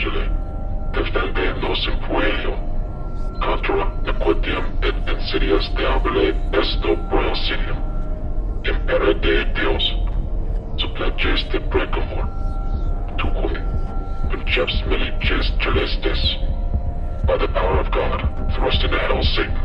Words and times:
angeli, 0.00 0.30
defendernos 0.92 1.88
en 1.88 1.98
puello, 2.08 2.54
contra 3.40 3.84
nequitiam 4.02 4.64
et 4.82 5.10
insidias 5.12 5.68
diaboli 5.74 6.34
esto 6.52 6.96
proesidium, 7.08 7.76
impere 8.64 9.14
de 9.14 9.44
Dios, 9.54 9.96
suppleges 10.78 11.44
de 11.50 11.60
precamor, 11.60 12.26
tuque, 13.18 13.60
princeps 14.30 14.82
milices 14.86 15.52
celestis, 15.60 16.38
by 17.26 17.36
the 17.36 17.48
power 17.48 17.80
of 17.80 17.90
God, 17.90 18.20
thrust 18.54 18.82
into 18.82 18.98
hell 18.98 19.22
Satan, 19.22 19.56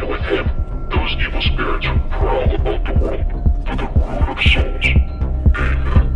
and 0.00 0.08
with 0.10 0.20
him, 0.22 0.46
those 0.90 1.16
evil 1.18 1.42
spirits 1.42 1.86
who 1.86 1.98
prowl 2.10 2.54
about 2.54 2.84
the 2.84 2.92
world 3.00 3.26
for 3.66 3.76
the 3.76 3.88
ruin 3.96 4.28
of 4.28 4.38
souls. 4.42 4.86
Amen. 5.56 6.11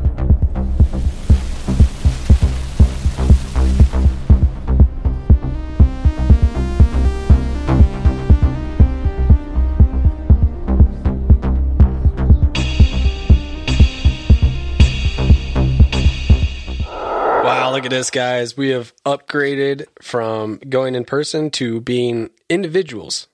At 17.87 17.91
this, 17.91 18.11
guys. 18.11 18.57
We 18.57 18.69
have 18.71 18.93
upgraded 19.05 19.87
from 20.03 20.59
going 20.69 20.95
in 20.95 21.05
person 21.05 21.51
to 21.53 21.81
being 21.81 22.31
individuals. 22.49 23.27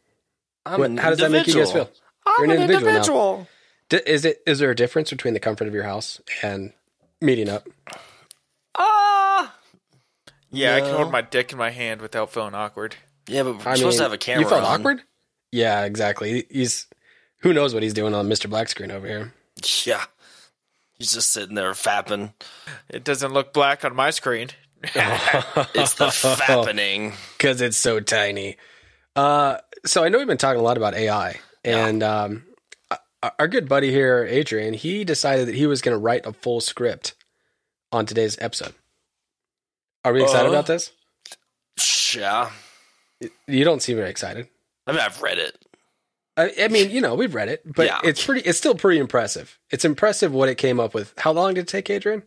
I'm 0.65 0.81
What- 0.81 0.91
an 0.91 0.97
how 0.99 1.11
does 1.11 1.19
that 1.19 1.31
make 1.31 1.47
you 1.47 1.55
guys 1.55 1.73
feel? 1.73 1.91
I'm 2.27 2.35
You're 2.39 2.45
an 2.45 2.51
an 2.51 2.57
individual 2.63 2.85
now. 2.85 2.89
individual. 2.97 3.49
D- 3.89 4.01
Is 4.07 4.25
it 4.25 4.43
is 4.47 4.59
there 4.61 4.71
a 4.71 4.77
difference 4.77 5.11
between 5.11 5.35
the 5.35 5.41
comfort 5.41 5.67
of 5.67 5.75
your 5.75 5.83
house 5.83 6.21
and 6.43 6.73
meeting 7.21 7.49
up? 7.49 7.69
Ah. 8.77 9.55
Yeah, 10.51 10.77
I 10.77 10.81
can 10.81 10.95
hold 10.95 11.11
my 11.11 11.21
dick 11.23 11.53
in 11.53 11.59
my 11.59 11.71
hand 11.71 12.01
without 12.01 12.33
feeling 12.33 12.55
awkward. 12.55 12.97
Yeah, 13.27 13.43
but 13.45 13.59
we're 13.65 13.69
I 13.69 13.75
supposed 13.75 13.83
mean, 13.83 13.97
to 13.99 14.03
have 14.05 14.13
a 14.13 14.19
camera. 14.19 14.43
You 14.45 14.49
felt 14.49 14.65
on. 14.65 14.81
awkward? 14.81 15.03
Yeah, 15.51 15.85
exactly. 15.85 16.47
He's 16.51 16.87
who 17.39 17.53
knows 17.53 17.75
what 17.75 17.83
he's 17.83 17.95
doing 17.95 18.15
on 18.15 18.29
Mr. 18.29 18.49
Black 18.49 18.69
screen 18.69 18.91
over 18.91 19.07
here. 19.07 19.33
Yeah. 19.85 20.05
He's 20.99 21.13
just 21.13 21.31
sitting 21.33 21.55
there 21.55 21.73
fapping. 21.73 22.33
It 22.89 23.03
doesn't 23.05 23.33
look 23.33 23.53
black 23.53 23.85
on 23.85 23.95
my 23.97 24.11
screen. 24.11 24.49
It's 25.75 25.95
the 25.95 26.07
fappening. 26.07 27.15
because 27.39 27.61
it's 27.61 27.77
so 27.77 28.01
tiny. 28.01 28.57
Uh, 29.15 29.59
so 29.87 30.03
I 30.05 30.09
know 30.09 30.19
we've 30.19 30.27
been 30.27 30.39
talking 30.39 30.61
a 30.61 30.65
lot 30.65 30.77
about 30.77 30.95
AI, 30.95 31.39
and 31.65 32.03
um, 32.03 32.45
our- 33.23 33.33
our 33.39 33.49
good 33.49 33.69
buddy 33.69 33.91
here, 33.91 34.27
Adrian, 34.29 34.75
he 34.75 35.05
decided 35.05 35.47
that 35.49 35.55
he 35.55 35.67
was 35.67 35.83
going 35.83 35.95
to 35.95 35.99
write 35.99 36.27
a 36.27 36.33
full 36.33 36.61
script 36.61 37.15
on 37.93 38.07
today's 38.07 38.37
episode. 38.41 38.75
Are 40.05 40.13
we 40.13 40.23
excited 40.23 40.47
Uh, 40.49 40.51
about 40.51 40.67
this? 40.67 40.91
Yeah. 42.17 42.51
You 43.47 43.65
don't 43.65 43.81
seem 43.83 43.97
very 43.97 44.11
excited. 44.11 44.49
I 44.87 44.93
mean, 44.93 45.01
I've 45.01 45.23
read 45.23 45.39
it. 45.39 45.57
I, 46.37 46.51
I 46.63 46.69
mean, 46.69 46.91
you 46.91 47.01
know, 47.01 47.15
we've 47.15 47.35
read 47.35 47.49
it, 47.49 47.61
but 47.65 47.87
Yeah. 47.87 48.01
it's 48.05 48.25
pretty. 48.25 48.41
It's 48.43 48.57
still 48.59 48.75
pretty 48.75 48.99
impressive. 49.01 49.59
It's 49.71 49.85
impressive 49.85 50.33
what 50.33 50.49
it 50.49 50.57
came 50.57 50.81
up 50.81 50.95
with. 50.95 51.13
How 51.19 51.33
long 51.33 51.55
did 51.55 51.63
it 51.63 51.69
take, 51.69 51.91
Adrian? 51.91 52.23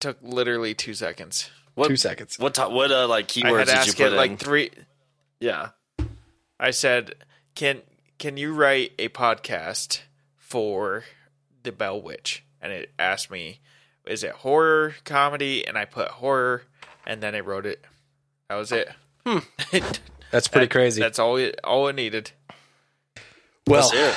Took 0.00 0.18
literally 0.22 0.74
two 0.74 0.94
seconds. 0.94 1.50
What, 1.74 1.88
Two 1.88 1.96
seconds. 1.96 2.38
What, 2.38 2.54
ti- 2.54 2.62
what 2.62 2.90
uh, 2.90 3.06
like 3.08 3.26
I 3.26 3.28
keywords 3.28 3.68
had 3.68 3.68
to 3.68 3.74
did 3.76 3.86
you 3.86 3.92
put 3.92 4.06
it 4.06 4.12
in? 4.12 4.16
like 4.16 4.38
three. 4.38 4.70
yeah. 5.40 5.70
I 6.60 6.70
said, 6.70 7.14
"Can 7.54 7.82
can 8.18 8.36
you 8.36 8.52
write 8.52 8.92
a 8.98 9.08
podcast 9.08 10.00
for 10.36 11.04
the 11.62 11.72
Bell 11.72 12.00
Witch?" 12.00 12.44
And 12.60 12.72
it 12.72 12.92
asked 12.98 13.30
me, 13.30 13.60
"Is 14.06 14.22
it 14.22 14.32
horror, 14.32 14.94
comedy?" 15.04 15.66
And 15.66 15.76
I 15.78 15.84
put 15.86 16.08
horror, 16.08 16.62
and 17.06 17.22
then 17.22 17.34
it 17.34 17.44
wrote 17.44 17.66
it. 17.66 17.84
That 18.48 18.56
was 18.56 18.70
it. 18.72 18.88
That's 20.32 20.48
pretty 20.48 20.66
That- 20.66 20.72
crazy. 20.72 21.00
That's 21.00 21.18
all 21.20 21.36
it 21.36 21.60
all 21.62 21.86
it 21.88 21.92
needed. 21.94 22.32
well, 23.68 23.88
it. 23.92 24.14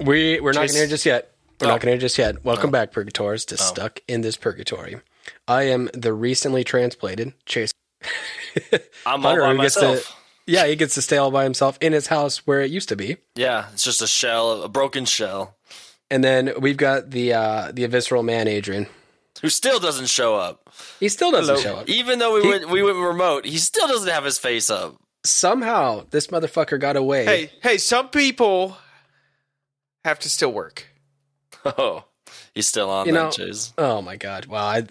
We 0.00 0.40
we're 0.40 0.52
not 0.52 0.62
Chase- 0.62 0.72
going 0.72 0.74
to 0.74 0.78
hear 0.78 0.86
just 0.88 1.06
yet. 1.06 1.32
We're 1.60 1.66
Oh. 1.66 1.70
not 1.70 1.80
going 1.80 1.88
to 1.88 1.92
hear 1.92 1.98
just 2.00 2.18
yet. 2.18 2.44
Welcome 2.44 2.70
back, 2.70 2.92
Purgators, 2.92 3.44
to 3.46 3.56
Stuck 3.56 4.00
in 4.08 4.20
This 4.22 4.36
Purgatory. 4.36 4.96
I 5.46 5.64
am 5.64 5.90
the 5.92 6.12
recently 6.12 6.64
transplanted 6.64 7.34
Chase. 7.46 7.72
I'm 9.06 9.24
all 9.26 9.34
by 9.34 9.34
who 9.34 9.60
gets 9.62 9.76
myself. 9.76 10.06
to 10.06 10.12
yeah, 10.52 10.66
he 10.66 10.76
gets 10.76 10.94
to 10.94 11.02
stay 11.02 11.18
all 11.18 11.30
by 11.30 11.44
himself 11.44 11.76
in 11.82 11.92
his 11.92 12.06
house 12.06 12.46
where 12.46 12.60
it 12.62 12.70
used 12.70 12.88
to 12.88 12.96
be. 12.96 13.18
Yeah, 13.34 13.66
it's 13.74 13.82
just 13.84 14.00
a 14.00 14.06
shell, 14.06 14.62
a 14.62 14.68
broken 14.68 15.04
shell, 15.04 15.56
And 16.10 16.24
then 16.24 16.54
we've 16.58 16.78
got 16.78 17.10
the 17.10 17.34
uh 17.34 17.70
the 17.72 17.84
visceral 17.86 18.22
man, 18.22 18.48
Adrian. 18.48 18.86
who 19.42 19.50
still 19.50 19.78
doesn't 19.78 20.06
show 20.06 20.36
up. 20.36 20.70
He 21.00 21.08
still 21.10 21.30
doesn't 21.30 21.56
Hello. 21.60 21.62
show 21.62 21.80
up. 21.80 21.88
Even 21.88 22.18
though 22.18 22.34
we 22.34 22.42
He- 22.42 22.48
went, 22.48 22.70
we 22.70 22.82
went 22.82 22.96
remote, 22.96 23.44
he 23.44 23.58
still 23.58 23.86
doesn't 23.88 24.08
have 24.08 24.24
his 24.24 24.38
face 24.38 24.70
up. 24.70 24.96
Somehow 25.24 26.04
this 26.10 26.28
motherfucker 26.28 26.78
got 26.80 26.96
away. 26.96 27.24
Hey, 27.24 27.50
hey, 27.62 27.78
some 27.78 28.08
people 28.08 28.76
have 30.04 30.18
to 30.20 30.28
still 30.28 30.52
work. 30.52 30.86
Oh, 31.64 32.04
he's 32.54 32.68
still 32.68 32.88
on 32.88 33.06
You 33.06 33.12
that, 33.12 33.18
know- 33.18 33.30
Chase. 33.30 33.74
Oh 33.76 34.00
my 34.00 34.16
god! 34.16 34.46
Wow, 34.46 34.64
I, 34.64 34.86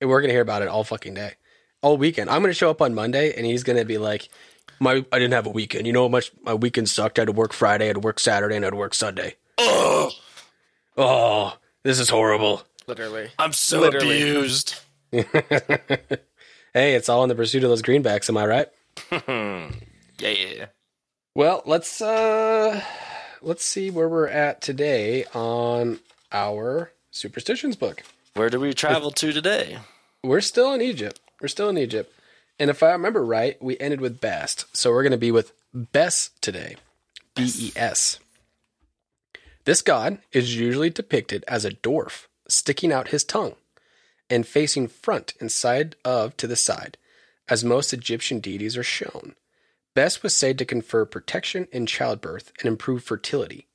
we're 0.00 0.20
gonna 0.20 0.32
hear 0.32 0.40
about 0.40 0.62
it 0.62 0.68
all 0.68 0.84
fucking 0.84 1.14
day, 1.14 1.32
all 1.82 1.96
weekend. 1.96 2.30
I'm 2.30 2.40
gonna 2.42 2.54
show 2.54 2.70
up 2.70 2.80
on 2.80 2.94
Monday, 2.94 3.34
and 3.36 3.44
he's 3.44 3.64
gonna 3.64 3.84
be 3.84 3.98
like, 3.98 4.28
"My, 4.78 5.04
I 5.12 5.18
didn't 5.18 5.32
have 5.34 5.46
a 5.46 5.50
weekend. 5.50 5.86
You 5.86 5.92
know 5.92 6.02
how 6.04 6.08
much 6.08 6.30
my 6.42 6.54
weekend 6.54 6.88
sucked. 6.88 7.18
I 7.18 7.22
had 7.22 7.26
to 7.26 7.32
work 7.32 7.52
Friday, 7.52 7.84
I 7.84 7.88
had 7.88 7.94
to 7.94 8.00
work 8.00 8.20
Saturday, 8.20 8.54
and 8.54 8.64
I 8.64 8.66
had 8.66 8.70
to 8.70 8.76
work 8.76 8.94
Sunday. 8.94 9.34
Oh, 9.58 10.10
Oh, 10.96 11.58
this 11.82 11.98
is 11.98 12.08
horrible." 12.08 12.62
Literally. 12.86 13.30
I'm 13.38 13.52
so 13.52 13.80
Literally. 13.80 14.22
abused. 14.22 14.76
hey, 15.10 16.94
it's 16.94 17.08
all 17.08 17.24
in 17.24 17.28
the 17.28 17.34
pursuit 17.34 17.64
of 17.64 17.68
those 17.70 17.82
greenbacks. 17.82 18.28
Am 18.28 18.36
I 18.36 18.46
right? 18.46 18.68
Yeah, 19.10 19.70
yeah. 20.20 20.66
Well, 21.34 21.62
let's 21.66 22.00
uh, 22.00 22.82
let's 23.42 23.64
see 23.64 23.90
where 23.90 24.08
we're 24.08 24.28
at 24.28 24.60
today 24.62 25.24
on 25.34 26.00
our 26.32 26.92
superstitions 27.10 27.76
book. 27.76 28.02
Where 28.34 28.50
do 28.50 28.60
we 28.60 28.74
travel 28.74 29.10
to 29.12 29.32
today? 29.32 29.78
We're 30.22 30.40
still 30.40 30.72
in 30.72 30.82
Egypt. 30.82 31.20
We're 31.40 31.48
still 31.48 31.68
in 31.68 31.78
Egypt. 31.78 32.12
And 32.58 32.70
if 32.70 32.82
I 32.82 32.92
remember 32.92 33.24
right, 33.24 33.60
we 33.62 33.78
ended 33.78 34.00
with 34.00 34.20
Bast. 34.20 34.64
So 34.74 34.90
we're 34.90 35.02
going 35.02 35.12
to 35.12 35.18
be 35.18 35.30
with 35.30 35.52
Bes 35.74 36.30
today. 36.40 36.76
B 37.34 37.50
E 37.58 37.72
S. 37.76 38.18
This 39.64 39.82
god 39.82 40.18
is 40.32 40.56
usually 40.56 40.90
depicted 40.90 41.44
as 41.48 41.64
a 41.64 41.70
dwarf 41.70 42.26
sticking 42.48 42.92
out 42.92 43.08
his 43.08 43.24
tongue 43.24 43.56
and 44.30 44.46
facing 44.46 44.88
front 44.88 45.34
and 45.40 45.50
side 45.50 45.96
of 46.04 46.36
to 46.36 46.46
the 46.46 46.56
side, 46.56 46.96
as 47.48 47.64
most 47.64 47.92
Egyptian 47.92 48.40
deities 48.40 48.76
are 48.76 48.82
shown. 48.82 49.34
Bes 49.94 50.22
was 50.22 50.36
said 50.36 50.58
to 50.58 50.64
confer 50.64 51.04
protection 51.06 51.68
in 51.72 51.86
childbirth 51.86 52.52
and 52.60 52.68
improve 52.68 53.02
fertility. 53.02 53.66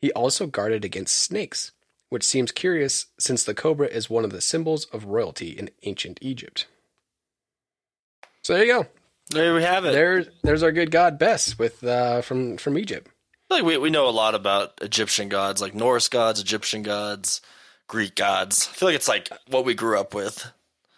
He 0.00 0.12
also 0.12 0.46
guarded 0.46 0.84
against 0.84 1.18
snakes, 1.18 1.72
which 2.08 2.24
seems 2.24 2.52
curious 2.52 3.06
since 3.18 3.44
the 3.44 3.54
cobra 3.54 3.86
is 3.88 4.08
one 4.08 4.24
of 4.24 4.30
the 4.30 4.40
symbols 4.40 4.86
of 4.86 5.04
royalty 5.04 5.50
in 5.50 5.70
ancient 5.82 6.18
Egypt. 6.22 6.66
So 8.42 8.54
there 8.54 8.64
you 8.64 8.72
go. 8.72 8.86
There 9.30 9.54
we 9.54 9.62
have 9.62 9.84
it. 9.84 9.92
There, 9.92 10.24
there's 10.42 10.62
our 10.62 10.72
good 10.72 10.90
god 10.90 11.18
Bes 11.18 11.58
with 11.58 11.82
uh, 11.82 12.22
from 12.22 12.56
from 12.58 12.78
Egypt. 12.78 13.10
Like 13.50 13.64
we, 13.64 13.76
we 13.76 13.90
know 13.90 14.08
a 14.08 14.10
lot 14.10 14.34
about 14.34 14.74
Egyptian 14.80 15.28
gods, 15.28 15.60
like 15.60 15.74
Norse 15.74 16.08
gods, 16.08 16.40
Egyptian 16.40 16.82
gods, 16.82 17.40
Greek 17.88 18.14
gods. 18.14 18.68
I 18.70 18.74
feel 18.74 18.88
like 18.88 18.96
it's 18.96 19.08
like 19.08 19.28
what 19.48 19.64
we 19.64 19.74
grew 19.74 19.98
up 19.98 20.14
with. 20.14 20.52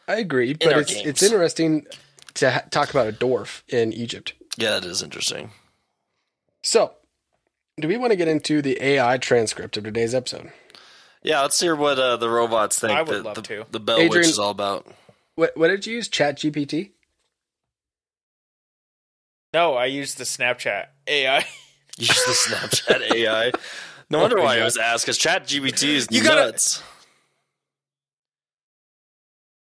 I 0.06 0.16
agree, 0.16 0.54
but 0.54 0.76
it's 0.76 0.92
games. 0.92 1.06
it's 1.06 1.22
interesting 1.22 1.86
to 2.38 2.50
ha- 2.50 2.64
talk 2.70 2.90
about 2.90 3.08
a 3.08 3.12
dwarf 3.12 3.62
in 3.68 3.92
Egypt. 3.92 4.34
Yeah, 4.56 4.70
that 4.80 4.84
is 4.84 5.02
interesting. 5.02 5.50
So, 6.62 6.92
do 7.80 7.86
we 7.88 7.96
want 7.96 8.10
to 8.12 8.16
get 8.16 8.28
into 8.28 8.60
the 8.62 8.82
AI 8.82 9.18
transcript 9.18 9.76
of 9.76 9.84
today's 9.84 10.14
episode? 10.14 10.50
Yeah, 11.22 11.42
let's 11.42 11.58
hear 11.60 11.74
what 11.76 11.98
uh, 11.98 12.16
the 12.16 12.28
robots 12.30 12.78
think 12.78 12.92
I 12.92 13.02
would 13.02 13.08
that 13.18 13.24
love 13.24 13.34
the, 13.36 13.42
to. 13.42 13.66
the 13.70 13.80
Bell 13.80 13.96
Adrian- 13.98 14.10
Witch 14.20 14.26
is 14.28 14.38
all 14.38 14.50
about. 14.50 14.86
What 15.36 15.56
what 15.56 15.68
did 15.68 15.86
you 15.86 15.94
use? 15.96 16.08
Chat 16.08 16.36
GPT? 16.38 16.90
No, 19.54 19.74
I 19.74 19.86
used 19.86 20.18
the 20.18 20.24
Snapchat 20.24 20.86
AI. 21.06 21.38
Use 21.98 22.08
the 22.24 22.32
Snapchat 22.32 23.12
AI. 23.14 23.50
No 24.10 24.18
wonder 24.22 24.36
why 24.40 24.54
it 24.56 24.58
God. 24.58 24.64
was 24.66 24.76
asked, 24.76 25.04
because 25.04 25.18
Chat 25.18 25.46
GPT 25.48 25.88
is 25.94 26.08
You 26.10 26.22
gotta- 26.22 26.42
nuts. 26.52 26.82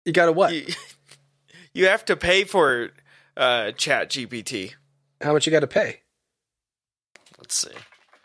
You 0.06 0.14
got 0.14 0.30
a 0.30 0.32
what? 0.32 0.54
you, 0.54 0.66
you 1.74 1.88
have 1.88 2.06
to 2.06 2.16
pay 2.16 2.44
for 2.44 2.90
uh, 3.38 3.72
Chat 3.72 4.10
GPT. 4.10 4.74
How 5.22 5.34
much 5.34 5.46
you 5.46 5.52
got 5.52 5.62
to 5.62 5.68
pay? 5.68 6.02
Let's 7.40 7.56
see. 7.56 7.72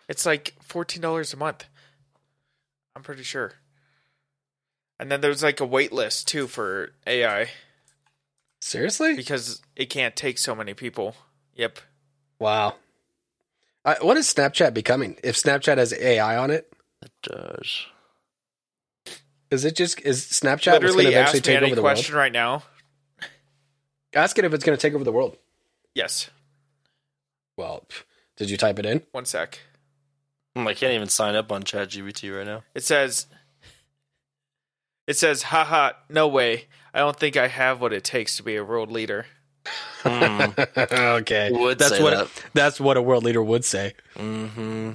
It's 0.09 0.27
like 0.27 0.55
fourteen 0.63 1.03
dollars 1.03 1.33
a 1.33 1.37
month. 1.37 1.65
I'm 2.95 3.03
pretty 3.03 3.23
sure. 3.23 3.53
And 4.99 5.11
then 5.11 5.21
there's 5.21 5.43
like 5.43 5.61
a 5.61 5.67
wait 5.67 5.93
list 5.93 6.29
too 6.29 6.47
for 6.47 6.93
AI 7.07 7.49
Seriously? 8.61 9.15
because 9.15 9.61
it 9.77 9.91
can't 9.91 10.17
take 10.17 10.39
so 10.39 10.55
many 10.55 10.73
people. 10.75 11.15
Yep. 11.55 11.79
Wow. 12.39 12.77
I, 13.85 13.97
what 14.01 14.17
is 14.17 14.33
Snapchat 14.33 14.73
becoming? 14.75 15.17
If 15.23 15.37
Snapchat 15.37 15.77
has 15.79 15.93
AI 15.93 16.37
on 16.37 16.51
it, 16.51 16.73
It 17.03 17.13
does. 17.23 17.87
Is 19.51 19.65
it 19.65 19.77
just 19.77 20.01
is 20.01 20.25
Snapchat 20.25 20.43
what's 20.43 20.65
going 20.65 20.81
to 20.81 20.87
Literally 20.87 21.07
eventually 21.07 21.17
ask 21.17 21.35
me 21.35 21.41
take 21.41 21.57
any 21.57 21.67
over 21.67 21.77
the 21.77 21.83
question 21.83 22.15
right 22.17 22.33
now. 22.33 22.63
World? 24.17 24.25
Ask 24.25 24.39
it 24.39 24.45
if 24.45 24.53
it's 24.55 24.65
going 24.65 24.77
to 24.77 24.81
take 24.81 24.95
over 24.95 25.05
the 25.05 25.13
world. 25.13 25.37
Yes. 25.95 26.31
Well, 27.57 27.87
did 28.37 28.51
you 28.51 28.57
type 28.57 28.79
it 28.79 28.87
in? 28.87 29.03
One 29.13 29.25
sec. 29.25 29.59
Hmm, 30.55 30.67
I 30.69 30.75
can't 30.75 30.93
even 30.95 31.09
sign 31.09 31.35
up 31.35 31.51
on 31.53 31.63
ChatGPT 31.63 32.37
right 32.37 32.47
now. 32.47 32.63
It 32.75 32.85
says. 32.85 33.27
It 35.07 35.17
says, 35.17 35.45
haha, 35.45 35.93
no 36.09 36.27
way. 36.27 36.65
I 36.93 36.99
don't 36.99 37.17
think 37.19 37.37
I 37.37 37.47
have 37.49 37.81
what 37.81 37.93
it 37.93 38.03
takes 38.03 38.37
to 38.39 38.43
be 38.43 38.57
a 38.57 38.65
world 38.65 38.91
leader. 38.91 39.27
Hmm. 40.03 40.41
okay, 40.77 41.51
Would 41.53 41.79
that's 41.79 41.97
say 41.97 42.03
what 42.03 42.11
that. 42.17 42.45
that's 42.55 42.81
what 42.81 42.97
a 42.97 43.03
world 43.03 43.25
leader 43.25 43.43
would 43.43 43.65
say. 43.65 43.95
hmm 44.17 44.93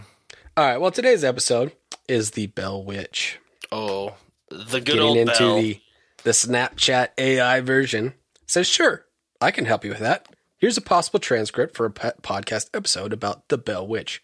All 0.57 0.65
right. 0.65 0.77
Well, 0.77 0.91
today's 0.91 1.23
episode 1.23 1.71
is 2.07 2.31
the 2.31 2.47
Bell 2.47 2.83
Witch. 2.83 3.39
Oh, 3.71 4.15
the 4.49 4.79
good 4.79 4.85
Getting 4.85 5.01
old 5.01 5.17
into 5.17 5.33
bell. 5.37 5.55
the 5.57 5.81
the 6.23 6.31
Snapchat 6.31 7.09
AI 7.17 7.59
version 7.61 8.13
says, 8.47 8.67
"Sure, 8.67 9.05
I 9.41 9.49
can 9.49 9.65
help 9.65 9.83
you 9.83 9.89
with 9.89 9.99
that. 9.99 10.27
Here's 10.59 10.77
a 10.77 10.81
possible 10.81 11.19
transcript 11.19 11.75
for 11.75 11.87
a 11.87 11.91
podcast 11.91 12.69
episode 12.75 13.11
about 13.11 13.47
the 13.47 13.57
Bell 13.57 13.87
Witch. 13.87 14.23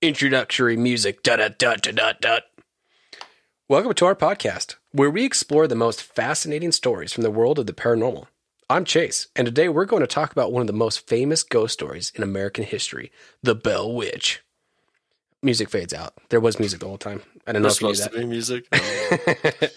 Introductory 0.00 0.78
music. 0.78 1.22
Dot 1.22 1.38
dot 1.38 1.58
dot 1.58 1.82
dot 1.82 1.94
dot 1.94 2.20
dot. 2.22 2.42
Welcome 3.68 3.92
to 3.92 4.06
our 4.06 4.14
podcast, 4.14 4.76
where 4.92 5.10
we 5.10 5.24
explore 5.24 5.66
the 5.66 5.74
most 5.74 6.02
fascinating 6.02 6.72
stories 6.72 7.12
from 7.12 7.22
the 7.22 7.30
world 7.30 7.58
of 7.58 7.66
the 7.66 7.74
paranormal. 7.74 8.28
I'm 8.70 8.86
Chase, 8.86 9.28
and 9.36 9.44
today 9.44 9.68
we're 9.68 9.84
going 9.84 10.00
to 10.00 10.06
talk 10.06 10.32
about 10.32 10.52
one 10.52 10.62
of 10.62 10.66
the 10.66 10.72
most 10.72 11.06
famous 11.06 11.42
ghost 11.42 11.74
stories 11.74 12.10
in 12.14 12.22
American 12.22 12.64
history, 12.64 13.12
the 13.42 13.54
Bell 13.54 13.92
Witch. 13.92 14.42
Music 15.42 15.68
fades 15.68 15.92
out. 15.92 16.14
There 16.30 16.40
was 16.40 16.58
music 16.58 16.80
the 16.80 16.86
whole 16.88 16.96
time. 16.96 17.22
I 17.46 17.52
don't 17.52 17.60
know 17.62 17.68
There's 17.68 17.76
if 17.76 17.82
you 17.82 17.88
knew 17.88 17.94
that. 17.96 18.12
to 18.12 18.18
be 18.18 18.26
music. 18.26 18.66
Oh. 19.62 19.68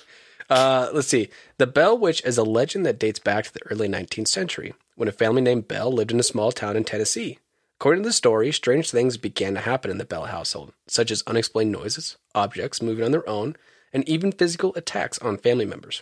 Uh, 0.50 0.90
let's 0.94 1.08
see. 1.08 1.30
The 1.58 1.68
Bell 1.68 1.98
Witch 1.98 2.24
is 2.26 2.38
a 2.38 2.44
legend 2.44 2.86
that 2.86 3.00
dates 3.00 3.20
back 3.20 3.46
to 3.46 3.54
the 3.54 3.66
early 3.70 3.88
19th 3.88 4.28
century 4.28 4.74
when 4.96 5.08
a 5.08 5.14
family 5.14 5.42
named 5.42 5.68
Bell 5.68 5.92
lived 5.92 6.12
in 6.12 6.20
a 6.20 6.24
small 6.24 6.52
town 6.52 6.76
in 6.76 6.84
Tennessee. 6.84 7.40
According 7.80 8.04
to 8.04 8.10
the 8.10 8.14
story, 8.14 8.52
strange 8.52 8.92
things 8.92 9.16
began 9.16 9.54
to 9.54 9.62
happen 9.62 9.90
in 9.90 10.00
the 10.00 10.06
Bell 10.06 10.26
household, 10.26 10.74
such 10.88 11.12
as 11.12 11.24
unexplained 11.26 11.72
noises, 11.72 12.18
objects 12.36 12.82
moving 12.82 13.06
on 13.06 13.12
their 13.12 13.28
own, 13.30 13.56
and 13.94 14.08
even 14.08 14.32
physical 14.32 14.74
attacks 14.76 15.18
on 15.20 15.38
family 15.38 15.66
members. 15.66 16.02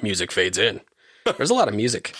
Music 0.00 0.32
fades 0.32 0.56
in. 0.56 0.80
There's 1.36 1.50
a 1.50 1.54
lot 1.54 1.68
of 1.68 1.74
music. 1.74 2.14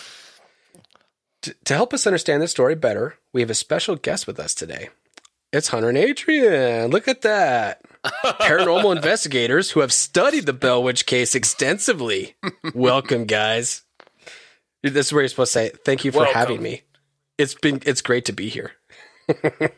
T- 1.41 1.53
to 1.65 1.73
help 1.73 1.93
us 1.93 2.05
understand 2.05 2.41
this 2.41 2.51
story 2.51 2.75
better, 2.75 3.17
we 3.33 3.41
have 3.41 3.49
a 3.49 3.55
special 3.55 3.95
guest 3.95 4.27
with 4.27 4.39
us 4.39 4.53
today. 4.53 4.89
It's 5.51 5.69
Hunter 5.69 5.89
and 5.89 5.97
Adrian. 5.97 6.91
Look 6.91 7.07
at 7.07 7.21
that. 7.21 7.81
Paranormal 8.05 8.95
investigators 8.95 9.71
who 9.71 9.79
have 9.79 9.91
studied 9.91 10.45
the 10.45 10.53
Bell 10.53 10.83
Witch 10.83 11.07
case 11.07 11.33
extensively. 11.33 12.35
Welcome, 12.75 13.25
guys. 13.25 13.81
This 14.83 15.07
is 15.07 15.13
where 15.13 15.23
you're 15.23 15.29
supposed 15.29 15.53
to 15.53 15.59
say, 15.59 15.71
thank 15.83 16.05
you 16.05 16.11
for 16.11 16.19
Welcome. 16.19 16.35
having 16.35 16.61
me. 16.61 16.83
It's 17.39 17.55
been 17.55 17.81
it's 17.85 18.01
great 18.01 18.25
to 18.25 18.33
be 18.33 18.49
here. 18.49 18.73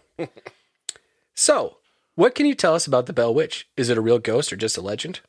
so, 1.35 1.77
what 2.15 2.35
can 2.35 2.45
you 2.45 2.56
tell 2.56 2.75
us 2.75 2.85
about 2.85 3.06
the 3.06 3.13
Bell 3.13 3.33
Witch? 3.33 3.69
Is 3.77 3.89
it 3.89 3.97
a 3.97 4.01
real 4.01 4.19
ghost 4.19 4.51
or 4.51 4.57
just 4.57 4.77
a 4.77 4.81
legend? 4.81 5.21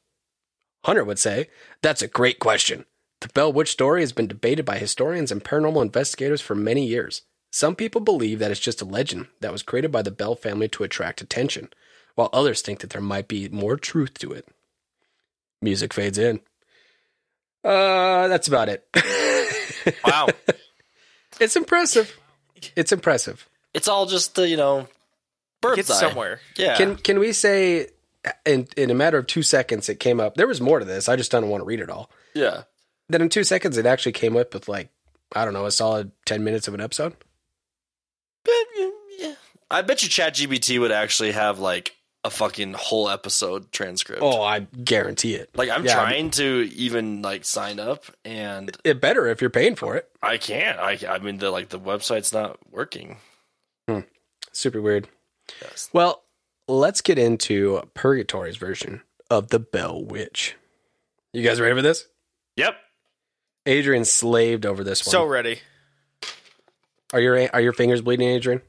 Hunter 0.84 1.04
would 1.04 1.18
say, 1.18 1.48
That's 1.82 2.02
a 2.02 2.08
great 2.08 2.38
question. 2.40 2.84
The 3.20 3.28
Bell 3.28 3.52
Witch 3.52 3.70
story 3.70 4.00
has 4.00 4.12
been 4.12 4.26
debated 4.26 4.64
by 4.64 4.78
historians 4.78 5.30
and 5.30 5.44
paranormal 5.44 5.82
investigators 5.82 6.40
for 6.40 6.56
many 6.56 6.84
years. 6.84 7.22
Some 7.54 7.76
people 7.76 8.00
believe 8.00 8.38
that 8.38 8.50
it's 8.50 8.58
just 8.58 8.80
a 8.82 8.86
legend 8.86 9.26
that 9.40 9.52
was 9.52 9.62
created 9.62 9.92
by 9.92 10.00
the 10.02 10.10
Bell 10.10 10.34
family 10.34 10.68
to 10.70 10.84
attract 10.84 11.20
attention, 11.20 11.68
while 12.14 12.30
others 12.32 12.62
think 12.62 12.80
that 12.80 12.90
there 12.90 13.02
might 13.02 13.28
be 13.28 13.48
more 13.50 13.76
truth 13.76 14.14
to 14.20 14.32
it. 14.32 14.48
Music 15.60 15.92
fades 15.92 16.16
in. 16.18 16.40
Uh, 17.62 18.26
that's 18.28 18.48
about 18.48 18.68
it. 18.68 18.84
wow, 20.04 20.28
it's 21.38 21.54
impressive. 21.54 22.18
It's 22.74 22.90
impressive. 22.92 23.48
it's 23.74 23.86
all 23.88 24.06
just 24.06 24.34
the 24.34 24.48
you 24.48 24.56
know 24.56 24.88
bird's 25.60 25.76
Get 25.88 25.90
eye. 25.90 26.00
somewhere. 26.00 26.40
Yeah, 26.56 26.76
Can 26.76 26.96
can 26.96 27.18
we 27.20 27.32
say 27.32 27.88
in 28.44 28.66
in 28.76 28.90
a 28.90 28.94
matter 28.94 29.18
of 29.18 29.26
two 29.28 29.42
seconds 29.42 29.88
it 29.88 30.00
came 30.00 30.18
up? 30.20 30.34
There 30.36 30.48
was 30.48 30.60
more 30.60 30.78
to 30.80 30.84
this. 30.84 31.08
I 31.08 31.14
just 31.16 31.30
don't 31.30 31.48
want 31.48 31.60
to 31.60 31.66
read 31.66 31.80
it 31.80 31.90
all. 31.90 32.10
yeah. 32.34 32.62
Then 33.08 33.20
in 33.20 33.28
two 33.28 33.44
seconds 33.44 33.76
it 33.76 33.84
actually 33.84 34.12
came 34.12 34.36
up 34.36 34.54
with 34.54 34.68
like 34.68 34.88
I 35.36 35.44
don't 35.44 35.54
know 35.54 35.66
a 35.66 35.70
solid 35.70 36.10
ten 36.24 36.42
minutes 36.42 36.66
of 36.66 36.74
an 36.74 36.80
episode. 36.80 37.14
Mm, 38.46 38.90
yeah. 39.18 39.34
I 39.70 39.82
bet 39.82 40.02
you 40.02 40.08
ChatGPT 40.08 40.80
would 40.80 40.92
actually 40.92 41.32
have 41.32 41.58
like 41.58 41.96
a 42.24 42.30
fucking 42.30 42.74
whole 42.74 43.08
episode 43.08 43.72
transcript. 43.72 44.22
Oh, 44.22 44.42
I 44.42 44.60
guarantee 44.60 45.34
it. 45.34 45.50
Like 45.56 45.70
I'm 45.70 45.84
Yeah. 45.84 45.94
trying 45.94 46.30
to 46.32 46.70
even 46.74 47.22
like 47.22 47.44
sign 47.44 47.80
up 47.80 48.04
and 48.24 48.76
It 48.84 49.00
better 49.00 49.26
if 49.26 49.40
you're 49.40 49.50
paying 49.50 49.74
for 49.74 49.96
it. 49.96 50.08
I 50.22 50.38
can't. 50.38 50.78
I 50.78 50.98
I 51.08 51.18
mean 51.18 51.38
the 51.38 51.50
like 51.50 51.70
the 51.70 51.80
website's 51.80 52.32
not 52.32 52.58
working. 52.70 53.16
Hmm. 53.88 54.00
Super 54.52 54.80
weird. 54.80 55.08
Yes. 55.60 55.90
Well, 55.92 56.22
let's 56.68 57.00
get 57.00 57.18
into 57.18 57.82
Purgatory's 57.94 58.56
version 58.56 59.02
of 59.30 59.48
the 59.48 59.58
Bell 59.58 60.04
Witch. 60.04 60.54
You 61.32 61.42
guys 61.42 61.60
ready 61.60 61.74
for 61.74 61.82
this? 61.82 62.06
Yep. 62.56 62.76
Adrian 63.66 64.04
slaved 64.04 64.66
over 64.66 64.84
this 64.84 65.04
one. 65.06 65.10
So 65.10 65.24
ready. 65.24 65.60
Are 67.12 67.20
your 67.20 67.48
are 67.54 67.60
your 67.60 67.72
fingers 67.72 68.02
bleeding, 68.02 68.28
Adrian? 68.28 68.62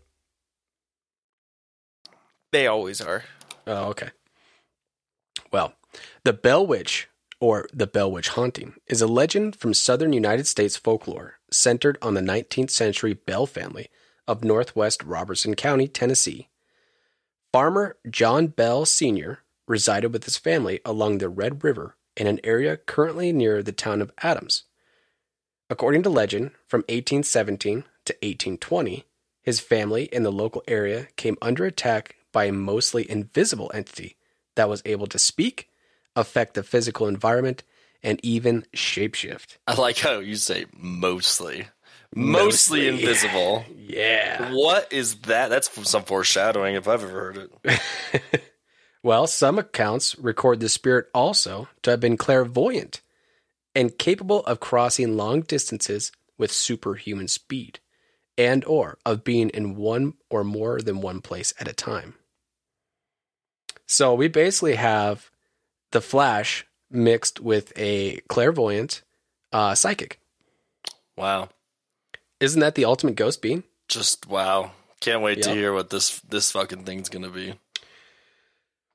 They 2.51 2.67
always 2.67 3.01
are. 3.01 3.23
Oh, 3.65 3.85
okay. 3.89 4.09
Well, 5.51 5.73
the 6.23 6.33
Bell 6.33 6.65
Witch, 6.65 7.07
or 7.39 7.67
the 7.73 7.87
Bell 7.87 8.11
Witch 8.11 8.29
haunting, 8.29 8.75
is 8.87 9.01
a 9.01 9.07
legend 9.07 9.55
from 9.55 9.73
southern 9.73 10.13
United 10.13 10.47
States 10.47 10.77
folklore 10.77 11.39
centered 11.51 11.97
on 12.01 12.13
the 12.13 12.21
19th 12.21 12.69
century 12.69 13.13
Bell 13.13 13.45
family 13.45 13.89
of 14.27 14.43
northwest 14.43 15.03
Robertson 15.03 15.55
County, 15.55 15.87
Tennessee. 15.87 16.49
Farmer 17.51 17.97
John 18.09 18.47
Bell 18.47 18.85
Sr. 18.85 19.39
resided 19.67 20.11
with 20.11 20.25
his 20.25 20.37
family 20.37 20.79
along 20.85 21.17
the 21.17 21.29
Red 21.29 21.63
River 21.63 21.95
in 22.17 22.27
an 22.27 22.39
area 22.43 22.77
currently 22.77 23.31
near 23.31 23.61
the 23.61 23.71
town 23.71 24.01
of 24.01 24.11
Adams. 24.21 24.63
According 25.69 26.03
to 26.03 26.09
legend, 26.09 26.51
from 26.67 26.81
1817 26.81 27.83
to 28.05 28.13
1820, 28.13 29.05
his 29.41 29.59
family 29.59 30.05
in 30.05 30.23
the 30.23 30.31
local 30.31 30.63
area 30.67 31.07
came 31.15 31.37
under 31.41 31.65
attack 31.65 32.15
by 32.31 32.45
a 32.45 32.51
mostly 32.51 33.09
invisible 33.09 33.71
entity 33.73 34.15
that 34.55 34.69
was 34.69 34.81
able 34.85 35.07
to 35.07 35.19
speak, 35.19 35.69
affect 36.15 36.53
the 36.53 36.63
physical 36.63 37.07
environment, 37.07 37.63
and 38.01 38.19
even 38.23 38.65
shapeshift. 38.75 39.57
I 39.67 39.75
like 39.75 39.99
how 39.99 40.19
you 40.19 40.35
say 40.35 40.65
mostly. 40.75 41.67
Mostly. 42.15 42.43
Mostly, 42.43 42.87
invisible. 42.87 43.65
Yeah. 43.85 44.53
What 44.53 44.91
is 44.91 45.15
that? 45.23 45.49
That's 45.49 45.69
some 45.87 46.03
foreshadowing 46.03 46.73
if 46.73 46.87
I've 46.87 47.03
ever 47.03 47.11
heard 47.11 47.49
it. 48.13 48.41
Well, 49.03 49.27
some 49.27 49.59
accounts 49.59 50.17
record 50.17 50.61
the 50.61 50.69
spirit 50.69 51.07
also 51.13 51.67
to 51.81 51.91
have 51.91 51.99
been 51.99 52.15
clairvoyant 52.15 53.01
and 53.75 53.97
capable 53.97 54.45
of 54.45 54.61
crossing 54.61 55.17
long 55.17 55.41
distances 55.41 56.13
with 56.37 56.53
superhuman 56.53 57.27
speed 57.27 57.81
and 58.37 58.63
or 58.65 58.97
of 59.05 59.23
being 59.23 59.49
in 59.49 59.75
one 59.75 60.13
or 60.29 60.43
more 60.43 60.81
than 60.81 61.01
one 61.01 61.21
place 61.21 61.53
at 61.59 61.67
a 61.67 61.73
time. 61.73 62.15
So 63.85 64.13
we 64.13 64.27
basically 64.27 64.75
have 64.75 65.29
the 65.91 66.01
Flash 66.01 66.65
mixed 66.89 67.39
with 67.39 67.73
a 67.75 68.21
clairvoyant 68.27 69.03
uh, 69.51 69.75
psychic. 69.75 70.19
Wow. 71.15 71.49
Isn't 72.39 72.61
that 72.61 72.75
the 72.75 72.85
ultimate 72.85 73.15
ghost 73.15 73.41
being? 73.41 73.63
Just 73.87 74.27
wow. 74.27 74.71
Can't 74.99 75.21
wait 75.21 75.43
to 75.43 75.51
hear 75.51 75.73
what 75.73 75.89
this 75.89 76.19
this 76.21 76.51
fucking 76.51 76.85
thing's 76.85 77.09
gonna 77.09 77.29
be. 77.29 77.55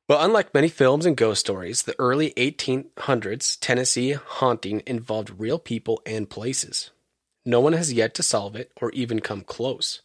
Well, 0.08 0.24
unlike 0.24 0.54
many 0.54 0.68
films 0.68 1.04
and 1.04 1.16
ghost 1.16 1.40
stories, 1.40 1.82
the 1.82 1.94
early 1.98 2.30
1800s 2.30 3.58
Tennessee 3.60 4.12
haunting 4.12 4.82
involved 4.86 5.38
real 5.38 5.58
people 5.58 6.00
and 6.06 6.30
places. 6.30 6.90
No 7.48 7.60
one 7.60 7.72
has 7.72 7.90
yet 7.94 8.12
to 8.16 8.22
solve 8.22 8.54
it 8.56 8.70
or 8.78 8.90
even 8.92 9.20
come 9.20 9.40
close. 9.40 10.02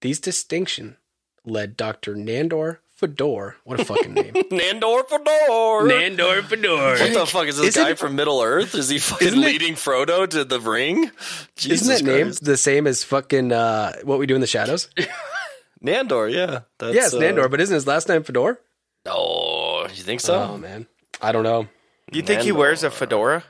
These 0.00 0.18
distinctions 0.18 0.96
led 1.44 1.76
Dr. 1.76 2.16
Nandor 2.16 2.78
Fedor, 2.96 3.54
what 3.62 3.78
a 3.78 3.84
fucking 3.84 4.14
name. 4.14 4.32
Nandor 4.50 5.06
Fedor. 5.06 5.86
Nandor 5.86 6.42
Fedor. 6.42 6.98
what 6.98 7.12
the 7.14 7.26
fuck 7.26 7.46
is 7.46 7.56
this 7.58 7.68
Isn't 7.68 7.84
guy 7.84 7.90
it- 7.90 7.98
from 8.00 8.16
Middle 8.16 8.40
Earth? 8.42 8.74
Is 8.74 8.88
he 8.88 8.98
fucking 8.98 9.28
Isn't 9.28 9.42
it- 9.44 9.46
leading 9.46 9.74
Frodo 9.74 10.26
to 10.28 10.44
the 10.44 10.58
ring? 10.58 11.12
Jesus 11.56 11.88
Isn't 11.88 12.04
that 12.06 12.12
name 12.24 12.32
the 12.42 12.56
same 12.56 12.88
as 12.88 13.04
fucking 13.04 13.52
uh, 13.52 13.92
what 14.02 14.18
we 14.18 14.26
do 14.26 14.34
in 14.34 14.40
the 14.40 14.46
shadows? 14.48 14.88
Nandor? 15.84 16.32
Yeah. 16.32 16.60
That's, 16.78 16.94
yes, 16.96 17.14
uh, 17.14 17.18
Nandor, 17.18 17.48
but 17.48 17.60
isn't 17.60 17.74
his 17.74 17.86
last 17.86 18.08
name 18.08 18.24
Fedor? 18.24 18.58
Oh, 19.06 19.86
you 19.94 20.02
think 20.02 20.20
so? 20.20 20.34
Oh 20.34 20.58
man, 20.58 20.88
I 21.22 21.30
don't 21.30 21.44
know. 21.44 21.68
You 22.10 22.22
think 22.22 22.40
he 22.42 22.50
wears 22.50 22.82
a 22.82 22.90
fedora? 22.90 23.44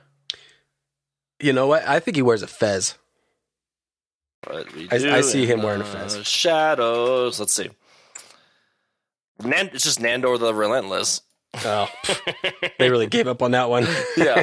You 1.40 1.52
know 1.54 1.66
what? 1.66 1.86
I 1.88 1.98
think 2.00 2.16
he 2.16 2.22
wears 2.22 2.42
a 2.42 2.46
fez. 2.46 2.96
I- 4.46 4.64
I 4.90 5.20
see 5.22 5.46
him 5.46 5.62
wearing 5.62 5.80
a 5.80 5.84
fez. 5.84 6.24
Shadows. 6.26 7.38
Let's 7.40 7.52
see. 7.52 7.70
Nan- 9.42 9.70
it's 9.72 9.84
just 9.84 10.00
Nandor 10.00 10.38
the 10.38 10.54
Relentless. 10.54 11.20
Oh, 11.64 11.88
they 12.78 12.90
really 12.90 13.06
gave 13.06 13.26
up 13.28 13.42
on 13.42 13.52
that 13.52 13.70
one. 13.70 13.86
Yeah. 14.16 14.42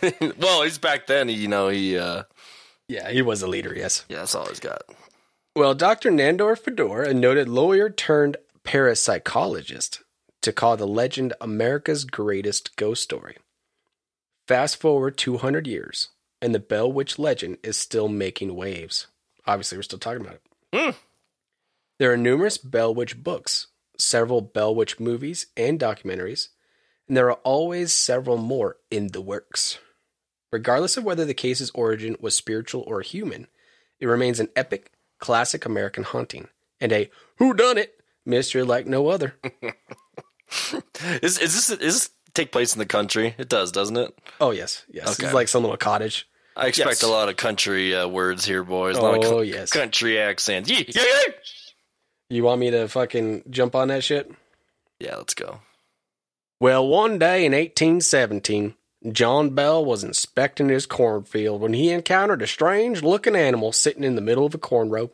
well, 0.38 0.62
he's 0.62 0.78
back 0.78 1.06
then. 1.06 1.28
You 1.28 1.48
know, 1.48 1.68
he. 1.68 1.96
uh 1.98 2.24
yeah, 2.88 3.10
he 3.10 3.22
was 3.22 3.42
a 3.42 3.46
leader. 3.46 3.74
Yes. 3.74 4.04
Yeah, 4.08 4.18
that's 4.18 4.34
all 4.34 4.46
he's 4.46 4.60
got. 4.60 4.82
Well, 5.56 5.74
Dr. 5.74 6.10
Nandor 6.10 6.58
Fedor, 6.58 7.02
a 7.02 7.14
noted 7.14 7.48
lawyer 7.48 7.88
turned 7.88 8.36
parapsychologist, 8.64 10.00
to 10.42 10.52
call 10.52 10.76
the 10.76 10.86
legend 10.86 11.32
America's 11.40 12.04
greatest 12.04 12.76
ghost 12.76 13.02
story. 13.02 13.36
Fast 14.48 14.80
forward 14.80 15.16
200 15.16 15.66
years, 15.66 16.08
and 16.42 16.54
the 16.54 16.58
Bell 16.58 16.90
Witch 16.92 17.18
legend 17.18 17.58
is 17.62 17.76
still 17.76 18.08
making 18.08 18.56
waves. 18.56 19.06
Obviously, 19.46 19.78
we're 19.78 19.82
still 19.82 19.98
talking 19.98 20.22
about 20.22 20.34
it. 20.34 20.42
Hmm. 20.74 20.90
There 21.98 22.12
are 22.12 22.16
numerous 22.16 22.58
Bell 22.58 22.94
Witch 22.94 23.22
books, 23.22 23.68
several 23.98 24.40
Bell 24.40 24.74
Witch 24.74 24.98
movies 24.98 25.46
and 25.56 25.78
documentaries, 25.78 26.48
and 27.08 27.16
there 27.16 27.30
are 27.30 27.40
always 27.44 27.92
several 27.92 28.36
more 28.36 28.76
in 28.90 29.08
the 29.08 29.20
works. 29.20 29.78
Regardless 30.50 30.96
of 30.96 31.04
whether 31.04 31.24
the 31.24 31.34
case's 31.34 31.70
origin 31.74 32.16
was 32.20 32.34
spiritual 32.34 32.84
or 32.86 33.00
human, 33.00 33.46
it 34.00 34.06
remains 34.06 34.40
an 34.40 34.48
epic, 34.54 34.92
classic 35.18 35.64
American 35.64 36.04
haunting 36.04 36.48
and 36.80 36.92
a 36.92 37.10
who 37.36 37.54
done 37.54 37.78
it 37.78 38.02
mystery 38.26 38.62
like 38.62 38.86
no 38.86 39.08
other. 39.08 39.34
Is, 41.22 41.38
is 41.38 41.54
this 41.54 41.70
is 41.70 41.78
this 41.78 42.10
take 42.34 42.52
place 42.52 42.74
in 42.74 42.78
the 42.78 42.86
country? 42.86 43.34
It 43.38 43.48
does, 43.48 43.72
doesn't 43.72 43.96
it? 43.96 44.14
Oh 44.40 44.50
yes, 44.50 44.84
yes. 44.90 45.18
Okay. 45.18 45.24
It's 45.24 45.34
like 45.34 45.48
some 45.48 45.62
little 45.62 45.78
cottage. 45.78 46.28
I 46.56 46.66
expect 46.68 46.88
Yes. 46.90 47.02
a 47.02 47.08
lot 47.08 47.28
of 47.28 47.36
country 47.36 47.94
uh, 47.94 48.06
words 48.08 48.44
here, 48.44 48.62
boys. 48.62 48.96
A 48.96 49.00
lot 49.00 49.18
of 49.18 49.24
Oh, 49.24 49.30
co- 49.30 49.40
yes. 49.40 49.70
country 49.70 50.18
accents. 50.18 50.70
Yeah, 50.70 50.82
yeah, 50.88 51.02
yeah. 51.26 51.32
You 52.28 52.44
want 52.44 52.60
me 52.60 52.70
to 52.70 52.88
fucking 52.88 53.44
jump 53.50 53.74
on 53.74 53.88
that 53.88 54.04
shit? 54.04 54.30
Yeah, 54.98 55.16
let's 55.16 55.34
go. 55.34 55.60
Well, 56.60 56.86
one 56.86 57.18
day 57.18 57.44
in 57.44 57.52
1817, 57.52 58.74
John 59.10 59.50
Bell 59.50 59.84
was 59.84 60.04
inspecting 60.04 60.68
his 60.68 60.86
cornfield 60.86 61.60
when 61.60 61.72
he 61.72 61.90
encountered 61.90 62.40
a 62.42 62.46
strange 62.46 63.02
looking 63.02 63.34
animal 63.34 63.72
sitting 63.72 64.04
in 64.04 64.14
the 64.14 64.20
middle 64.20 64.46
of 64.46 64.54
a 64.54 64.58
corn 64.58 64.90
row. 64.90 65.10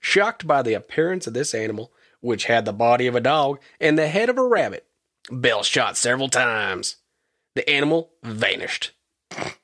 Shocked 0.00 0.46
by 0.46 0.62
the 0.62 0.74
appearance 0.74 1.26
of 1.26 1.34
this 1.34 1.54
animal, 1.54 1.92
which 2.20 2.46
had 2.46 2.64
the 2.64 2.72
body 2.72 3.06
of 3.06 3.14
a 3.14 3.20
dog 3.20 3.60
and 3.80 3.96
the 3.98 4.08
head 4.08 4.28
of 4.28 4.38
a 4.38 4.46
rabbit, 4.46 4.86
Bell 5.30 5.62
shot 5.62 5.96
several 5.96 6.28
times. 6.28 6.96
The 7.54 7.68
animal 7.68 8.10
vanished. 8.22 8.92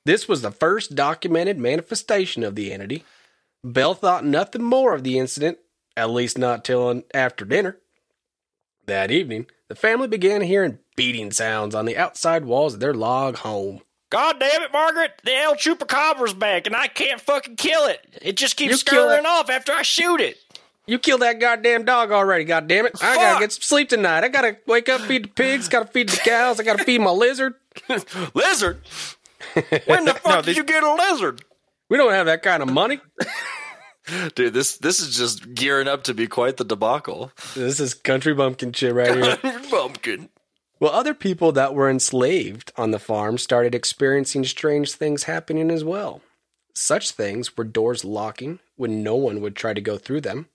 This 0.04 0.28
was 0.28 0.42
the 0.42 0.50
first 0.50 0.95
documented 0.95 1.59
manifestation 1.59 2.42
of 2.42 2.54
the 2.54 2.73
entity. 2.73 3.04
Bell 3.64 3.95
thought 3.95 4.25
nothing 4.25 4.62
more 4.62 4.95
of 4.95 5.04
the 5.04 5.19
incident, 5.19 5.59
at 5.97 6.11
least 6.11 6.37
not 6.37 6.64
till 6.64 7.02
after 7.14 7.45
dinner. 7.45 7.78
That 8.87 9.11
evening, 9.12 9.47
the 9.69 9.76
family 9.76 10.09
began 10.09 10.40
hearing 10.40 10.78
beating 10.97 11.31
sounds 11.31 11.75
on 11.75 11.85
the 11.85 11.97
outside 11.97 12.45
walls 12.45 12.75
of 12.75 12.81
their 12.81 12.95
log 12.95 13.37
home. 13.38 13.81
God 14.11 14.40
damn 14.40 14.62
it, 14.62 14.73
Margaret! 14.73 15.23
The 15.25 15.35
El 15.35 15.54
Chupacabra's 15.54 16.35
back, 16.35 16.66
and 16.66 16.76
I 16.76 16.88
can't 16.88 17.21
fucking 17.21 17.57
kill 17.57 17.87
it. 17.87 18.04
It 18.21 18.37
just 18.37 18.57
keeps 18.57 18.85
You 18.90 18.99
off 19.00 19.49
after 19.49 19.73
I 19.73 19.83
shoot 19.83 20.21
it. 20.21 20.37
You 20.87 20.99
killed 20.99 21.23
that 21.23 21.40
goddamn 21.40 21.85
dog 21.85 22.11
already, 22.11 22.45
goddammit. 22.45 23.02
I 23.02 23.14
gotta 23.14 23.40
get 23.40 23.52
some 23.52 23.62
sleep 23.62 23.88
tonight. 23.88 24.25
I 24.25 24.28
gotta 24.28 24.59
wake 24.66 24.88
up, 24.88 25.00
feed 25.02 25.25
the 25.25 25.28
pigs, 25.28 25.69
gotta 25.69 25.87
feed 25.87 26.09
the 26.09 26.16
cows, 26.19 26.59
I 26.59 26.64
gotta 26.64 26.85
feed 26.85 27.00
my 27.00 27.11
lizard. 27.11 27.54
Lizard? 28.35 28.83
When 29.87 30.04
the 30.04 30.14
fuck 30.14 30.44
did 30.44 30.54
they- 30.54 30.56
you 30.58 30.64
get 30.64 30.82
a 30.82 30.94
lizard? 30.94 31.44
We 31.88 31.96
don't 31.99 32.12
have 32.12 32.26
that 32.26 32.42
kind 32.42 32.62
of 32.62 32.70
money. 32.70 33.00
Dude, 34.34 34.52
this 34.52 34.78
this 34.78 35.00
is 35.00 35.16
just 35.16 35.54
gearing 35.54 35.87
up 35.87 36.04
to 36.04 36.14
be 36.14 36.26
quite 36.26 36.56
the 36.56 36.64
debacle. 36.64 37.30
This 37.54 37.78
is 37.78 37.94
country 37.94 38.34
bumpkin 38.34 38.72
shit 38.72 38.94
right 38.94 39.14
here. 39.42 39.61
Pumpkin. 39.70 40.28
Well, 40.80 40.90
other 40.90 41.14
people 41.14 41.52
that 41.52 41.75
were 41.75 41.88
enslaved 41.88 42.72
on 42.76 42.90
the 42.90 42.99
farm 42.99 43.38
started 43.38 43.72
experiencing 43.72 44.42
strange 44.44 44.90
things 44.94 45.22
happening 45.25 45.70
as 45.70 45.84
well. 45.84 46.22
Such 46.75 47.12
things 47.12 47.56
were 47.56 47.62
doors 47.62 48.04
locking 48.04 48.58
when 48.75 49.04
no 49.04 49.14
one 49.14 49.40
would 49.42 49.54
try 49.54 49.75
to 49.75 49.80
go 49.80 49.96
through 49.96 50.22
them, 50.22 50.49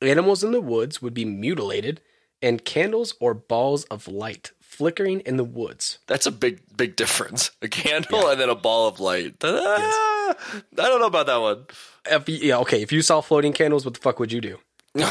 animals 0.00 0.42
in 0.42 0.52
the 0.52 0.62
woods 0.62 1.02
would 1.02 1.12
be 1.12 1.26
mutilated, 1.26 2.00
and 2.40 2.64
candles 2.64 3.12
or 3.20 3.34
balls 3.34 3.84
of 3.90 4.08
light 4.08 4.52
flickering 4.80 5.20
in 5.20 5.36
the 5.36 5.44
woods. 5.44 5.98
That's 6.06 6.24
a 6.24 6.30
big 6.30 6.60
big 6.74 6.96
difference. 6.96 7.50
A 7.60 7.68
candle 7.68 8.28
and 8.28 8.40
then 8.40 8.48
a 8.48 8.54
ball 8.54 8.88
of 8.88 8.98
light. 8.98 9.34
Ah, 9.44 10.34
I 10.72 10.88
don't 10.88 11.00
know 11.00 11.06
about 11.06 11.26
that 11.26 11.36
one. 11.40 11.66
If 12.06 12.28
yeah, 12.28 12.56
okay, 12.60 12.80
if 12.80 12.90
you 12.92 13.02
saw 13.02 13.20
floating 13.20 13.52
candles, 13.52 13.84
what 13.84 13.92
the 13.94 14.00
fuck 14.00 14.18
would 14.18 14.32
you 14.32 14.40
do? 14.40 14.58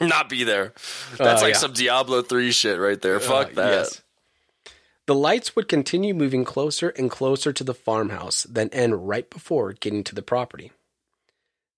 Not 0.00 0.28
be 0.28 0.42
there. 0.42 0.72
That's 1.18 1.40
Uh, 1.40 1.44
like 1.44 1.54
yeah. 1.54 1.58
some 1.60 1.72
Diablo 1.72 2.22
3 2.22 2.50
shit 2.50 2.78
right 2.80 3.00
there. 3.00 3.20
Fuck 3.20 3.52
Uh, 3.52 3.54
that. 3.54 3.70
yes. 3.70 4.02
The 5.06 5.14
lights 5.14 5.54
would 5.54 5.68
continue 5.68 6.14
moving 6.14 6.44
closer 6.44 6.88
and 6.90 7.10
closer 7.10 7.52
to 7.52 7.62
the 7.64 7.74
farmhouse, 7.74 8.42
then 8.44 8.68
end 8.72 9.06
right 9.08 9.28
before 9.30 9.72
getting 9.72 10.02
to 10.04 10.14
the 10.14 10.22
property. 10.22 10.72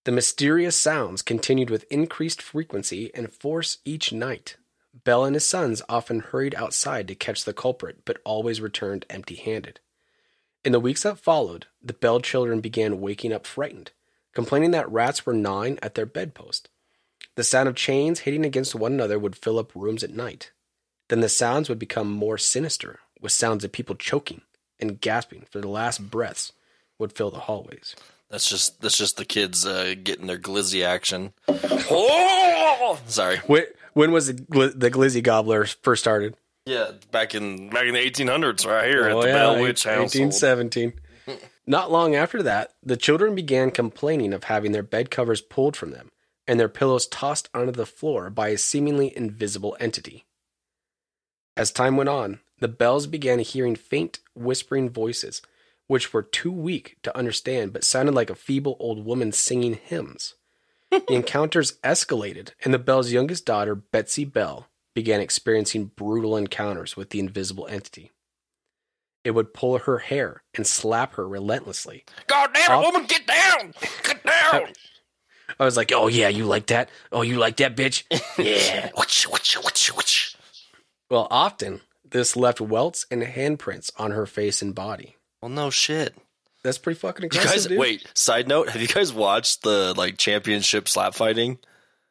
The 0.05 0.13
mysterious 0.13 0.77
sounds 0.77 1.21
continued 1.23 1.71
with 1.71 1.85
increased 1.91 2.41
frequency 2.43 3.11
and 3.15 3.33
force 3.33 3.79
each 3.85 4.13
night. 4.13 4.57
Bell 5.05 5.25
and 5.25 5.35
his 5.37 5.47
sons 5.47 5.83
often 5.89 6.21
hurried 6.21 6.55
outside 6.55 7.07
to 7.09 7.15
catch 7.15 7.45
the 7.45 7.53
culprit, 7.53 8.05
but 8.05 8.19
always 8.25 8.61
returned 8.61 9.07
empty 9.11 9.35
handed. 9.35 9.81
In 10.65 10.73
the 10.73 10.81
weeks 10.81 11.03
that 11.03 11.19
followed, 11.19 11.67
the 11.83 11.93
Bell 11.93 12.21
children 12.21 12.61
began 12.61 13.01
waking 13.01 13.33
up 13.33 13.47
frightened, 13.47 13.93
complaining 14.33 14.71
that 14.71 14.91
rats 14.91 15.27
were 15.27 15.35
gnawing 15.35 15.79
at 15.83 15.95
their 15.95 16.07
bedpost. 16.07 16.71
The 17.37 17.45
sound 17.45 17.69
of 17.69 17.75
chains 17.75 18.21
hitting 18.21 18.45
against 18.45 18.75
one 18.75 18.93
another 18.93 19.19
would 19.19 19.37
fill 19.37 19.59
up 19.59 19.75
rooms 19.75 20.03
at 20.03 20.11
night. 20.11 20.53
Then 21.09 21.21
the 21.21 21.29
sounds 21.29 21.69
would 21.69 21.79
become 21.79 22.11
more 22.11 22.39
sinister, 22.39 23.01
with 23.21 23.33
sounds 23.33 23.65
of 23.65 23.73
people 23.73 23.95
choking 23.95 24.41
and 24.81 25.01
gasping 25.01 25.47
for 25.51 25.61
the 25.61 25.69
last 25.69 26.11
breaths 26.11 26.53
would 26.99 27.13
fill 27.13 27.31
the 27.31 27.41
hallways. 27.41 27.95
That's 28.31 28.49
just 28.49 28.81
that's 28.81 28.97
just 28.97 29.17
the 29.17 29.25
kids 29.25 29.67
uh, 29.67 29.95
getting 30.03 30.27
their 30.27 30.39
glizzy 30.39 30.85
action. 30.85 31.33
Oh! 31.91 32.99
Sorry. 33.07 33.39
When, 33.47 33.65
when 33.95 34.13
was 34.13 34.29
the, 34.29 34.35
gl- 34.35 34.79
the 34.79 34.91
Glizzy 34.91 35.23
Gobbler 35.23 35.65
first 35.65 36.03
started? 36.03 36.37
Yeah, 36.67 36.93
back 37.11 37.35
in 37.35 37.69
back 37.71 37.87
in 37.87 37.95
the 37.95 38.01
1800s, 38.11 38.67
right 38.67 38.89
here 38.89 39.09
Oh, 39.09 39.19
at 39.19 39.23
the 39.23 39.29
yeah, 39.29 39.35
Bell 39.35 39.61
Witch 39.61 39.85
household. 39.85 40.15
1817. 40.15 40.93
Not 41.67 41.91
long 41.91 42.15
after 42.15 42.43
that, 42.43 42.73
the 42.83 42.97
children 42.97 43.35
began 43.35 43.71
complaining 43.71 44.33
of 44.33 44.45
having 44.45 44.73
their 44.73 44.83
bed 44.83 45.11
covers 45.11 45.41
pulled 45.41 45.77
from 45.77 45.91
them 45.93 46.11
and 46.47 46.61
their 46.61 46.69
pillows 46.69 47.07
tossed 47.07 47.49
onto 47.55 47.73
the 47.73 47.87
floor 47.87 48.29
by 48.29 48.49
a 48.49 48.59
seemingly 48.59 49.15
invisible 49.17 49.77
entity. 49.81 50.27
As 51.57 51.71
time 51.71 51.97
went 51.97 52.11
on, 52.11 52.41
the 52.61 52.69
Bells 52.69 53.07
began 53.07 53.39
hearing 53.39 53.77
faint, 53.77 54.19
whispering 54.35 54.91
voices, 54.91 55.41
which 55.87 56.13
were 56.13 56.23
too 56.23 56.53
weak 56.53 56.97
to 57.03 57.17
understand 57.17 57.73
but 57.73 57.85
sounded 57.85 58.15
like 58.15 58.29
a 58.31 58.35
feeble 58.35 58.77
old 58.79 59.05
woman 59.05 59.33
singing 59.33 59.75
hymns. 59.75 60.35
The 61.07 61.15
encounters 61.15 61.73
escalated, 61.85 62.51
and 62.65 62.73
the 62.75 62.79
Bell's 62.79 63.13
youngest 63.13 63.45
daughter, 63.47 63.75
Betsy 63.75 64.25
Bell, 64.25 64.69
began 64.95 65.21
experiencing 65.21 65.87
brutal 65.97 66.37
encounters 66.37 66.97
with 66.97 67.11
the 67.11 67.19
invisible 67.21 67.67
entity. 67.69 68.13
It 69.25 69.33
would 69.33 69.55
pull 69.55 69.79
her 69.79 69.99
hair 69.99 70.43
and 70.55 70.67
slap 70.67 71.15
her 71.15 71.27
relentlessly. 71.27 72.05
God 72.27 72.51
damn 72.53 72.71
it, 72.71 72.75
Off- 72.75 72.85
woman, 72.93 73.07
get 73.07 73.27
down! 73.27 73.73
Get 74.03 74.23
down! 74.25 74.63
I 75.61 75.65
was 75.65 75.77
like, 75.77 75.93
"Oh 75.95 76.09
yeah, 76.09 76.29
you 76.29 76.47
like 76.47 76.67
that? 76.67 76.89
Oh, 77.13 77.23
you 77.23 77.37
like 77.39 77.57
that, 77.59 77.77
bitch? 77.77 78.05
Yeah." 78.39 78.91
Whatch, 78.95 79.29
whatch, 79.29 79.55
whatch, 79.63 79.95
whatch. 79.95 80.37
well, 81.11 81.27
often 81.31 81.81
this 82.05 82.37
left 82.37 82.61
welts 82.61 83.07
and 83.11 83.23
handprints 83.23 83.91
on 83.99 84.11
her 84.13 84.27
face 84.27 84.63
and 84.63 84.75
body. 84.75 85.17
Well, 85.43 85.51
no 85.51 85.71
shit. 85.71 86.15
That's 86.65 86.79
pretty 86.79 86.99
fucking 86.99 87.23
You 87.25 87.27
aggressive, 87.29 87.51
guys, 87.53 87.67
dude. 87.67 87.79
wait. 87.79 88.07
Side 88.15 88.49
note: 88.49 88.71
Have 88.71 88.83
you 88.83 88.89
guys 88.89 89.13
watched 89.13 89.63
the 89.63 89.95
like 89.97 90.17
championship 90.19 90.89
slap 90.89 91.15
fighting? 91.15 91.59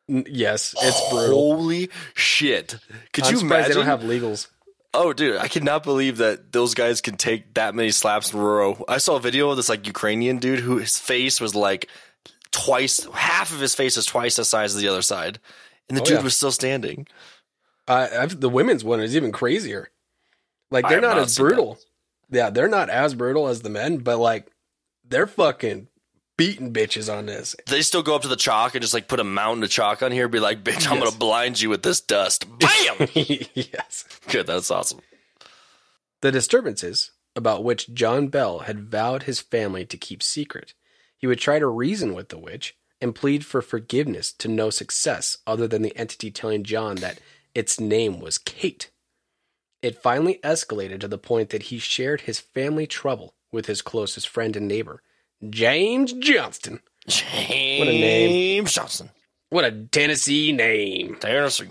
N- 0.10 0.26
yes, 0.30 0.74
it's 0.82 1.10
brutal. 1.10 1.36
Holy 1.58 1.90
shit! 2.14 2.78
Could 3.12 3.26
I'm 3.26 3.34
you 3.36 3.42
imagine? 3.42 3.70
they 3.70 3.76
don't 3.76 3.86
have 3.86 4.02
legals. 4.02 4.48
Oh, 4.94 5.12
dude, 5.12 5.38
I 5.38 5.48
cannot 5.48 5.84
believe 5.84 6.18
that 6.18 6.52
those 6.52 6.76
guys 6.76 7.02
can 7.02 7.18
take 7.18 7.56
that 7.56 7.74
many 7.74 7.90
slaps 7.90 8.32
in 8.32 8.40
a 8.40 8.44
row. 8.44 8.86
I 8.88 9.00
saw 9.00 9.16
a 9.16 9.20
video 9.20 9.50
of 9.50 9.58
this 9.58 9.68
like 9.70 9.88
Ukrainian 9.88 10.38
dude 10.38 10.60
who 10.60 10.78
his 10.78 11.00
face 11.00 11.42
was 11.42 11.56
like 11.56 11.90
twice, 12.52 13.04
half 13.12 13.52
of 13.52 13.60
his 13.60 13.74
face 13.74 13.98
is 13.98 14.06
twice 14.06 14.36
the 14.36 14.46
size 14.46 14.76
of 14.76 14.82
the 14.82 14.88
other 14.88 15.02
side, 15.02 15.40
and 15.90 15.98
the 15.98 16.02
Oh, 16.04 16.06
dude 16.06 16.18
yeah. 16.18 16.24
was 16.24 16.38
still 16.38 16.52
standing. 16.52 17.08
Uh, 17.88 18.08
I've, 18.20 18.40
the 18.40 18.50
women's 18.50 18.84
one 18.84 19.00
is 19.00 19.16
even 19.16 19.32
crazier. 19.32 19.90
Like 20.70 20.88
they're 20.88 21.02
not 21.02 21.16
not 21.18 21.26
as 21.26 21.38
brutal. 21.40 21.80
Yeah, 22.34 22.50
they're 22.50 22.68
not 22.68 22.90
as 22.90 23.14
brutal 23.16 23.48
as 23.48 23.62
the 23.62 23.70
men, 23.70 23.98
but 24.00 24.18
like 24.18 24.48
they're 25.08 25.28
fucking 25.28 25.88
beating 26.38 26.74
bitches 26.74 27.14
on 27.16 27.28
this. 27.28 27.56
They 27.68 27.82
still 27.84 28.02
go 28.04 28.16
up 28.16 28.24
to 28.24 28.28
the 28.28 28.36
chalk 28.36 28.74
and 28.76 28.82
just 28.82 28.94
like 28.94 29.08
put 29.08 29.20
a 29.20 29.24
mountain 29.24 29.64
of 29.64 29.70
chalk 29.70 30.02
on 30.02 30.12
here, 30.12 30.24
and 30.26 30.32
be 30.32 30.40
like, 30.40 30.64
"Bitch, 30.64 30.88
I'm 30.90 30.98
Yes. 30.98 31.06
gonna 31.06 31.18
blind 31.18 31.62
you 31.62 31.70
with 31.70 31.84
this 31.84 32.02
dust." 32.02 32.46
Bam! 32.58 33.08
yes. 33.54 34.06
Good, 34.30 34.48
that's 34.48 34.72
awesome. 34.72 35.00
The 36.22 36.32
disturbances, 36.32 37.12
about 37.36 37.64
which 37.64 37.94
John 37.94 38.28
Bell 38.30 38.60
had 38.60 38.90
vowed 38.90 39.24
his 39.24 39.40
family 39.42 39.86
to 39.86 39.98
keep 39.98 40.24
secret, 40.24 40.74
he 41.18 41.28
would 41.28 41.40
try 41.40 41.60
to 41.60 41.68
reason 41.68 42.14
with 42.14 42.30
the 42.30 42.38
witch 42.38 42.76
and 43.02 43.14
plead 43.16 43.46
for 43.46 43.62
forgiveness 43.62 44.32
to 44.34 44.48
no 44.48 44.70
success 44.70 45.38
other 45.46 45.68
than 45.68 45.82
the 45.82 45.96
entity 45.98 46.32
telling 46.32 46.64
John 46.64 46.96
that 46.98 47.20
its 47.54 47.80
name 47.80 48.20
was 48.20 48.38
Kate. 48.38 48.90
It 49.84 50.02
finally 50.02 50.40
escalated 50.46 51.02
to 51.02 51.10
the 51.10 51.18
point 51.18 51.50
that 51.50 51.64
he 51.64 51.78
shared 51.78 52.22
his 52.22 52.40
family 52.40 52.88
trouble 52.88 53.36
with 53.52 53.66
his 53.66 53.82
closest 53.82 54.30
friend 54.30 54.56
and 54.56 54.66
neighbor, 54.66 55.04
James 55.50 56.14
Johnston. 56.14 56.80
James 57.06 57.80
what 57.80 57.90
a 57.90 57.92
name. 57.92 58.66
Johnson. 58.66 59.10
What 59.50 59.66
a 59.66 59.72
Tennessee 59.92 60.54
name. 60.54 61.18
Tennessee. 61.20 61.68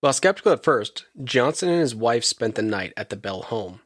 While 0.00 0.12
skeptical 0.12 0.52
at 0.52 0.62
first, 0.62 1.06
Johnson 1.24 1.70
and 1.70 1.80
his 1.80 1.94
wife 1.94 2.24
spent 2.24 2.56
the 2.56 2.62
night 2.62 2.92
at 2.94 3.08
the 3.08 3.16
Bell 3.16 3.40
home. 3.40 3.80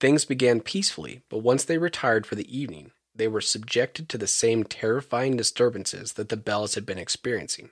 Things 0.00 0.24
began 0.24 0.60
peacefully, 0.60 1.20
but 1.28 1.42
once 1.42 1.64
they 1.64 1.76
retired 1.76 2.24
for 2.24 2.36
the 2.36 2.56
evening, 2.56 2.92
they 3.14 3.28
were 3.28 3.42
subjected 3.42 4.08
to 4.08 4.16
the 4.16 4.26
same 4.26 4.64
terrifying 4.64 5.36
disturbances 5.36 6.14
that 6.14 6.30
the 6.30 6.38
Bells 6.38 6.74
had 6.74 6.86
been 6.86 6.96
experiencing. 6.96 7.68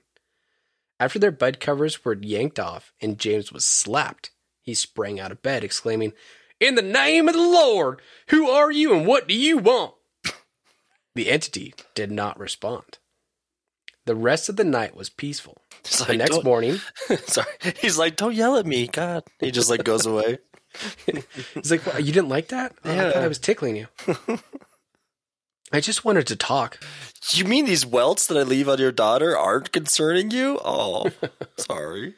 After 0.99 1.17
their 1.17 1.31
bed 1.31 1.59
covers 1.59 2.05
were 2.05 2.13
yanked 2.13 2.59
off 2.59 2.93
and 3.01 3.17
James 3.17 3.51
was 3.51 3.65
slapped, 3.65 4.29
he 4.67 4.73
sprang 4.73 5.17
out 5.17 5.31
of 5.31 5.41
bed, 5.41 5.63
exclaiming, 5.63 6.11
In 6.59 6.75
the 6.75 6.81
name 6.81 7.29
of 7.29 7.33
the 7.33 7.41
Lord, 7.41 8.01
who 8.27 8.49
are 8.49 8.69
you 8.69 8.93
and 8.93 9.07
what 9.07 9.25
do 9.25 9.33
you 9.33 9.57
want? 9.57 9.93
The 11.15 11.31
entity 11.31 11.73
did 11.95 12.11
not 12.11 12.37
respond. 12.37 12.99
The 14.05 14.13
rest 14.13 14.49
of 14.49 14.57
the 14.57 14.65
night 14.65 14.93
was 14.93 15.09
peaceful. 15.09 15.61
The 15.83 16.05
like, 16.09 16.17
next 16.17 16.43
morning, 16.43 16.79
Sorry. 17.27 17.47
He's 17.79 17.97
like, 17.97 18.17
don't 18.17 18.35
yell 18.35 18.57
at 18.57 18.65
me, 18.65 18.87
God. 18.87 19.23
He 19.39 19.51
just 19.51 19.69
like 19.69 19.85
goes 19.85 20.05
away. 20.05 20.39
He's 21.53 21.71
like, 21.71 21.85
"What, 21.85 22.03
you 22.03 22.11
didn't 22.11 22.29
like 22.29 22.49
that? 22.49 22.75
Oh, 22.83 22.91
I 22.91 23.11
thought 23.11 23.23
I 23.23 23.27
was 23.29 23.39
tickling 23.39 23.77
you. 23.77 23.87
I 25.71 25.79
just 25.79 26.03
wanted 26.03 26.27
to 26.27 26.35
talk. 26.35 26.79
You 27.31 27.45
mean 27.45 27.65
these 27.65 27.85
welts 27.85 28.27
that 28.27 28.37
I 28.37 28.43
leave 28.43 28.67
on 28.67 28.79
your 28.79 28.91
daughter 28.91 29.37
aren't 29.37 29.71
concerning 29.71 30.29
you? 30.31 30.59
Oh, 30.63 31.09
sorry. 31.57 32.15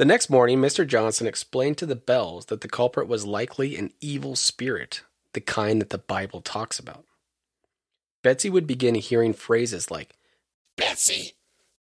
The 0.00 0.06
next 0.06 0.30
morning, 0.30 0.60
Mr. 0.60 0.86
Johnson 0.86 1.26
explained 1.26 1.76
to 1.76 1.84
the 1.84 1.94
Bells 1.94 2.46
that 2.46 2.62
the 2.62 2.70
culprit 2.70 3.06
was 3.06 3.26
likely 3.26 3.76
an 3.76 3.92
evil 4.00 4.34
spirit, 4.34 5.02
the 5.34 5.42
kind 5.42 5.78
that 5.78 5.90
the 5.90 5.98
Bible 5.98 6.40
talks 6.40 6.78
about. 6.78 7.04
Betsy 8.22 8.48
would 8.48 8.66
begin 8.66 8.94
hearing 8.94 9.34
phrases 9.34 9.90
like, 9.90 10.14
Betsy, 10.74 11.34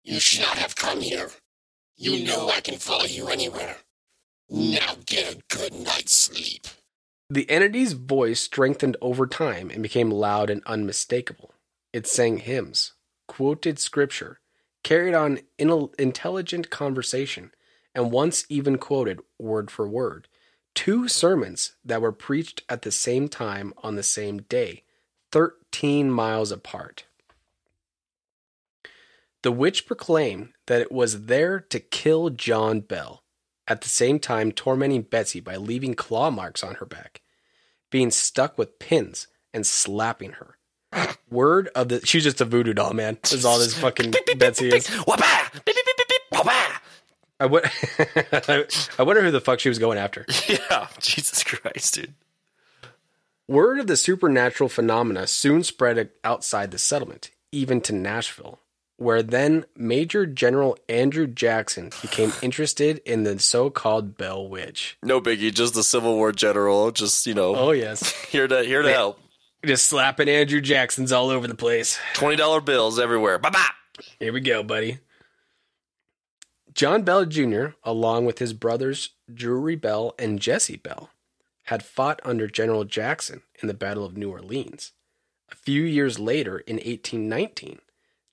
you 0.03 0.19
should 0.19 0.41
not 0.41 0.57
have 0.57 0.75
come 0.75 1.01
here. 1.01 1.29
You 1.95 2.25
know 2.25 2.49
I 2.49 2.61
can 2.61 2.79
follow 2.79 3.05
you 3.05 3.27
anywhere. 3.27 3.77
Now 4.49 4.95
get 5.05 5.35
a 5.35 5.55
good 5.55 5.75
night's 5.75 6.17
sleep. 6.17 6.65
The 7.29 7.47
entity's 7.51 7.93
voice 7.93 8.39
strengthened 8.39 8.97
over 8.99 9.27
time 9.27 9.69
and 9.69 9.83
became 9.83 10.09
loud 10.09 10.49
and 10.49 10.63
unmistakable. 10.65 11.53
It 11.93 12.07
sang 12.07 12.37
hymns, 12.37 12.93
quoted 13.27 13.77
scripture, 13.77 14.39
carried 14.83 15.13
on 15.13 15.41
intelligent 15.59 16.71
conversation, 16.71 17.51
and 17.97 18.11
once 18.11 18.45
even 18.47 18.77
quoted, 18.77 19.19
word 19.39 19.71
for 19.71 19.87
word, 19.87 20.27
two 20.75 21.07
sermons 21.07 21.73
that 21.83 21.99
were 21.99 22.11
preached 22.11 22.61
at 22.69 22.83
the 22.83 22.91
same 22.91 23.27
time 23.27 23.73
on 23.79 23.95
the 23.95 24.03
same 24.03 24.37
day, 24.43 24.83
13 25.31 26.11
miles 26.11 26.51
apart. 26.51 27.05
The 29.41 29.51
witch 29.51 29.87
proclaimed 29.87 30.53
that 30.67 30.79
it 30.79 30.91
was 30.91 31.25
there 31.25 31.59
to 31.59 31.79
kill 31.79 32.29
John 32.29 32.81
Bell, 32.81 33.23
at 33.67 33.81
the 33.81 33.89
same 33.89 34.19
time 34.19 34.51
tormenting 34.51 35.01
Betsy 35.01 35.39
by 35.39 35.55
leaving 35.55 35.95
claw 35.95 36.29
marks 36.29 36.63
on 36.63 36.75
her 36.75 36.85
back, 36.85 37.21
being 37.89 38.11
stuck 38.11 38.59
with 38.59 38.77
pins, 38.77 39.25
and 39.55 39.65
slapping 39.65 40.33
her. 40.33 40.57
Word 41.31 41.69
of 41.75 41.89
the 41.89 42.05
she's 42.05 42.23
just 42.23 42.41
a 42.41 42.45
voodoo 42.45 42.73
doll, 42.73 42.93
man. 42.93 43.17
This 43.23 43.33
is 43.33 43.43
all 43.45 43.57
this 43.57 43.75
fucking 43.75 44.13
Betsy 44.37 44.69
is. 44.69 44.87
I, 47.39 47.45
wo- 47.45 47.61
I 48.97 49.03
wonder 49.03 49.21
who 49.21 49.31
the 49.31 49.41
fuck 49.41 49.59
she 49.59 49.69
was 49.69 49.79
going 49.79 49.97
after. 49.97 50.25
Yeah, 50.47 50.87
Jesus 50.99 51.43
Christ, 51.43 51.93
dude. 51.95 52.13
Word 53.47 53.79
of 53.79 53.87
the 53.87 53.95
supernatural 53.97 54.69
phenomena 54.69 55.27
soon 55.27 55.63
spread 55.63 56.09
outside 56.23 56.71
the 56.71 56.77
settlement, 56.77 57.31
even 57.51 57.79
to 57.81 57.93
Nashville, 57.93 58.59
where 58.97 59.23
then 59.23 59.65
Major 59.75 60.25
General 60.25 60.77
Andrew 60.89 61.27
Jackson 61.27 61.91
became 62.01 62.33
interested 62.41 62.99
in 63.05 63.23
the 63.23 63.39
so-called 63.39 64.17
Bell 64.17 64.47
Witch. 64.47 64.97
No 65.03 65.21
biggie, 65.21 65.53
just 65.53 65.73
the 65.75 65.83
Civil 65.83 66.15
War 66.15 66.31
general, 66.31 66.91
just 66.91 67.25
you 67.25 67.33
know, 67.33 67.55
Oh 67.55 67.71
yes, 67.71 68.11
here 68.29 68.47
to 68.47 68.63
here 68.63 68.81
to 68.81 68.91
help. 68.91 69.19
just 69.65 69.87
slapping 69.87 70.27
Andrew 70.27 70.59
Jacksons 70.61 71.11
all 71.13 71.29
over 71.29 71.47
the 71.47 71.55
place. 71.55 71.99
Twenty 72.15 72.35
dollar 72.35 72.59
bills 72.61 72.99
everywhere. 72.99 73.37
Bye 73.39 73.51
bye. 73.51 73.65
Here 74.19 74.33
we 74.33 74.41
go, 74.41 74.61
buddy. 74.63 74.99
John 76.77 77.01
Bell 77.01 77.25
Jr., 77.25 77.69
along 77.83 78.27
with 78.27 78.37
his 78.37 78.53
brothers 78.53 79.15
Drury 79.33 79.75
Bell 79.75 80.13
and 80.19 80.39
Jesse 80.39 80.75
Bell, 80.75 81.09
had 81.63 81.81
fought 81.81 82.19
under 82.23 82.45
General 82.45 82.83
Jackson 82.83 83.41
in 83.59 83.67
the 83.67 83.73
Battle 83.73 84.05
of 84.05 84.15
New 84.15 84.29
Orleans. 84.29 84.91
A 85.51 85.55
few 85.55 85.81
years 85.81 86.19
later, 86.19 86.59
in 86.59 86.75
1819, 86.75 87.79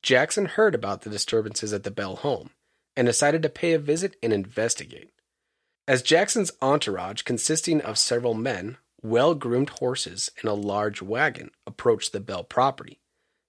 Jackson 0.03 0.45
heard 0.45 0.75
about 0.75 1.01
the 1.01 1.11
disturbances 1.11 1.73
at 1.73 1.85
the 1.85 1.91
Bell 1.91 2.17
home 2.17 2.51
and 2.95 3.07
decided 3.07 3.43
to 3.43 3.49
pay 3.49 3.73
a 3.73 3.79
visit 3.79 4.15
and 4.23 4.31
investigate. 4.31 5.11
As 5.89 6.03
Jackson's 6.03 6.53
entourage, 6.61 7.23
consisting 7.23 7.81
of 7.81 7.97
several 7.97 8.35
men, 8.35 8.77
well 9.03 9.35
groomed 9.35 9.71
horses, 9.79 10.31
and 10.39 10.51
a 10.51 10.53
large 10.53 11.01
wagon, 11.01 11.51
approached 11.67 12.13
the 12.13 12.21
Bell 12.21 12.45
property, 12.45 13.01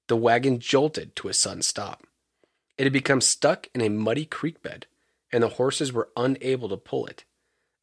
the 0.08 0.16
wagon 0.16 0.58
jolted 0.58 1.18
to 1.18 1.28
a 1.28 1.34
sudden 1.34 1.64
stop. 1.64 2.08
It 2.78 2.84
had 2.84 2.94
become 2.94 3.22
stuck 3.22 3.68
in 3.74 3.82
a 3.82 3.90
muddy 3.90 4.26
creek 4.26 4.62
bed, 4.62 4.86
and 5.32 5.44
the 5.44 5.50
horses 5.50 5.94
were 5.94 6.10
unable 6.18 6.70
to 6.70 6.78
pull 6.78 7.06
it. 7.06 7.24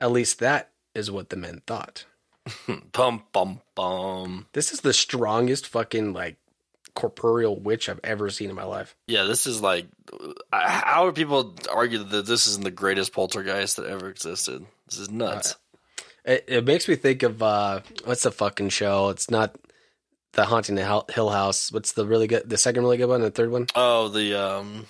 At 0.00 0.12
least 0.12 0.38
that 0.40 0.70
is 0.94 1.10
what 1.10 1.30
the 1.30 1.36
men 1.36 1.62
thought. 1.66 2.04
Bum 2.92 3.22
bum 3.32 3.60
bum. 3.76 4.46
This 4.52 4.72
is 4.72 4.80
the 4.80 4.92
strongest 4.92 5.68
fucking 5.68 6.12
like 6.12 6.36
corporeal 6.94 7.58
witch 7.58 7.88
I've 7.88 8.00
ever 8.04 8.30
seen 8.30 8.50
in 8.50 8.56
my 8.56 8.64
life. 8.64 8.96
Yeah, 9.06 9.24
this 9.24 9.46
is 9.46 9.60
like, 9.60 9.86
uh, 10.52 10.68
how 10.68 11.06
are 11.06 11.12
people 11.12 11.54
argue 11.72 12.02
that 12.02 12.26
this 12.26 12.46
isn't 12.46 12.64
the 12.64 12.70
greatest 12.70 13.12
poltergeist 13.12 13.76
that 13.76 13.86
ever 13.86 14.08
existed? 14.08 14.66
This 14.88 14.98
is 14.98 15.10
nuts. 15.10 15.56
It, 16.24 16.44
it 16.48 16.64
makes 16.64 16.88
me 16.88 16.96
think 16.96 17.22
of 17.22 17.42
uh, 17.42 17.80
what's 18.04 18.24
the 18.24 18.30
fucking 18.30 18.68
show? 18.70 19.08
It's 19.10 19.30
not 19.30 19.56
the 20.32 20.44
Haunting 20.44 20.74
the 20.76 21.04
Hill 21.10 21.28
House. 21.30 21.70
What's 21.72 21.92
the 21.92 22.06
really 22.06 22.26
good? 22.26 22.48
The 22.48 22.56
second 22.58 22.82
really 22.82 22.96
good 22.96 23.08
one, 23.08 23.20
the 23.20 23.30
third 23.30 23.50
one? 23.50 23.66
oh, 23.74 24.08
the 24.08 24.34
um, 24.34 24.86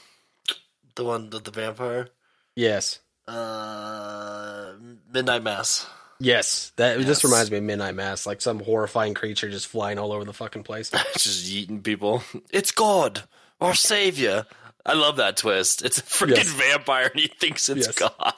the 0.95 1.05
one 1.05 1.31
with 1.31 1.45
the 1.45 1.51
vampire. 1.51 2.09
Yes, 2.57 2.99
Uh, 3.27 4.73
Midnight 5.13 5.43
Mass. 5.43 5.87
yes. 6.21 6.73
That 6.77 6.99
this 6.99 7.07
Yes. 7.07 7.25
reminds 7.25 7.51
me 7.51 7.59
of 7.59 7.65
Midnight 7.65 7.95
Mass, 7.95 8.27
like 8.27 8.41
some 8.41 8.61
horrifying 8.61 9.15
creature 9.15 9.49
just 9.51 9.67
flying 9.69 9.99
all 9.99 10.13
over 10.13 10.25
the 10.25 10.33
fucking 10.33 10.63
place. 10.65 10.91
just 11.17 11.49
eating 11.51 11.83
people. 11.83 12.23
It's 12.51 12.71
God, 12.71 13.23
our 13.61 13.75
savior. 13.75 14.47
I 14.85 14.95
love 14.95 15.17
that 15.17 15.37
twist. 15.37 15.83
It's 15.85 15.99
a 15.99 16.03
freaking 16.03 16.37
Yes. 16.39 16.49
vampire 16.49 17.07
and 17.13 17.21
he 17.21 17.29
thinks 17.29 17.69
it's 17.69 17.87
Yes. 17.87 17.95
God. 17.97 18.35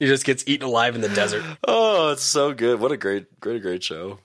He 0.00 0.06
just 0.06 0.24
gets 0.24 0.42
eaten 0.46 0.66
alive 0.66 0.94
in 0.96 1.00
the 1.02 1.08
desert. 1.10 1.44
Oh, 1.62 2.10
it's 2.12 2.22
so 2.22 2.52
good. 2.52 2.80
What 2.80 2.90
a 2.90 2.96
great, 2.96 3.38
great, 3.40 3.62
great 3.62 3.82
show. 3.84 4.18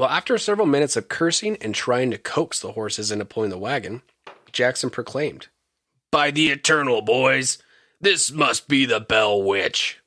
Well, 0.00 0.08
after 0.08 0.38
several 0.38 0.66
minutes 0.66 0.96
of 0.96 1.08
cursing 1.08 1.58
and 1.60 1.74
trying 1.74 2.10
to 2.10 2.16
coax 2.16 2.58
the 2.58 2.72
horses 2.72 3.12
into 3.12 3.26
pulling 3.26 3.50
the 3.50 3.58
wagon, 3.58 4.00
Jackson 4.50 4.88
proclaimed, 4.88 5.48
By 6.10 6.30
the 6.30 6.48
eternal, 6.48 7.02
boys, 7.02 7.58
this 8.00 8.32
must 8.32 8.66
be 8.66 8.86
the 8.86 9.00
Bell 9.00 9.42
Witch. 9.42 10.00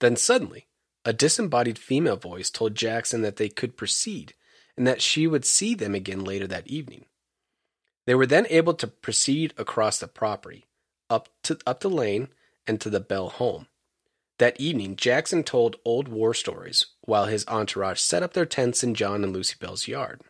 then 0.00 0.16
suddenly, 0.16 0.68
a 1.04 1.12
disembodied 1.12 1.78
female 1.78 2.16
voice 2.16 2.48
told 2.48 2.74
Jackson 2.74 3.20
that 3.20 3.36
they 3.36 3.50
could 3.50 3.76
proceed 3.76 4.32
and 4.74 4.86
that 4.86 5.02
she 5.02 5.26
would 5.26 5.44
see 5.44 5.74
them 5.74 5.94
again 5.94 6.24
later 6.24 6.46
that 6.46 6.66
evening. 6.66 7.04
They 8.06 8.14
were 8.14 8.24
then 8.24 8.46
able 8.48 8.72
to 8.72 8.86
proceed 8.86 9.52
across 9.58 9.98
the 9.98 10.08
property, 10.08 10.64
up 11.10 11.28
to 11.42 11.58
up 11.66 11.80
the 11.80 11.90
lane, 11.90 12.28
and 12.66 12.80
to 12.80 12.88
the 12.88 13.00
Bell 13.00 13.28
home. 13.28 13.66
That 14.38 14.58
evening, 14.58 14.96
Jackson 14.96 15.44
told 15.44 15.76
old 15.84 16.08
war 16.08 16.32
stories 16.32 16.86
while 17.06 17.26
his 17.26 17.46
entourage 17.48 18.00
set 18.00 18.22
up 18.22 18.34
their 18.34 18.46
tents 18.46 18.84
in 18.84 18.94
John 18.94 19.24
and 19.24 19.32
Lucy 19.32 19.56
Bell's 19.58 19.88
yard. 19.88 20.20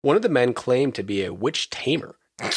One 0.00 0.16
of 0.16 0.22
the 0.22 0.28
men 0.28 0.54
claimed 0.54 0.94
to 0.96 1.02
be 1.02 1.24
a 1.24 1.34
witch 1.34 1.70
tamer. 1.70 2.16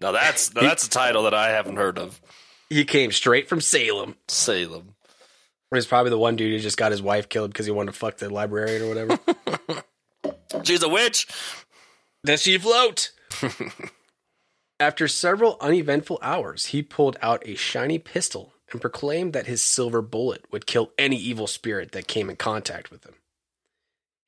Now 0.00 0.12
that's 0.12 0.54
now 0.54 0.62
that's 0.62 0.86
a 0.86 0.90
title 0.90 1.22
that 1.22 1.34
I 1.34 1.50
haven't 1.50 1.76
heard 1.76 1.98
of. 1.98 2.20
He 2.68 2.84
came 2.84 3.12
straight 3.12 3.48
from 3.48 3.60
Salem. 3.60 4.16
Salem. 4.28 4.94
He's 5.74 5.86
probably 5.86 6.10
the 6.10 6.18
one 6.18 6.36
dude 6.36 6.52
who 6.52 6.58
just 6.58 6.76
got 6.76 6.90
his 6.92 7.02
wife 7.02 7.28
killed 7.28 7.50
because 7.50 7.66
he 7.66 7.72
wanted 7.72 7.92
to 7.92 7.98
fuck 7.98 8.18
the 8.18 8.28
librarian 8.28 8.82
or 8.82 8.88
whatever. 8.88 9.18
She's 10.64 10.82
a 10.82 10.88
witch. 10.88 11.26
Does 12.24 12.42
she 12.42 12.58
float? 12.58 13.12
After 14.80 15.08
several 15.08 15.56
uneventful 15.60 16.18
hours, 16.22 16.66
he 16.66 16.82
pulled 16.82 17.16
out 17.20 17.42
a 17.46 17.54
shiny 17.56 17.98
pistol 17.98 18.52
and 18.72 18.80
proclaimed 18.80 19.32
that 19.32 19.46
his 19.46 19.62
silver 19.62 20.02
bullet 20.02 20.44
would 20.50 20.66
kill 20.66 20.92
any 20.98 21.16
evil 21.16 21.46
spirit 21.46 21.92
that 21.92 22.08
came 22.08 22.28
in 22.28 22.36
contact 22.36 22.90
with 22.90 23.04
him. 23.04 23.14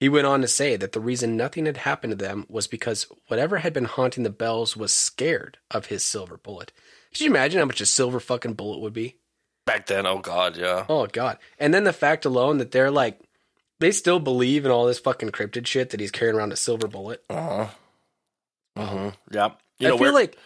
He 0.00 0.08
went 0.08 0.26
on 0.26 0.42
to 0.42 0.48
say 0.48 0.76
that 0.76 0.92
the 0.92 1.00
reason 1.00 1.36
nothing 1.36 1.66
had 1.66 1.78
happened 1.78 2.12
to 2.12 2.16
them 2.16 2.46
was 2.48 2.68
because 2.68 3.06
whatever 3.26 3.58
had 3.58 3.72
been 3.72 3.86
haunting 3.86 4.22
the 4.22 4.30
bells 4.30 4.76
was 4.76 4.92
scared 4.92 5.58
of 5.70 5.86
his 5.86 6.04
silver 6.04 6.36
bullet. 6.36 6.72
Could 7.12 7.22
you 7.22 7.30
imagine 7.30 7.58
how 7.58 7.66
much 7.66 7.80
a 7.80 7.86
silver 7.86 8.20
fucking 8.20 8.54
bullet 8.54 8.78
would 8.78 8.92
be? 8.92 9.16
Back 9.66 9.86
then, 9.86 10.06
oh 10.06 10.18
god, 10.18 10.56
yeah. 10.56 10.86
Oh 10.88 11.06
god. 11.06 11.38
And 11.58 11.74
then 11.74 11.84
the 11.84 11.92
fact 11.92 12.24
alone 12.24 12.58
that 12.58 12.70
they're 12.70 12.92
like 12.92 13.20
they 13.80 13.90
still 13.90 14.20
believe 14.20 14.64
in 14.64 14.70
all 14.70 14.86
this 14.86 14.98
fucking 14.98 15.30
cryptid 15.30 15.66
shit 15.66 15.90
that 15.90 16.00
he's 16.00 16.10
carrying 16.10 16.36
around 16.36 16.52
a 16.52 16.56
silver 16.56 16.86
bullet. 16.86 17.24
Uh-huh. 17.28 17.68
Uh-huh. 18.76 19.10
Yeah. 19.30 19.50
You 19.78 19.94
I 19.94 19.98
feel 19.98 20.14
like 20.14 20.38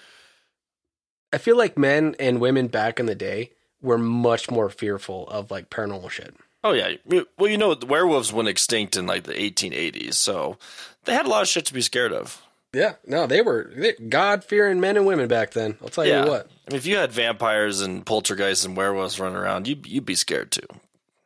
I 1.32 1.38
feel 1.38 1.56
like 1.56 1.78
men 1.78 2.16
and 2.18 2.40
women 2.40 2.68
back 2.68 2.98
in 2.98 3.06
the 3.06 3.14
day 3.14 3.52
were 3.82 3.98
much 3.98 4.50
more 4.50 4.70
fearful 4.70 5.28
of 5.28 5.50
like 5.50 5.68
paranormal 5.70 6.10
shit. 6.10 6.34
oh 6.64 6.72
yeah. 6.72 6.92
Well, 7.38 7.50
you 7.50 7.58
know, 7.58 7.74
the 7.74 7.86
werewolves 7.86 8.32
went 8.32 8.48
extinct 8.48 8.96
in 8.96 9.06
like 9.06 9.24
the 9.24 9.34
1880s, 9.34 10.14
so 10.14 10.56
they 11.04 11.12
had 11.14 11.26
a 11.26 11.28
lot 11.28 11.42
of 11.42 11.48
shit 11.48 11.66
to 11.66 11.74
be 11.74 11.82
scared 11.82 12.12
of. 12.12 12.40
Yeah, 12.74 12.94
no, 13.06 13.26
they 13.26 13.42
were 13.42 13.70
God 14.08 14.44
fearing 14.44 14.80
men 14.80 14.96
and 14.96 15.04
women 15.04 15.28
back 15.28 15.50
then. 15.50 15.76
I'll 15.82 15.88
tell 15.90 16.06
Yeah. 16.06 16.24
you 16.24 16.30
what. 16.30 16.46
I 16.66 16.70
mean, 16.72 16.78
if 16.78 16.86
you 16.86 16.96
had 16.96 17.12
vampires 17.12 17.82
and 17.82 18.06
poltergeists 18.06 18.64
and 18.64 18.76
werewolves 18.76 19.20
running 19.20 19.36
around, 19.36 19.68
you 19.68 19.76
you'd 19.84 20.06
be 20.06 20.14
scared 20.14 20.50
too. 20.52 20.66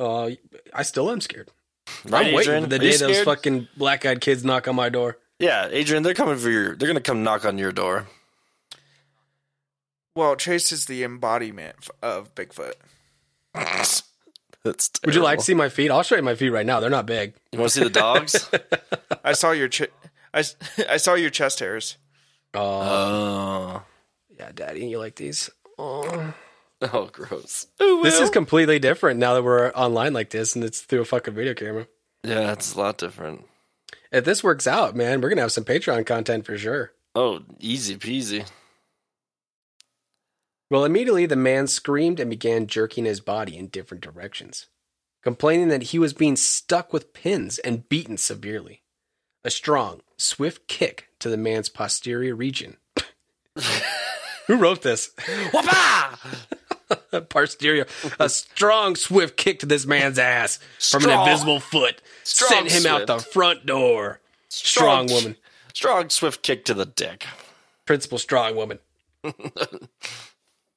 Uh, 0.00 0.30
I 0.74 0.82
still 0.82 1.10
am 1.10 1.20
scared. 1.20 1.48
Right, 2.04 2.26
I'm 2.26 2.34
waiting 2.34 2.40
Adrian? 2.40 2.62
for 2.64 2.68
the 2.70 2.76
Are 2.76 2.78
day 2.80 2.96
those 2.96 3.22
fucking 3.22 3.68
black-eyed 3.76 4.20
kids 4.20 4.44
knock 4.44 4.66
on 4.66 4.74
my 4.74 4.88
door. 4.88 5.18
Yeah, 5.38 5.68
Adrian, 5.70 6.02
they're 6.02 6.14
coming 6.14 6.36
for 6.36 6.50
your. 6.50 6.74
They're 6.74 6.88
gonna 6.88 7.00
come 7.00 7.22
knock 7.22 7.44
on 7.44 7.58
your 7.58 7.70
door. 7.70 8.08
Well, 10.16 10.34
Chase 10.34 10.72
is 10.72 10.86
the 10.86 11.04
embodiment 11.04 11.76
of 12.02 12.34
Bigfoot. 12.34 12.72
That's. 13.54 14.02
Would 15.04 15.14
you 15.14 15.22
like 15.22 15.38
to 15.38 15.44
see 15.44 15.54
my 15.54 15.68
feet? 15.68 15.90
I'll 15.92 16.02
show 16.02 16.16
you 16.16 16.22
my 16.22 16.34
feet 16.34 16.48
right 16.50 16.66
now. 16.66 16.80
They're 16.80 16.90
not 16.90 17.06
big. 17.06 17.34
You 17.52 17.60
want 17.60 17.70
to 17.70 17.78
see 17.78 17.84
the 17.84 17.90
dogs? 17.90 18.50
I 19.24 19.32
saw 19.32 19.52
your 19.52 19.68
ch- 19.68 19.82
I, 20.34 20.40
s- 20.40 20.56
I 20.90 20.96
saw 20.96 21.14
your 21.14 21.30
chest 21.30 21.60
hairs. 21.60 21.98
Oh, 22.54 22.60
Oh, 22.62 23.82
yeah, 24.36 24.50
Daddy, 24.54 24.86
you 24.86 24.98
like 24.98 25.16
these? 25.16 25.50
Oh. 25.78 26.34
oh, 26.82 27.06
gross. 27.12 27.66
This 27.78 28.18
is 28.18 28.30
completely 28.30 28.78
different 28.78 29.20
now 29.20 29.34
that 29.34 29.44
we're 29.44 29.70
online 29.72 30.14
like 30.14 30.30
this 30.30 30.54
and 30.56 30.64
it's 30.64 30.80
through 30.80 31.02
a 31.02 31.04
fucking 31.04 31.34
video 31.34 31.52
camera. 31.54 31.86
Yeah, 32.24 32.52
it's 32.52 32.74
a 32.74 32.78
lot 32.78 32.96
different. 32.98 33.44
If 34.10 34.24
this 34.24 34.42
works 34.42 34.66
out, 34.66 34.96
man, 34.96 35.20
we're 35.20 35.28
gonna 35.28 35.42
have 35.42 35.52
some 35.52 35.64
Patreon 35.64 36.06
content 36.06 36.46
for 36.46 36.56
sure. 36.56 36.92
Oh, 37.14 37.40
easy 37.60 37.96
peasy. 37.96 38.46
Well, 40.70 40.84
immediately 40.84 41.26
the 41.26 41.36
man 41.36 41.66
screamed 41.68 42.18
and 42.18 42.28
began 42.28 42.66
jerking 42.66 43.04
his 43.04 43.20
body 43.20 43.56
in 43.56 43.68
different 43.68 44.02
directions, 44.02 44.66
complaining 45.22 45.68
that 45.68 45.84
he 45.84 45.98
was 45.98 46.12
being 46.12 46.36
stuck 46.36 46.92
with 46.92 47.12
pins 47.12 47.58
and 47.58 47.88
beaten 47.88 48.16
severely. 48.16 48.82
A 49.44 49.50
strong, 49.50 50.00
swift 50.16 50.66
kick 50.66 51.08
to 51.20 51.28
the 51.28 51.36
man's 51.36 51.68
posterior 51.68 52.34
region. 52.34 52.78
Who 54.48 54.56
wrote 54.56 54.82
this? 54.82 55.10
Whapa! 55.52 56.18
posterior. 57.28 57.86
A 58.18 58.28
strong, 58.28 58.96
swift 58.96 59.36
kick 59.36 59.60
to 59.60 59.66
this 59.66 59.86
man's 59.86 60.18
ass 60.18 60.58
from 60.80 61.04
an 61.04 61.10
invisible 61.10 61.60
foot 61.60 62.02
Strong, 62.24 62.68
sent 62.68 62.72
him 62.72 62.86
out 62.86 63.06
the 63.06 63.18
front 63.18 63.66
door. 63.66 64.20
Strong 64.48 65.08
woman. 65.08 65.36
Strong, 65.74 66.10
swift 66.10 66.42
kick 66.42 66.64
to 66.64 66.74
the 66.74 66.86
dick. 66.86 67.26
Principal 67.84 68.18
strong 68.18 68.56
woman. 68.56 68.78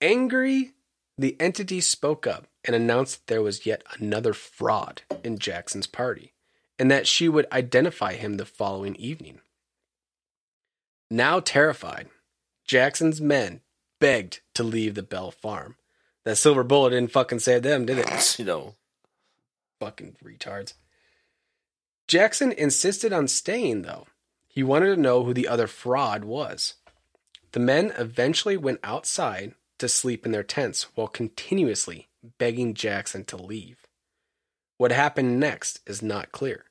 Angry, 0.02 0.72
the 1.18 1.36
entity 1.40 1.82
spoke 1.82 2.26
up 2.26 2.48
and 2.64 2.76
announced 2.76 3.20
that 3.20 3.28
there 3.28 3.42
was 3.42 3.66
yet 3.66 3.84
another 4.00 4.34
fraud 4.34 5.02
in 5.24 5.38
Jackson's 5.38 5.88
party 5.88 6.34
and 6.78 6.90
that 6.90 7.08
she 7.08 7.28
would 7.28 7.46
identify 7.52 8.14
him 8.14 8.38
the 8.38 8.46
following 8.46 8.96
evening. 8.96 9.42
Now 11.12 11.40
terrified, 11.40 12.08
Jackson's 12.66 13.20
men 13.20 13.62
begged 14.00 14.40
to 14.54 14.64
leave 14.64 14.96
the 14.96 15.04
Bell 15.04 15.32
farm. 15.32 15.76
That 16.24 16.38
silver 16.38 16.64
bullet 16.64 16.92
didn't 16.92 17.12
fucking 17.12 17.40
save 17.40 17.64
them, 17.64 17.86
did 17.86 17.98
it? 17.98 18.36
You 18.40 18.46
know. 18.46 18.76
Fucking 19.80 20.16
retards. 20.24 20.74
Jackson 22.08 22.52
insisted 22.52 23.12
on 23.12 23.28
staying, 23.28 23.82
though. 23.82 24.08
He 24.48 24.64
wanted 24.64 24.96
to 24.96 25.02
know 25.02 25.24
who 25.24 25.34
the 25.34 25.48
other 25.48 25.68
fraud 25.68 26.24
was. 26.26 26.76
The 27.52 27.60
men 27.60 27.94
eventually 27.98 28.58
went 28.58 28.80
outside 28.84 29.54
to 29.80 29.89
sleep 29.89 30.26
in 30.26 30.32
their 30.32 30.44
tents 30.44 30.84
while 30.96 31.08
continuously 31.08 32.10
begging 32.38 32.74
Jackson 32.74 33.26
to 33.26 33.38
leave. 33.38 33.88
What 34.78 34.92
happened 34.92 35.39
next 35.39 35.80
is 35.86 36.02
not 36.02 36.32
clear, 36.32 36.65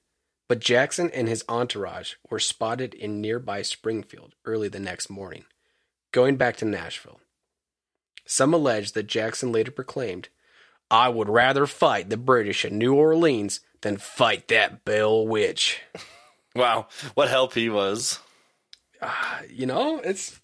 but 0.48 0.60
Jackson 0.60 1.10
and 1.10 1.28
his 1.28 1.44
entourage 1.48 2.14
were 2.30 2.38
spotted 2.38 2.94
in 2.94 3.20
nearby 3.20 3.62
Springfield 3.62 4.34
early 4.44 4.68
the 4.68 4.80
next 4.80 5.10
morning, 5.10 5.44
going 6.12 6.36
back 6.36 6.56
to 6.58 6.64
Nashville. 6.64 7.20
Some 8.24 8.54
allege 8.54 8.92
that 8.92 9.06
Jackson 9.06 9.52
later 9.52 9.70
proclaimed, 9.70 10.28
I 10.90 11.08
would 11.08 11.28
rather 11.28 11.66
fight 11.66 12.08
the 12.08 12.16
British 12.16 12.64
in 12.64 12.78
New 12.78 12.94
Orleans 12.94 13.60
than 13.82 13.98
fight 13.98 14.48
that 14.48 14.84
Bell 14.84 15.26
Witch. 15.26 15.80
Wow, 16.56 16.88
what 17.14 17.28
help 17.28 17.54
he 17.54 17.68
was. 17.68 18.18
Ah, 19.00 19.42
you 19.48 19.64
know, 19.64 20.00
it's 20.00 20.40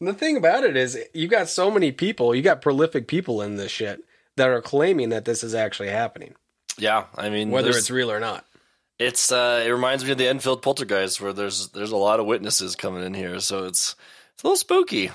the 0.00 0.14
thing 0.14 0.36
about 0.36 0.64
it 0.64 0.76
is 0.76 0.98
you 1.14 1.28
got 1.28 1.48
so 1.48 1.70
many 1.70 1.92
people, 1.92 2.34
you 2.34 2.42
got 2.42 2.60
prolific 2.60 3.08
people 3.08 3.42
in 3.42 3.56
this 3.56 3.72
shit 3.72 4.04
that 4.36 4.48
are 4.48 4.60
claiming 4.60 5.08
that 5.10 5.24
this 5.24 5.42
is 5.42 5.54
actually 5.54 5.88
happening, 5.88 6.34
Yeah, 6.78 7.04
I 7.16 7.30
mean, 7.30 7.50
whether 7.50 7.70
it's 7.70 7.90
real 7.90 8.10
or 8.10 8.20
not. 8.20 8.44
It's 8.98 9.30
uh, 9.30 9.62
it 9.66 9.70
reminds 9.70 10.04
me 10.04 10.12
of 10.12 10.18
the 10.18 10.28
Enfield 10.28 10.62
Poltergeist, 10.62 11.20
where 11.20 11.32
there's 11.32 11.68
there's 11.68 11.92
a 11.92 11.96
lot 11.96 12.20
of 12.20 12.26
witnesses 12.26 12.76
coming 12.76 13.04
in 13.04 13.14
here, 13.14 13.40
so 13.40 13.64
it's 13.64 13.94
it's 14.34 14.42
a 14.42 14.46
little 14.46 14.56
spooky. 14.56 15.10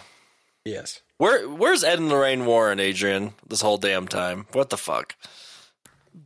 Yes. 0.65 1.01
Where 1.17 1.47
where's 1.47 1.83
Ed 1.83 1.99
and 1.99 2.09
Lorraine 2.09 2.45
Warren, 2.45 2.79
Adrian? 2.79 3.33
This 3.47 3.61
whole 3.61 3.77
damn 3.77 4.07
time, 4.07 4.45
what 4.53 4.69
the 4.69 4.77
fuck? 4.77 5.15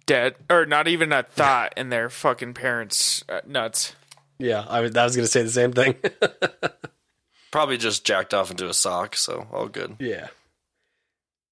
Dead 0.06 0.36
or 0.50 0.66
not 0.66 0.88
even 0.88 1.12
a 1.12 1.24
thought 1.24 1.74
in 1.78 1.90
their 1.90 2.10
fucking 2.10 2.54
parents' 2.54 3.24
uh, 3.30 3.42
nuts. 3.46 3.94
Yeah, 4.38 4.66
I 4.68 4.82
was, 4.82 4.96
I 4.96 5.04
was 5.06 5.16
going 5.16 5.26
to 5.26 5.32
say 5.32 5.44
the 5.44 5.50
same 5.50 5.72
thing. 5.72 5.96
Probably 7.56 7.78
just 7.78 8.04
jacked 8.04 8.34
off 8.34 8.52
into 8.52 8.68
a 8.68 8.74
sock, 8.74 9.16
so 9.16 9.48
all 9.50 9.70
good. 9.70 9.96
yeah. 9.98 10.28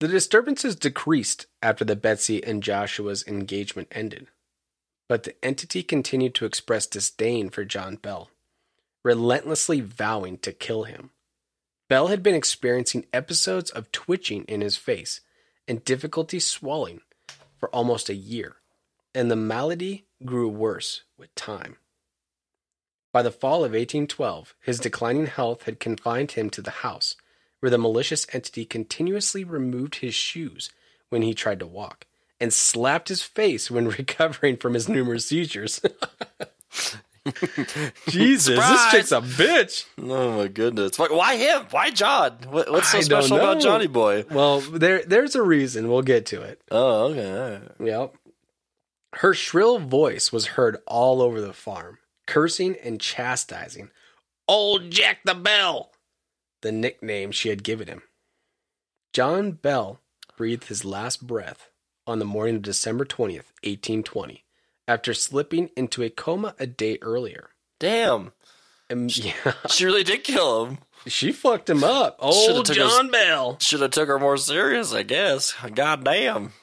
The 0.01 0.09
disturbances 0.09 0.75
decreased 0.75 1.45
after 1.61 1.85
the 1.85 1.95
Betsy 1.95 2.43
and 2.43 2.61
Joshua's 2.61 3.25
engagement 3.25 3.87
ended, 3.89 4.27
but 5.07 5.23
the 5.23 5.33
entity 5.41 5.81
continued 5.81 6.35
to 6.35 6.45
express 6.45 6.87
disdain 6.87 7.49
for 7.49 7.63
John 7.63 7.95
Bell, 7.95 8.29
relentlessly 9.05 9.79
vowing 9.79 10.39
to 10.39 10.51
kill 10.51 10.83
him. 10.83 11.11
Bell 11.87 12.07
had 12.07 12.21
been 12.21 12.35
experiencing 12.35 13.05
episodes 13.13 13.69
of 13.69 13.89
twitching 13.93 14.43
in 14.43 14.59
his 14.59 14.75
face 14.75 15.21
and 15.69 15.85
difficulty 15.85 16.41
swallowing 16.41 16.99
for 17.55 17.69
almost 17.69 18.09
a 18.09 18.13
year, 18.13 18.57
and 19.15 19.31
the 19.31 19.37
malady 19.37 20.07
grew 20.25 20.49
worse 20.49 21.03
with 21.17 21.33
time. 21.33 21.77
By 23.13 23.21
the 23.21 23.31
fall 23.31 23.57
of 23.63 23.71
1812, 23.71 24.55
his 24.59 24.79
declining 24.79 25.27
health 25.27 25.63
had 25.63 25.79
confined 25.79 26.31
him 26.31 26.49
to 26.49 26.61
the 26.61 26.71
house, 26.71 27.15
where 27.59 27.69
the 27.69 27.77
malicious 27.77 28.27
entity 28.33 28.65
continuously 28.65 29.43
removed 29.45 29.95
his 29.97 30.15
shoes 30.15 30.71
when 31.09 31.21
he 31.21 31.33
tried 31.33 31.59
to 31.59 31.67
walk 31.67 32.07
and 32.41 32.51
slapped 32.51 33.09
his 33.09 33.21
face 33.21 33.69
when 33.69 33.87
recovering 33.99 34.57
from 34.57 34.73
his 34.73 34.89
numerous 34.89 35.27
seizures. 35.27 35.79
Jesus, 38.09 38.59
this 38.59 38.91
chick's 38.91 39.11
a 39.13 39.21
bitch. 39.21 39.85
Oh 39.97 40.37
my 40.39 40.47
goodness! 40.49 40.99
Why, 40.99 41.07
why 41.09 41.37
him? 41.37 41.67
Why 41.71 41.89
John? 41.91 42.37
What, 42.49 42.69
what's 42.69 42.89
so 42.89 42.97
I 42.97 43.01
special 43.01 43.37
about. 43.37 43.61
Johnny 43.61 43.87
Boy? 43.87 44.25
Well, 44.29 44.59
there 44.59 45.03
there's 45.05 45.35
a 45.35 45.41
reason. 45.41 45.87
We'll 45.87 46.01
get 46.01 46.25
to 46.27 46.41
it. 46.41 46.61
Oh, 46.69 47.11
okay. 47.11 47.61
right. 47.79 47.87
Yep. 47.87 48.15
Her 49.13 49.33
shrill 49.33 49.79
voice 49.79 50.33
was 50.33 50.47
heard 50.47 50.77
all 50.85 51.21
over 51.21 51.39
the 51.39 51.53
farm, 51.53 51.99
cursing 52.33 52.75
and 52.83 52.99
chastising 52.99 53.91
Old 54.47 54.89
Jack 54.89 55.19
the 55.23 55.35
Bell, 55.35 55.91
the 56.63 56.71
nickname 56.71 57.31
she 57.31 57.49
had 57.49 57.63
given 57.63 57.87
him. 57.87 58.01
John 59.13 59.51
Bell 59.51 59.99
breathed 60.35 60.63
his 60.65 60.83
last 60.83 61.27
breath 61.27 61.69
on 62.07 62.17
the 62.17 62.25
morning 62.25 62.55
of 62.55 62.61
December 62.63 63.05
20th, 63.05 63.51
1820, 63.63 64.43
after 64.87 65.13
slipping 65.13 65.69
into 65.77 66.01
a 66.01 66.09
coma 66.09 66.55
a 66.59 66.65
day 66.65 66.97
earlier. 67.03 67.49
Damn, 67.79 68.33
And, 68.89 69.15
yeah, 69.23 69.53
she 69.69 69.85
really 69.85 70.03
did 70.03 70.23
kill 70.23 70.65
him. 70.65 70.77
she 71.05 71.31
fucked 71.31 71.69
him 71.69 71.83
up. 71.83 72.15
Old 72.19 72.65
John 72.73 73.11
Bell. 73.11 73.57
Should 73.59 73.81
have 73.81 73.91
took 73.91 74.07
her 74.07 74.17
more 74.19 74.37
serious, 74.37 74.91
I 74.91 75.03
guess. 75.03 75.53
God 75.75 76.03
damn. 76.03 76.53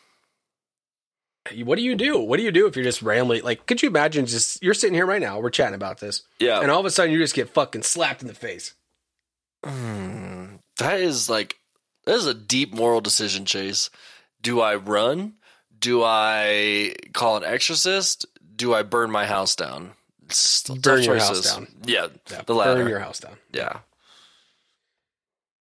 What 1.65 1.77
do 1.77 1.83
you 1.83 1.95
do? 1.97 2.19
What 2.19 2.37
do 2.37 2.43
you 2.43 2.53
do 2.53 2.67
if 2.67 2.77
you're 2.77 2.85
just 2.85 3.03
randomly 3.03 3.41
like? 3.41 3.67
Could 3.67 3.83
you 3.83 3.89
imagine 3.89 4.27
just 4.27 4.63
you're 4.63 4.75
sitting 4.75 4.95
here 4.95 5.07
right 5.07 5.23
now, 5.23 5.41
we're 5.41 5.51
chatting 5.51 5.75
about 5.75 5.99
this, 5.99 6.23
Yeah, 6.39 6.61
and 6.61 6.71
all 6.71 6.81
of 6.81 6.87
a 6.87 6.91
sudden 6.91 7.13
you 7.13 7.19
just 7.19 7.35
get 7.35 7.49
fucking 7.49 7.83
slapped 7.83 8.21
in 8.23 8.29
the 8.29 8.35
face. 8.35 8.75
Hmm. 9.65 10.57
That 10.79 11.01
is 11.01 11.29
like 11.31 11.57
that 12.05 12.15
is 12.15 12.27
a 12.27 12.35
deep 12.35 12.75
moral 12.75 13.01
decision, 13.01 13.45
Chase. 13.47 13.91
Do 14.43 14.61
I 14.61 14.75
run? 14.77 15.35
Do 15.79 16.03
I 16.05 16.95
call 17.15 17.39
an 17.39 17.45
exorcist? 17.45 18.27
Do 18.57 18.75
I 18.75 18.83
burn 18.83 19.11
my 19.11 19.25
house 19.27 19.57
down? 19.57 19.93
Burn 20.83 21.03
your 21.03 21.19
house 21.19 21.55
down. 21.55 21.69
Yeah, 21.85 22.09
Yeah, 22.31 22.43
the 22.47 22.55
latter. 22.55 22.77
burn 22.81 22.89
your 22.89 23.01
house 23.01 23.19
down. 23.19 23.37
Yeah. 23.53 23.81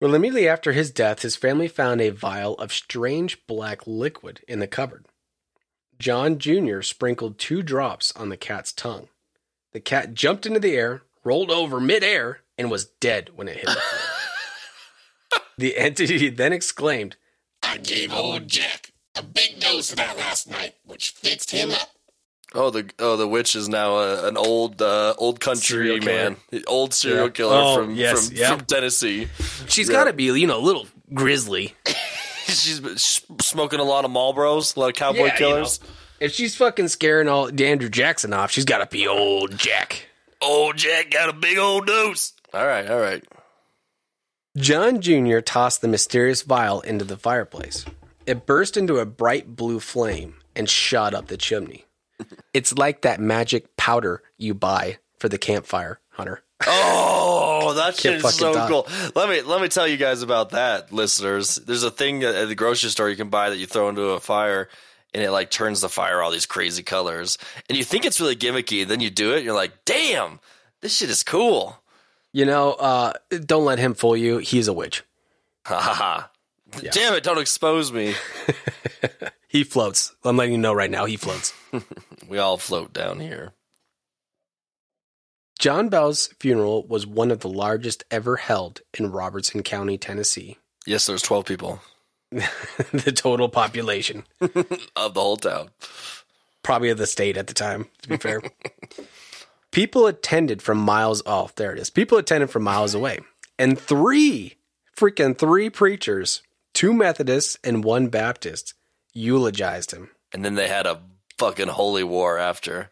Well, 0.00 0.14
immediately 0.14 0.48
after 0.48 0.72
his 0.72 0.90
death, 0.90 1.22
his 1.22 1.36
family 1.36 1.68
found 1.68 2.00
a 2.00 2.10
vial 2.10 2.54
of 2.54 2.72
strange 2.72 3.46
black 3.46 3.86
liquid 3.86 4.40
in 4.46 4.58
the 4.58 4.66
cupboard. 4.66 5.06
John 6.02 6.38
Jr. 6.38 6.82
sprinkled 6.82 7.38
two 7.38 7.62
drops 7.62 8.12
on 8.16 8.28
the 8.28 8.36
cat's 8.36 8.72
tongue. 8.72 9.06
The 9.72 9.78
cat 9.78 10.14
jumped 10.14 10.46
into 10.46 10.58
the 10.58 10.74
air, 10.74 11.02
rolled 11.22 11.50
over 11.52 11.78
midair, 11.80 12.40
and 12.58 12.70
was 12.72 12.86
dead 12.86 13.30
when 13.36 13.46
it 13.46 13.58
hit 13.58 13.66
the 13.66 13.72
floor. 13.72 15.42
the 15.58 15.76
entity 15.76 16.28
then 16.28 16.52
exclaimed, 16.52 17.14
I 17.62 17.76
gave 17.78 18.12
old 18.12 18.48
Jack 18.48 18.90
a 19.16 19.22
big 19.22 19.60
dose 19.60 19.90
of 19.92 19.96
that 19.98 20.16
last 20.18 20.50
night, 20.50 20.74
which 20.84 21.10
fixed 21.12 21.52
him 21.52 21.70
up. 21.70 21.90
Oh, 22.52 22.70
the 22.70 22.90
oh 22.98 23.16
the 23.16 23.28
witch 23.28 23.54
is 23.54 23.68
now 23.68 23.96
a, 23.98 24.26
an 24.28 24.36
old 24.36 24.82
uh, 24.82 25.14
old 25.18 25.38
country 25.40 25.62
Serial 25.86 25.98
killer. 26.00 26.30
man, 26.30 26.36
old 26.66 26.92
serial 26.92 27.26
Yeah. 27.26 27.30
killer 27.32 27.56
Oh, 27.56 27.76
from 27.76 27.94
yes, 27.94 28.28
from, 28.28 28.36
yeah. 28.36 28.56
from 28.56 28.66
Tennessee. 28.66 29.28
She's 29.68 29.88
Yeah. 29.88 29.92
got 29.94 30.04
to 30.04 30.12
be, 30.12 30.24
you 30.24 30.46
know, 30.48 30.58
a 30.58 30.60
little 30.60 30.88
grizzly. 31.14 31.74
She's 32.46 32.80
smoking 33.40 33.80
a 33.80 33.84
lot 33.84 34.04
of 34.04 34.10
Marlboros, 34.10 34.76
a 34.76 34.80
lot 34.80 34.88
of 34.88 34.94
cowboy 34.94 35.18
Yeah, 35.18 35.32
you 35.32 35.38
killers. 35.38 35.80
If 36.20 36.32
she's 36.32 36.54
fucking 36.54 36.88
scaring 36.88 37.28
all 37.28 37.48
Andrew 37.48 37.88
Jackson 37.88 38.32
off, 38.32 38.52
she's 38.52 38.64
got 38.64 38.78
to 38.78 38.86
be 38.86 39.08
old 39.08 39.58
Jack. 39.58 40.06
Old 40.40 40.76
Jack 40.76 41.10
got 41.10 41.28
a 41.28 41.32
big 41.32 41.58
old 41.58 41.86
dose. 41.86 42.32
All 42.54 42.66
right, 42.66 42.88
all 42.88 43.00
right. 43.00 43.24
John 44.56 45.00
Jr. 45.00 45.40
tossed 45.40 45.80
the 45.80 45.88
mysterious 45.88 46.42
vial 46.42 46.80
into 46.82 47.04
the 47.04 47.16
fireplace. 47.16 47.84
It 48.26 48.46
burst 48.46 48.76
into 48.76 48.98
a 48.98 49.06
bright 49.06 49.56
blue 49.56 49.80
flame 49.80 50.34
and 50.54 50.68
shot 50.68 51.14
up 51.14 51.28
the 51.28 51.36
chimney. 51.36 51.86
It's 52.54 52.76
like 52.76 53.00
that 53.02 53.18
magic 53.18 53.76
powder 53.76 54.22
you 54.36 54.52
buy 54.54 54.98
for 55.18 55.28
the 55.28 55.38
campfire, 55.38 55.98
Hunter. 56.10 56.42
Oh, 56.66 57.74
that 57.74 57.96
shit 57.96 58.14
is 58.24 58.34
so 58.34 58.52
talk. 58.52 58.68
cool. 58.68 58.88
Let 59.14 59.28
me 59.28 59.42
let 59.42 59.60
me 59.60 59.68
tell 59.68 59.86
you 59.86 59.96
guys 59.96 60.22
about 60.22 60.50
that, 60.50 60.92
listeners. 60.92 61.56
There's 61.56 61.82
a 61.82 61.90
thing 61.90 62.22
at 62.24 62.48
the 62.48 62.54
grocery 62.54 62.90
store 62.90 63.08
you 63.08 63.16
can 63.16 63.28
buy 63.28 63.50
that 63.50 63.58
you 63.58 63.66
throw 63.66 63.88
into 63.88 64.02
a 64.10 64.20
fire 64.20 64.68
and 65.14 65.22
it 65.22 65.30
like 65.30 65.50
turns 65.50 65.80
the 65.80 65.88
fire 65.88 66.22
all 66.22 66.30
these 66.30 66.46
crazy 66.46 66.82
colors. 66.82 67.38
And 67.68 67.76
you 67.76 67.84
think 67.84 68.04
it's 68.04 68.20
really 68.20 68.36
gimmicky, 68.36 68.86
then 68.86 69.00
you 69.00 69.10
do 69.10 69.32
it, 69.32 69.36
and 69.38 69.44
you're 69.44 69.54
like, 69.54 69.84
damn, 69.84 70.40
this 70.80 70.96
shit 70.96 71.10
is 71.10 71.22
cool. 71.22 71.78
You 72.32 72.46
know, 72.46 72.72
uh, 72.72 73.12
don't 73.44 73.64
let 73.64 73.78
him 73.78 73.94
fool 73.94 74.16
you. 74.16 74.38
He's 74.38 74.68
a 74.68 74.72
witch. 74.72 75.02
Ha 75.66 75.78
ha 75.78 75.94
ha. 75.94 76.30
Damn 76.92 77.14
it, 77.14 77.22
don't 77.22 77.38
expose 77.38 77.92
me. 77.92 78.14
He 79.52 79.64
floats. 79.64 80.14
I'm 80.24 80.38
letting 80.38 80.52
you 80.52 80.58
know 80.58 80.72
right 80.72 80.90
now. 80.90 81.04
He 81.04 81.18
floats. 81.18 81.52
We 82.28 82.38
all 82.38 82.56
float 82.56 82.94
down 82.94 83.20
here. 83.20 83.52
John 85.62 85.90
Bell's 85.90 86.26
funeral 86.40 86.84
was 86.88 87.06
one 87.06 87.30
of 87.30 87.38
the 87.38 87.48
largest 87.48 88.02
ever 88.10 88.34
held 88.34 88.80
in 88.98 89.12
Robertson 89.12 89.62
County, 89.62 89.96
Tennessee. 89.96 90.58
Yes, 90.86 91.06
there's 91.06 91.22
12 91.22 91.44
people 91.44 91.80
the 92.30 93.12
total 93.14 93.48
population, 93.48 94.24
of 94.40 95.14
the 95.14 95.20
whole 95.20 95.36
town. 95.36 95.70
probably 96.64 96.88
of 96.88 96.98
the 96.98 97.06
state 97.06 97.36
at 97.36 97.46
the 97.46 97.54
time, 97.54 97.86
to 98.02 98.08
be 98.08 98.16
fair. 98.16 98.42
People 99.70 100.08
attended 100.08 100.62
from 100.62 100.78
miles 100.78 101.22
off. 101.26 101.54
There 101.54 101.72
it 101.72 101.78
is. 101.78 101.90
People 101.90 102.18
attended 102.18 102.50
from 102.50 102.64
miles 102.64 102.92
away. 102.92 103.20
And 103.56 103.78
three, 103.78 104.56
freaking 104.96 105.38
three 105.38 105.70
preachers, 105.70 106.42
two 106.74 106.92
Methodists 106.92 107.56
and 107.62 107.84
one 107.84 108.08
Baptist, 108.08 108.74
eulogized 109.14 109.92
him. 109.92 110.10
And 110.32 110.44
then 110.44 110.56
they 110.56 110.66
had 110.66 110.86
a 110.86 111.02
fucking 111.38 111.68
holy 111.68 112.02
war 112.02 112.36
after. 112.36 112.90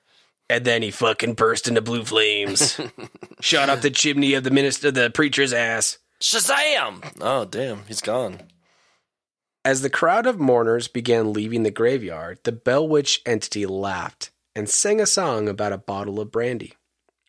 And 0.51 0.65
then 0.65 0.83
he 0.83 0.91
fucking 0.91 1.35
burst 1.35 1.69
into 1.69 1.81
blue 1.81 2.03
flames, 2.03 2.81
shot 3.41 3.71
up 3.71 3.83
the 3.83 3.91
chimney 3.91 4.35
of 4.35 4.43
the 4.43 4.51
minister, 4.51 4.91
the 4.91 5.09
preacher's 5.09 5.53
ass. 5.53 5.99
Shazam! 6.21 7.09
Oh, 7.21 7.45
damn, 7.45 7.85
he's 7.87 8.01
gone. 8.01 8.41
As 9.65 9.83
the 9.83 9.89
crowd 9.89 10.27
of 10.27 10.41
mourners 10.41 10.89
began 10.89 11.33
leaving 11.33 11.63
the 11.63 11.71
graveyard, 11.71 12.41
the 12.43 12.51
Bell 12.51 12.89
Witch 12.89 13.23
entity 13.25 13.65
laughed 13.65 14.33
and 14.57 14.69
sang 14.69 15.01
a 15.01 15.07
song 15.07 15.49
about 15.49 15.73
a 15.73 15.79
bottle 15.79 16.19
of 16.19 16.33
brandy. 16.33 16.73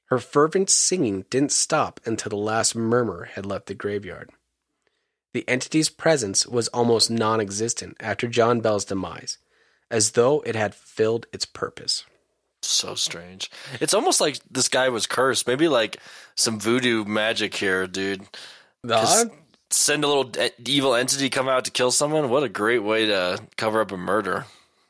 Her 0.05 0.17
fervent 0.17 0.71
singing 0.71 1.25
didn't 1.29 1.51
stop 1.51 1.99
until 2.03 2.31
the 2.31 2.37
last 2.37 2.75
murmur 2.75 3.25
had 3.25 3.45
left 3.45 3.67
the 3.67 3.75
graveyard. 3.75 4.31
The 5.35 5.47
entity's 5.47 5.89
presence 5.89 6.47
was 6.47 6.69
almost 6.69 7.11
non 7.11 7.39
existent 7.39 7.97
after 7.99 8.27
John 8.27 8.61
Bell's 8.61 8.85
demise, 8.85 9.37
as 9.91 10.13
though 10.13 10.41
it 10.41 10.55
had 10.55 10.73
filled 10.73 11.27
its 11.31 11.45
purpose. 11.45 12.03
So 12.63 12.95
strange. 12.95 13.49
It's 13.79 13.93
almost 13.93 14.21
like 14.21 14.39
this 14.49 14.69
guy 14.69 14.89
was 14.89 15.07
cursed. 15.07 15.47
Maybe 15.47 15.67
like 15.67 15.97
some 16.35 16.59
voodoo 16.59 17.05
magic 17.05 17.55
here, 17.55 17.87
dude. 17.87 18.23
Just 18.85 19.29
send 19.71 20.03
a 20.03 20.07
little 20.07 20.31
evil 20.65 20.93
entity 20.95 21.29
come 21.29 21.47
out 21.47 21.65
to 21.65 21.71
kill 21.71 21.91
someone. 21.91 22.29
What 22.29 22.43
a 22.43 22.49
great 22.49 22.83
way 22.83 23.05
to 23.07 23.39
cover 23.57 23.81
up 23.81 23.91
a 23.91 23.97
murder. 23.97 24.45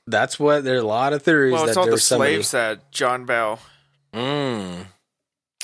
that's 0.08 0.40
what 0.40 0.64
there 0.64 0.76
are 0.76 0.80
a 0.80 0.84
lot 0.84 1.14
of 1.14 1.22
theories 1.22 1.54
Well, 1.54 1.64
it's 1.66 1.76
that 1.76 1.80
all 1.80 1.86
the 1.86 1.92
there's 1.92 2.04
somebody. 2.04 2.34
slaves 2.36 2.52
that 2.52 2.92
John 2.92 3.26
Bell. 3.26 3.60
Mm. 4.14 4.88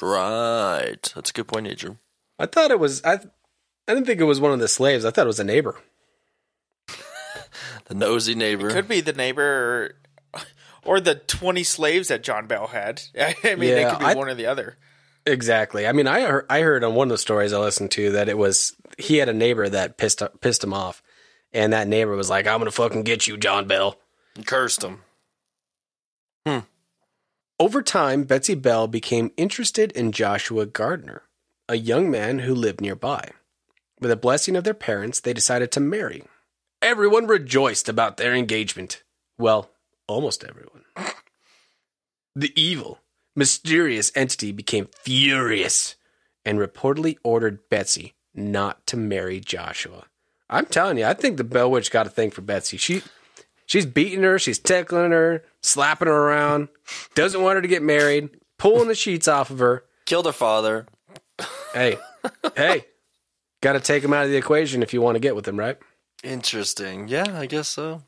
Right. 0.02 1.12
That's 1.16 1.30
a 1.32 1.34
good 1.34 1.48
point, 1.48 1.68
Andrew. 1.68 1.98
I 2.40 2.46
thought 2.46 2.72
it 2.72 2.80
was 2.80 3.04
I. 3.04 3.20
I 3.90 3.94
didn't 3.94 4.06
think 4.06 4.20
it 4.20 4.26
was 4.26 4.40
one 4.42 4.52
of 4.52 4.60
the 4.60 4.68
slaves. 4.68 5.06
I 5.06 5.12
thought 5.12 5.24
it 5.26 5.28
was 5.28 5.40
a 5.40 5.44
neighbor. 5.44 5.76
The 7.86 7.96
nosy 7.96 8.36
neighbor. 8.36 8.70
Could 8.70 8.90
be 8.90 9.00
the 9.00 9.14
neighbor 9.14 9.96
or, 10.88 10.98
or 10.98 11.00
the 11.00 11.16
20 11.16 11.64
slaves 11.64 12.08
that 12.08 12.24
John 12.24 12.48
Bell 12.48 12.68
had. 12.68 13.02
I 13.20 13.56
mean, 13.56 13.70
it 13.74 13.90
could 13.90 14.00
be 14.00 14.06
I- 14.06 14.14
one 14.16 14.30
or 14.30 14.36
the 14.36 14.46
other. 14.48 14.78
Exactly. 15.26 15.86
I 15.86 15.92
mean, 15.92 16.08
I 16.08 16.22
heard, 16.22 16.46
I 16.50 16.62
heard 16.62 16.86
on 16.86 16.96
one 16.96 17.08
of 17.08 17.12
the 17.12 17.18
stories 17.18 17.52
I 17.52 17.60
listened 17.60 17.92
to 17.92 18.12
that 18.12 18.30
it 18.30 18.38
was 18.38 18.74
he 18.98 19.18
had 19.18 19.28
a 19.28 19.34
neighbor 19.34 19.68
that 19.68 19.98
pissed 19.98 20.24
pissed 20.40 20.64
him 20.64 20.74
off, 20.74 21.04
and 21.52 21.74
that 21.74 21.90
neighbor 21.90 22.16
was 22.16 22.30
like, 22.30 22.48
"I'm 22.48 22.60
gonna 22.60 22.72
fucking 22.72 23.04
get 23.04 23.28
you, 23.28 23.36
John 23.36 23.68
Bell." 23.68 23.98
And 24.38 24.48
cursed 24.48 24.84
him. 24.86 25.02
Hmm. 26.46 26.60
Over 27.60 27.82
time, 27.82 28.24
Betsy 28.24 28.56
Bell 28.56 28.88
became 28.88 29.32
interested 29.36 29.92
in 29.92 30.14
Joshua 30.14 30.66
Gardner, 30.66 31.24
a 31.68 31.76
young 31.76 32.10
man 32.10 32.40
who 32.40 32.56
lived 32.56 32.80
nearby. 32.80 33.32
With 34.00 34.12
the 34.12 34.16
blessing 34.16 34.56
of 34.56 34.64
their 34.64 34.74
parents, 34.74 35.20
they 35.20 35.34
decided 35.34 35.74
to 35.74 35.80
marry. 35.82 36.24
Everyone 36.82 37.28
rejoiced 37.28 37.90
about 37.90 38.16
their 38.18 38.34
engagement. 38.34 39.04
Well, 39.38 39.72
almost 40.08 40.44
everyone. 40.44 40.84
The 42.36 42.54
evil, 42.60 43.00
mysterious 43.36 44.12
entity 44.16 44.52
became 44.52 44.88
furious 45.02 45.96
and 46.46 46.60
reportedly 46.60 47.18
ordered 47.24 47.68
Betsy 47.70 48.14
not 48.34 48.86
to 48.88 48.98
marry 48.98 49.40
Joshua. 49.40 50.06
I'm 50.50 50.66
telling 50.66 50.98
you, 50.98 51.06
I 51.06 51.14
think 51.14 51.38
the 51.38 51.44
Bell 51.44 51.70
Witch 51.70 51.92
got 51.92 52.08
a 52.08 52.12
thing 52.12 52.32
for 52.32 52.42
Betsy. 52.42 52.78
She 52.78 53.02
she's 53.66 53.86
beating 53.86 54.24
her, 54.24 54.40
she's 54.40 54.60
tickling 54.60 55.12
her, 55.12 55.44
slapping 55.62 56.08
her 56.08 56.14
around, 56.14 56.70
doesn't 57.16 57.42
want 57.42 57.56
her 57.56 57.62
to 57.62 57.68
get 57.68 57.84
married, 57.84 58.30
pulling 58.58 58.88
the 58.88 58.96
sheets 58.96 59.28
off 59.28 59.50
of 59.50 59.60
her. 59.60 59.84
Killed 60.06 60.26
her 60.26 60.32
father. 60.32 60.88
Hey, 61.74 61.98
hey, 62.56 62.86
got 63.62 63.74
to 63.74 63.80
take 63.80 64.04
him 64.04 64.14
out 64.14 64.26
of 64.26 64.32
the 64.32 64.38
equation 64.38 64.82
if 64.82 64.94
you 64.94 65.02
want 65.02 65.16
to 65.16 65.20
get 65.20 65.36
with 65.36 65.48
him, 65.48 65.60
right? 65.60 65.78
Interesting. 66.24 67.08
Yeah, 67.08 67.38
I 67.38 67.46
guess 67.46 67.68
so. 67.68 68.04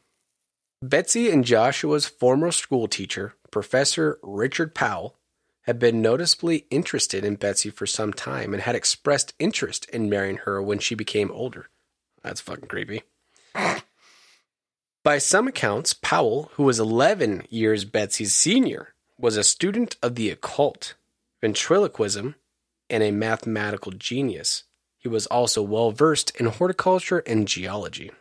Betsy 0.82 1.30
and 1.30 1.44
Joshua's 1.44 2.06
former 2.06 2.52
school 2.52 2.88
teacher, 2.88 3.36
Professor 3.52 4.18
Richard 4.24 4.74
Powell, 4.74 5.18
had 5.64 5.78
been 5.78 6.02
noticeably 6.02 6.68
interested 6.70 7.26
in 7.26 7.36
Betsy 7.36 7.70
for 7.70 7.86
some 7.86 8.14
time 8.14 8.54
and 8.54 8.64
had 8.64 8.76
expressed 8.76 9.34
interest 9.40 9.90
in 9.90 10.10
marrying 10.10 10.38
her 10.38 10.62
when 10.62 10.80
she 10.80 10.96
became 10.96 11.32
older. 11.32 11.68
That's 12.24 12.40
fucking 12.40 12.70
creepy. 12.70 13.04
By 15.04 15.18
some 15.18 15.50
accounts, 15.50 15.94
Powell, 15.94 16.50
who 16.54 16.64
was 16.64 16.80
11 16.80 17.48
years 17.50 17.84
Betsy's 17.84 18.34
senior, 18.34 18.94
was 19.18 19.36
a 19.36 19.44
student 19.44 19.98
of 20.02 20.16
the 20.16 20.30
occult, 20.30 20.94
ventriloquism, 21.42 22.36
and 22.90 23.04
a 23.04 23.12
mathematical 23.12 23.92
genius. 23.92 24.64
He 24.98 25.10
was 25.10 25.28
also 25.28 25.62
well 25.62 25.92
versed 25.92 26.32
in 26.40 26.46
horticulture 26.46 27.20
and 27.20 27.48
geology. 27.48 28.12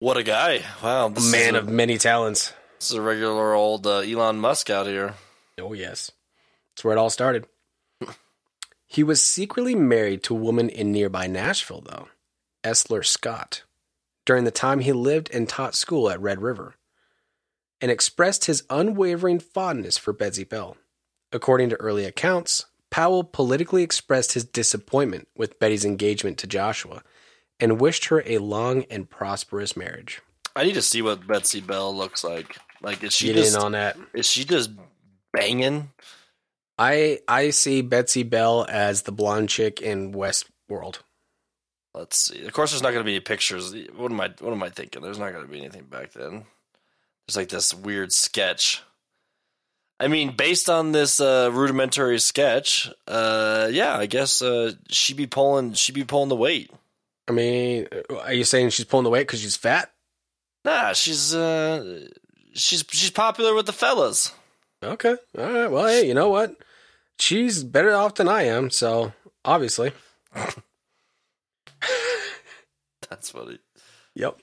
What 0.00 0.16
a 0.16 0.22
guy. 0.22 0.62
Wow. 0.82 1.08
Man 1.08 1.54
a, 1.54 1.58
of 1.58 1.68
many 1.68 1.98
talents. 1.98 2.54
This 2.78 2.90
is 2.90 2.96
a 2.96 3.02
regular 3.02 3.52
old 3.52 3.86
uh, 3.86 3.98
Elon 3.98 4.40
Musk 4.40 4.70
out 4.70 4.86
here. 4.86 5.12
Oh, 5.58 5.74
yes. 5.74 6.10
That's 6.70 6.82
where 6.82 6.96
it 6.96 6.98
all 6.98 7.10
started. 7.10 7.46
he 8.86 9.04
was 9.04 9.22
secretly 9.22 9.74
married 9.74 10.22
to 10.22 10.34
a 10.34 10.40
woman 10.40 10.70
in 10.70 10.90
nearby 10.90 11.26
Nashville, 11.26 11.82
though, 11.82 12.08
Esler 12.64 13.04
Scott, 13.04 13.64
during 14.24 14.44
the 14.44 14.50
time 14.50 14.78
he 14.78 14.94
lived 14.94 15.28
and 15.34 15.46
taught 15.46 15.74
school 15.74 16.08
at 16.08 16.18
Red 16.18 16.40
River, 16.40 16.76
and 17.82 17.90
expressed 17.90 18.46
his 18.46 18.64
unwavering 18.70 19.38
fondness 19.38 19.98
for 19.98 20.14
Betsy 20.14 20.44
Bell. 20.44 20.78
According 21.30 21.68
to 21.68 21.76
early 21.76 22.06
accounts, 22.06 22.64
Powell 22.90 23.22
politically 23.22 23.82
expressed 23.82 24.32
his 24.32 24.44
disappointment 24.44 25.28
with 25.36 25.58
Betty's 25.58 25.84
engagement 25.84 26.38
to 26.38 26.46
Joshua 26.46 27.02
and 27.60 27.80
wished 27.80 28.06
her 28.06 28.22
a 28.26 28.38
long 28.38 28.84
and 28.90 29.08
prosperous 29.08 29.76
marriage. 29.76 30.20
I 30.56 30.64
need 30.64 30.74
to 30.74 30.82
see 30.82 31.02
what 31.02 31.26
Betsy 31.26 31.60
Bell 31.60 31.94
looks 31.94 32.24
like. 32.24 32.56
Like, 32.82 33.02
is 33.04 33.12
she 33.14 33.26
Get 33.26 33.36
just 33.36 33.56
in 33.56 33.62
on 33.62 33.72
that. 33.72 33.96
is 34.14 34.26
she 34.26 34.44
just 34.44 34.70
banging? 35.32 35.90
I 36.78 37.20
I 37.28 37.50
see 37.50 37.82
Betsy 37.82 38.22
Bell 38.22 38.66
as 38.68 39.02
the 39.02 39.12
blonde 39.12 39.48
chick 39.50 39.80
in 39.80 40.12
Westworld. 40.12 41.00
Let's 41.94 42.18
see. 42.18 42.44
Of 42.44 42.52
course, 42.52 42.70
there's 42.70 42.82
not 42.82 42.92
going 42.92 43.02
to 43.02 43.08
be 43.08 43.14
any 43.16 43.20
pictures. 43.20 43.74
What 43.96 44.10
am 44.10 44.20
I? 44.20 44.30
What 44.38 44.52
am 44.52 44.62
I 44.62 44.70
thinking? 44.70 45.02
There's 45.02 45.18
not 45.18 45.32
going 45.32 45.44
to 45.44 45.50
be 45.50 45.58
anything 45.58 45.84
back 45.84 46.12
then. 46.12 46.44
There's 47.26 47.36
like 47.36 47.48
this 47.48 47.74
weird 47.74 48.12
sketch. 48.12 48.82
I 49.98 50.08
mean, 50.08 50.34
based 50.34 50.70
on 50.70 50.92
this 50.92 51.20
uh, 51.20 51.50
rudimentary 51.52 52.18
sketch, 52.18 52.90
uh, 53.06 53.68
yeah, 53.70 53.94
I 53.98 54.06
guess 54.06 54.40
uh, 54.40 54.72
she 54.88 55.12
be 55.12 55.26
pulling. 55.26 55.74
She 55.74 55.92
be 55.92 56.04
pulling 56.04 56.30
the 56.30 56.36
weight. 56.36 56.70
I 57.30 57.32
mean, 57.32 57.86
are 58.10 58.32
you 58.32 58.42
saying 58.42 58.70
she's 58.70 58.84
pulling 58.84 59.04
the 59.04 59.10
weight 59.10 59.20
because 59.20 59.40
she's 59.40 59.54
fat? 59.54 59.92
Nah, 60.64 60.94
she's 60.94 61.32
uh, 61.32 62.08
she's 62.54 62.84
she's 62.90 63.10
popular 63.10 63.54
with 63.54 63.66
the 63.66 63.72
fellas. 63.72 64.32
Okay. 64.82 65.14
All 65.38 65.52
right. 65.52 65.70
Well, 65.70 65.86
hey, 65.86 66.08
you 66.08 66.14
know 66.14 66.28
what? 66.28 66.56
She's 67.20 67.62
better 67.62 67.94
off 67.94 68.16
than 68.16 68.26
I 68.26 68.42
am, 68.42 68.68
so 68.68 69.12
obviously. 69.44 69.92
That's 73.08 73.30
funny. 73.30 73.60
Yep. 74.16 74.40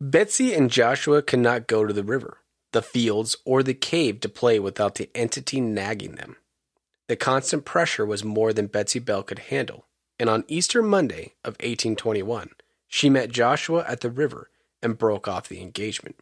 Betsy 0.00 0.54
and 0.54 0.70
Joshua 0.70 1.20
could 1.20 1.40
not 1.40 1.66
go 1.66 1.84
to 1.84 1.92
the 1.92 2.02
river, 2.02 2.38
the 2.72 2.80
fields, 2.80 3.36
or 3.44 3.62
the 3.62 3.74
cave 3.74 4.20
to 4.20 4.30
play 4.30 4.58
without 4.58 4.94
the 4.94 5.10
entity 5.14 5.60
nagging 5.60 6.14
them. 6.14 6.36
The 7.08 7.16
constant 7.16 7.66
pressure 7.66 8.06
was 8.06 8.24
more 8.24 8.54
than 8.54 8.68
Betsy 8.68 9.00
Bell 9.00 9.22
could 9.22 9.40
handle, 9.40 9.84
and 10.18 10.30
on 10.30 10.44
Easter 10.48 10.82
Monday 10.82 11.34
of 11.44 11.54
1821, 11.54 12.50
she 12.86 13.10
met 13.10 13.32
Joshua 13.32 13.84
at 13.88 14.00
the 14.00 14.10
river 14.10 14.50
and 14.82 14.98
broke 14.98 15.26
off 15.26 15.48
the 15.48 15.60
engagement. 15.60 16.16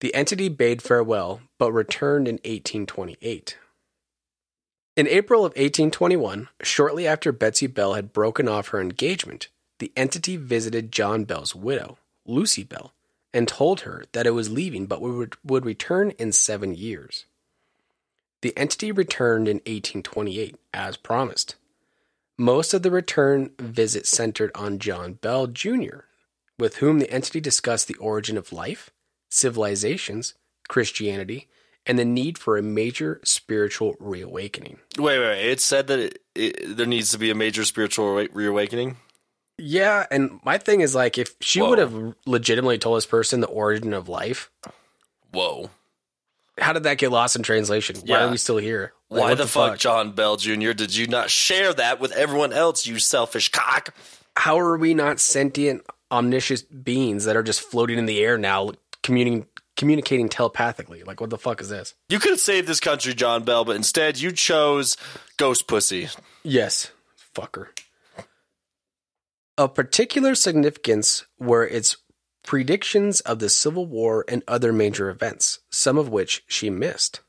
The 0.00 0.14
entity 0.14 0.48
bade 0.48 0.82
farewell, 0.82 1.42
but 1.58 1.72
returned 1.72 2.26
in 2.26 2.34
1828. 2.36 3.56
In 4.94 5.06
April 5.06 5.40
of 5.40 5.52
1821, 5.52 6.48
shortly 6.62 7.06
after 7.06 7.32
Betsy 7.32 7.66
Bell 7.66 7.94
had 7.94 8.12
broken 8.12 8.48
off 8.48 8.68
her 8.68 8.80
engagement, 8.80 9.48
the 9.78 9.92
entity 9.96 10.36
visited 10.36 10.92
John 10.92 11.24
Bell's 11.24 11.54
widow, 11.54 11.98
Lucy 12.26 12.62
Bell, 12.62 12.92
and 13.32 13.48
told 13.48 13.80
her 13.82 14.04
that 14.12 14.26
it 14.26 14.32
was 14.32 14.50
leaving 14.50 14.86
but 14.86 15.00
would, 15.00 15.36
return 15.64 16.10
in 16.18 16.32
seven 16.32 16.74
years. 16.74 17.24
The 18.42 18.56
entity 18.56 18.92
returned 18.92 19.48
in 19.48 19.56
1828, 19.58 20.56
as 20.74 20.96
promised. 20.96 21.54
Most 22.38 22.72
of 22.72 22.82
the 22.82 22.90
return 22.90 23.50
visit 23.58 24.06
centered 24.06 24.50
on 24.54 24.78
John 24.78 25.14
Bell 25.14 25.46
Jr., 25.46 26.06
with 26.58 26.76
whom 26.76 26.98
the 26.98 27.10
entity 27.10 27.40
discussed 27.40 27.88
the 27.88 27.94
origin 27.96 28.38
of 28.38 28.52
life, 28.52 28.90
civilizations, 29.30 30.34
Christianity, 30.68 31.48
and 31.84 31.98
the 31.98 32.04
need 32.04 32.38
for 32.38 32.56
a 32.56 32.62
major 32.62 33.20
spiritual 33.24 33.96
reawakening. 33.98 34.78
Wait, 34.96 35.18
wait, 35.18 35.26
wait. 35.26 35.50
It 35.50 35.60
said 35.60 35.88
that 35.88 35.98
it, 35.98 36.18
it, 36.34 36.76
there 36.76 36.86
needs 36.86 37.10
to 37.10 37.18
be 37.18 37.30
a 37.30 37.34
major 37.34 37.64
spiritual 37.64 38.14
re- 38.14 38.28
reawakening. 38.32 38.96
Yeah, 39.58 40.06
and 40.10 40.40
my 40.44 40.58
thing 40.58 40.80
is 40.80 40.94
like 40.94 41.18
if 41.18 41.34
she 41.40 41.60
Whoa. 41.60 41.70
would 41.70 41.78
have 41.78 42.14
legitimately 42.26 42.78
told 42.78 42.96
this 42.96 43.06
person 43.06 43.40
the 43.40 43.46
origin 43.48 43.92
of 43.92 44.08
life, 44.08 44.50
Whoa. 45.32 45.70
How 46.58 46.72
did 46.72 46.82
that 46.84 46.98
get 46.98 47.10
lost 47.10 47.36
in 47.36 47.42
translation? 47.42 47.96
Why 47.96 48.02
Yeah. 48.18 48.24
are 48.26 48.30
we 48.30 48.36
still 48.36 48.58
here? 48.58 48.92
Like, 49.10 49.20
Why 49.22 49.28
what 49.30 49.38
the, 49.38 49.46
fuck, 49.46 49.78
John 49.78 50.12
Bell 50.12 50.36
Jr. 50.36 50.72
did 50.72 50.94
you 50.94 51.06
not 51.06 51.30
share 51.30 51.72
that 51.74 52.00
with 52.00 52.12
everyone 52.12 52.52
else, 52.52 52.86
you 52.86 52.98
selfish 52.98 53.50
cock? 53.50 53.94
How 54.36 54.58
are 54.58 54.76
we 54.78 54.94
not 54.94 55.20
sentient, 55.20 55.82
omniscient 56.10 56.84
beings 56.84 57.24
that 57.24 57.36
are 57.36 57.42
just 57.42 57.60
floating 57.60 57.98
in 57.98 58.06
the 58.06 58.20
air 58.20 58.38
now, 58.38 58.72
communicating 59.02 59.46
communicating 59.76 60.28
telepathically? 60.28 61.02
Like, 61.02 61.20
what 61.20 61.30
the 61.30 61.38
fuck 61.38 61.60
is 61.60 61.68
this? 61.70 61.94
You 62.08 62.18
could 62.18 62.30
have 62.32 62.40
saved 62.40 62.68
this 62.68 62.80
country, 62.80 63.14
John 63.14 63.42
Bell, 63.44 63.64
but 63.64 63.74
instead 63.76 64.18
you 64.20 64.30
chose 64.32 64.96
Ghost 65.38 65.66
Pussy. 65.66 66.08
Yes, 66.42 66.90
fucker. 67.34 67.68
Of 69.58 69.74
particular 69.74 70.34
significance 70.34 71.26
were 71.38 71.66
its 71.66 71.96
predictions 72.44 73.20
of 73.20 73.38
the 73.38 73.48
Civil 73.48 73.86
War 73.86 74.24
and 74.28 74.42
other 74.46 74.72
major 74.72 75.10
events, 75.10 75.60
some 75.70 75.98
of 75.98 76.08
which 76.08 76.44
she 76.46 76.70
missed. 76.70 77.20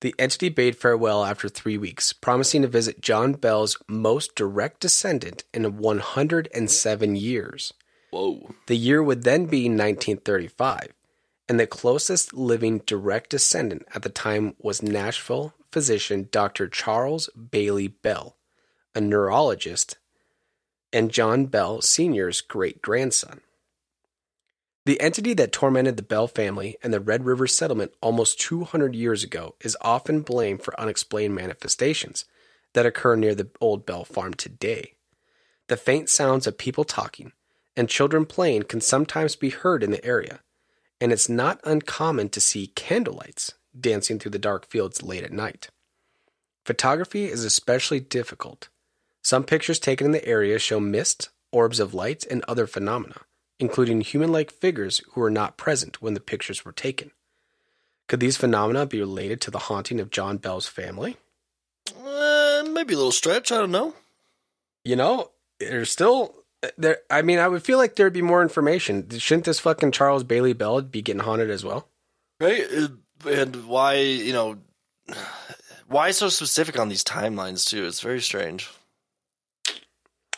The 0.00 0.14
entity 0.18 0.48
bade 0.48 0.76
farewell 0.76 1.24
after 1.24 1.48
three 1.48 1.78
weeks, 1.78 2.12
promising 2.12 2.62
to 2.62 2.68
visit 2.68 3.00
John 3.00 3.32
Bell's 3.32 3.78
most 3.88 4.34
direct 4.34 4.80
descendant 4.80 5.44
in 5.54 5.78
107 5.78 7.16
years. 7.16 7.72
Whoa. 8.10 8.54
The 8.66 8.76
year 8.76 9.02
would 9.02 9.24
then 9.24 9.46
be 9.46 9.64
1935, 9.64 10.92
and 11.48 11.58
the 11.58 11.66
closest 11.66 12.34
living 12.34 12.78
direct 12.80 13.30
descendant 13.30 13.86
at 13.94 14.02
the 14.02 14.10
time 14.10 14.54
was 14.58 14.82
Nashville 14.82 15.54
physician 15.72 16.28
Dr. 16.30 16.68
Charles 16.68 17.28
Bailey 17.30 17.88
Bell, 17.88 18.36
a 18.94 19.00
neurologist, 19.00 19.98
and 20.92 21.10
John 21.10 21.46
Bell 21.46 21.80
Sr.'s 21.80 22.40
great 22.40 22.80
grandson. 22.80 23.40
The 24.86 25.00
entity 25.00 25.32
that 25.34 25.52
tormented 25.52 25.96
the 25.96 26.02
Bell 26.02 26.28
family 26.28 26.76
and 26.82 26.92
the 26.92 27.00
Red 27.00 27.24
River 27.24 27.46
settlement 27.46 27.92
almost 28.02 28.38
200 28.40 28.94
years 28.94 29.24
ago 29.24 29.54
is 29.60 29.78
often 29.80 30.20
blamed 30.20 30.62
for 30.62 30.78
unexplained 30.78 31.34
manifestations 31.34 32.26
that 32.74 32.84
occur 32.84 33.16
near 33.16 33.34
the 33.34 33.48
old 33.60 33.86
Bell 33.86 34.04
farm 34.04 34.34
today. 34.34 34.92
The 35.68 35.78
faint 35.78 36.10
sounds 36.10 36.46
of 36.46 36.58
people 36.58 36.84
talking 36.84 37.32
and 37.76 37.88
children 37.88 38.26
playing 38.26 38.64
can 38.64 38.80
sometimes 38.80 39.36
be 39.36 39.50
heard 39.50 39.82
in 39.82 39.90
the 39.90 40.04
area, 40.04 40.40
and 41.00 41.12
it's 41.12 41.28
not 41.28 41.60
uncommon 41.64 42.28
to 42.30 42.40
see 42.40 42.72
candlelights 42.76 43.54
dancing 43.78 44.18
through 44.18 44.30
the 44.30 44.38
dark 44.38 44.68
fields 44.68 45.02
late 45.02 45.24
at 45.24 45.32
night. 45.32 45.70
Photography 46.64 47.24
is 47.24 47.44
especially 47.44 48.00
difficult. 48.00 48.68
Some 49.22 49.44
pictures 49.44 49.78
taken 49.78 50.06
in 50.06 50.12
the 50.12 50.26
area 50.26 50.58
show 50.58 50.78
mist, 50.78 51.30
orbs 51.50 51.80
of 51.80 51.94
light, 51.94 52.24
and 52.30 52.44
other 52.46 52.66
phenomena, 52.66 53.22
including 53.64 54.00
human 54.02 54.30
like 54.30 54.50
figures 54.52 55.00
who 55.12 55.20
were 55.22 55.30
not 55.30 55.56
present 55.56 56.02
when 56.02 56.12
the 56.14 56.20
pictures 56.20 56.64
were 56.64 56.72
taken. 56.72 57.10
Could 58.08 58.20
these 58.20 58.36
phenomena 58.36 58.84
be 58.84 59.00
related 59.00 59.40
to 59.42 59.50
the 59.50 59.58
haunting 59.70 59.98
of 60.00 60.10
John 60.10 60.36
Bell's 60.36 60.66
family? 60.66 61.16
Uh, 61.98 62.62
maybe 62.70 62.92
a 62.92 62.96
little 62.98 63.10
stretch. 63.12 63.50
I 63.50 63.56
don't 63.58 63.70
know. 63.70 63.94
You 64.84 64.96
know, 64.96 65.30
there's 65.58 65.90
still 65.90 66.34
there. 66.76 66.98
I 67.10 67.22
mean, 67.22 67.38
I 67.38 67.48
would 67.48 67.62
feel 67.64 67.78
like 67.78 67.96
there'd 67.96 68.12
be 68.12 68.20
more 68.22 68.42
information. 68.42 69.08
Shouldn't 69.08 69.46
this 69.46 69.60
fucking 69.60 69.92
Charles 69.92 70.22
Bailey 70.24 70.52
Bell 70.52 70.82
be 70.82 71.00
getting 71.00 71.22
haunted 71.22 71.48
as 71.50 71.64
well? 71.64 71.88
Right? 72.38 72.64
Uh, 72.70 72.88
And 73.30 73.66
why, 73.66 73.94
you 73.96 74.34
know, 74.34 74.58
why 75.88 76.10
so 76.10 76.28
specific 76.28 76.78
on 76.78 76.90
these 76.90 77.04
timelines, 77.04 77.66
too? 77.66 77.86
It's 77.86 78.00
very 78.02 78.20
strange. 78.20 78.68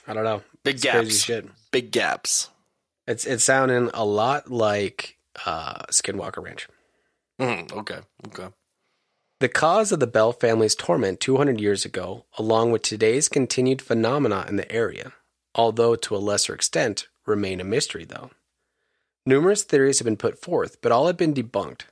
I 0.07 0.13
don't 0.15 0.23
know. 0.23 0.43
Big 0.63 0.77
It's 0.77 0.85
crazy 0.85 1.09
gaps. 1.11 1.19
shit. 1.25 1.47
Big 1.73 1.91
gaps. 1.91 2.49
It's 3.07 3.25
it's 3.25 3.45
sounding 3.45 3.91
a 3.95 4.05
lot 4.05 4.51
like 4.51 5.17
uh, 5.45 5.83
Skinwalker 5.91 6.43
Ranch. 6.43 6.69
Mm, 7.41 7.73
okay. 7.73 8.01
Okay. 8.29 8.49
The 9.39 9.49
cause 9.49 9.93
of 9.93 10.01
the 10.01 10.07
Bell 10.07 10.33
family's 10.33 10.75
torment 10.75 11.21
200 11.21 11.61
years 11.61 11.85
ago, 11.85 12.25
along 12.39 12.71
with 12.71 12.83
today's 12.83 13.29
continued 13.29 13.83
phenomena 13.83 14.47
in 14.49 14.57
the 14.57 14.71
area, 14.73 15.13
although 15.55 15.95
to 15.95 16.17
a 16.17 16.19
lesser 16.19 16.55
extent, 16.55 17.09
remain 17.27 17.61
a 17.61 17.65
mystery 17.65 18.05
though. 18.05 18.31
Numerous 19.27 19.63
theories 19.63 19.99
have 19.99 20.07
been 20.07 20.17
put 20.17 20.41
forth, 20.41 20.81
but 20.81 20.93
all 20.93 21.07
have 21.07 21.17
been 21.17 21.35
debunked. 21.35 21.83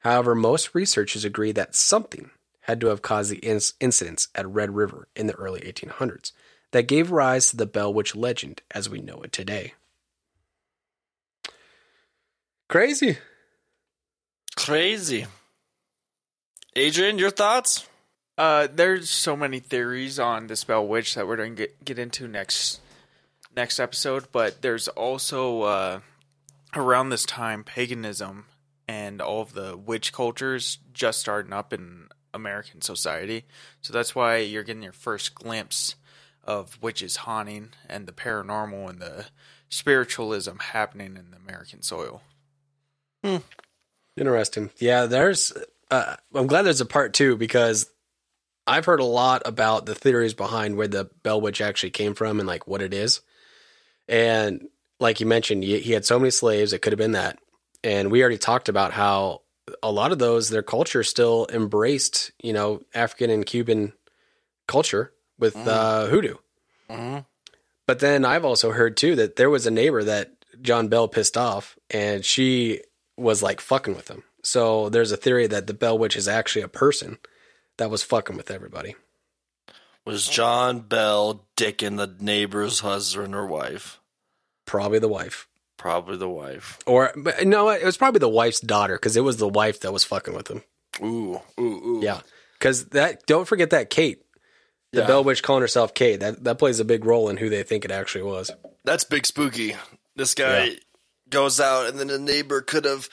However, 0.00 0.34
most 0.34 0.74
researchers 0.74 1.24
agree 1.24 1.52
that 1.52 1.74
something 1.74 2.30
had 2.60 2.80
to 2.80 2.86
have 2.86 3.02
caused 3.02 3.30
the 3.30 3.40
inc- 3.40 3.74
incidents 3.80 4.28
at 4.34 4.48
Red 4.48 4.74
River 4.74 5.08
in 5.14 5.26
the 5.26 5.34
early 5.34 5.60
1800s 5.60 6.32
that 6.72 6.88
gave 6.88 7.10
rise 7.10 7.50
to 7.50 7.56
the 7.56 7.66
Bell 7.66 7.92
Witch 7.92 8.16
legend 8.16 8.62
as 8.70 8.88
we 8.88 9.00
know 9.00 9.20
it 9.22 9.32
today. 9.32 9.74
Crazy. 12.68 13.18
Crazy. 14.56 15.26
Adrian, 16.74 17.18
your 17.18 17.30
thoughts? 17.30 17.86
Uh, 18.36 18.68
there's 18.72 19.08
so 19.08 19.36
many 19.36 19.60
theories 19.60 20.18
on 20.18 20.46
the 20.46 20.56
spell 20.56 20.86
witch 20.86 21.14
that 21.14 21.26
we're 21.26 21.36
going 21.36 21.56
to 21.56 21.62
get, 21.62 21.84
get 21.84 21.98
into 21.98 22.28
next 22.28 22.80
next 23.54 23.80
episode, 23.80 24.26
but 24.32 24.60
there's 24.60 24.88
also 24.88 25.62
uh, 25.62 26.00
around 26.74 27.08
this 27.08 27.24
time 27.24 27.64
paganism 27.64 28.44
and 28.86 29.22
all 29.22 29.40
of 29.40 29.54
the 29.54 29.76
witch 29.76 30.12
cultures 30.12 30.78
just 30.92 31.20
starting 31.20 31.54
up 31.54 31.72
in 31.72 32.08
American 32.34 32.82
society. 32.82 33.44
So 33.80 33.92
that's 33.92 34.14
why 34.14 34.38
you're 34.38 34.62
getting 34.62 34.82
your 34.82 34.92
first 34.92 35.34
glimpse 35.34 35.94
of 36.44 36.80
witches 36.82 37.16
haunting 37.16 37.70
and 37.88 38.06
the 38.06 38.12
paranormal 38.12 38.90
and 38.90 39.00
the 39.00 39.26
spiritualism 39.70 40.58
happening 40.58 41.16
in 41.16 41.30
the 41.30 41.38
American 41.38 41.80
soil. 41.80 42.22
Interesting. 44.16 44.70
Yeah, 44.78 45.06
there's. 45.06 45.52
Uh, 45.90 46.16
I'm 46.34 46.46
glad 46.46 46.62
there's 46.62 46.80
a 46.80 46.86
part 46.86 47.14
two 47.14 47.36
because 47.36 47.88
I've 48.66 48.84
heard 48.84 49.00
a 49.00 49.04
lot 49.04 49.42
about 49.44 49.86
the 49.86 49.94
theories 49.94 50.34
behind 50.34 50.76
where 50.76 50.88
the 50.88 51.08
Bell 51.22 51.40
Witch 51.40 51.60
actually 51.60 51.90
came 51.90 52.14
from 52.14 52.40
and 52.40 52.46
like 52.46 52.66
what 52.66 52.82
it 52.82 52.92
is. 52.92 53.20
And 54.08 54.68
like 54.98 55.20
you 55.20 55.26
mentioned, 55.26 55.62
he, 55.62 55.78
he 55.80 55.92
had 55.92 56.04
so 56.04 56.18
many 56.18 56.30
slaves. 56.30 56.72
It 56.72 56.82
could 56.82 56.92
have 56.92 56.98
been 56.98 57.12
that. 57.12 57.38
And 57.84 58.10
we 58.10 58.20
already 58.20 58.38
talked 58.38 58.68
about 58.68 58.92
how 58.92 59.42
a 59.82 59.92
lot 59.92 60.12
of 60.12 60.18
those, 60.18 60.48
their 60.48 60.62
culture 60.62 61.02
still 61.02 61.46
embraced, 61.52 62.32
you 62.42 62.52
know, 62.52 62.82
African 62.94 63.30
and 63.30 63.46
Cuban 63.46 63.92
culture 64.66 65.12
with 65.38 65.56
uh, 65.56 66.06
hoodoo. 66.06 66.36
Mm-hmm. 66.90 67.18
But 67.86 68.00
then 68.00 68.24
I've 68.24 68.44
also 68.44 68.72
heard 68.72 68.96
too 68.96 69.14
that 69.16 69.36
there 69.36 69.50
was 69.50 69.66
a 69.66 69.70
neighbor 69.70 70.02
that 70.02 70.32
John 70.60 70.88
Bell 70.88 71.06
pissed 71.06 71.36
off, 71.36 71.76
and 71.90 72.24
she 72.24 72.80
was 73.16 73.42
like 73.42 73.60
fucking 73.60 73.94
with 73.96 74.08
him. 74.08 74.22
So 74.42 74.88
there's 74.88 75.12
a 75.12 75.16
theory 75.16 75.46
that 75.46 75.66
the 75.66 75.74
Bell 75.74 75.98
Witch 75.98 76.16
is 76.16 76.28
actually 76.28 76.62
a 76.62 76.68
person 76.68 77.18
that 77.78 77.90
was 77.90 78.02
fucking 78.02 78.36
with 78.36 78.50
everybody. 78.50 78.94
Was 80.04 80.28
John 80.28 80.80
Bell 80.80 81.46
dicking 81.56 81.96
the 81.96 82.14
neighbor's 82.22 82.80
husband 82.80 83.34
or 83.34 83.46
wife? 83.46 83.98
Probably 84.64 84.98
the 85.00 85.08
wife. 85.08 85.48
Probably 85.76 86.16
the 86.16 86.28
wife. 86.28 86.78
Or, 86.86 87.12
but 87.16 87.46
no, 87.46 87.68
it 87.70 87.84
was 87.84 87.96
probably 87.96 88.20
the 88.20 88.28
wife's 88.28 88.60
daughter 88.60 88.94
because 88.94 89.16
it 89.16 89.22
was 89.24 89.36
the 89.38 89.48
wife 89.48 89.80
that 89.80 89.92
was 89.92 90.04
fucking 90.04 90.34
with 90.34 90.48
him. 90.48 90.62
Ooh, 91.02 91.40
ooh, 91.58 91.62
ooh. 91.62 92.00
Yeah. 92.02 92.20
Because 92.58 92.86
that, 92.90 93.26
don't 93.26 93.46
forget 93.46 93.70
that 93.70 93.90
Kate, 93.90 94.22
the 94.92 95.00
Yeah. 95.00 95.06
Bell 95.06 95.24
Witch 95.24 95.42
calling 95.42 95.60
herself 95.60 95.92
Kate, 95.92 96.20
that, 96.20 96.44
that 96.44 96.58
plays 96.58 96.80
a 96.80 96.84
big 96.84 97.04
role 97.04 97.28
in 97.28 97.36
who 97.36 97.50
they 97.50 97.62
think 97.64 97.84
it 97.84 97.90
actually 97.90 98.24
was. 98.24 98.50
That's 98.84 99.04
big 99.04 99.26
spooky. 99.26 99.76
This 100.14 100.34
guy 100.34 100.64
Yeah. 100.64 100.74
Goes 101.30 101.60
out, 101.60 101.86
and 101.86 101.98
then 101.98 102.10
a 102.10 102.18
neighbor 102.18 102.60
could 102.60 102.84
have 102.84 103.08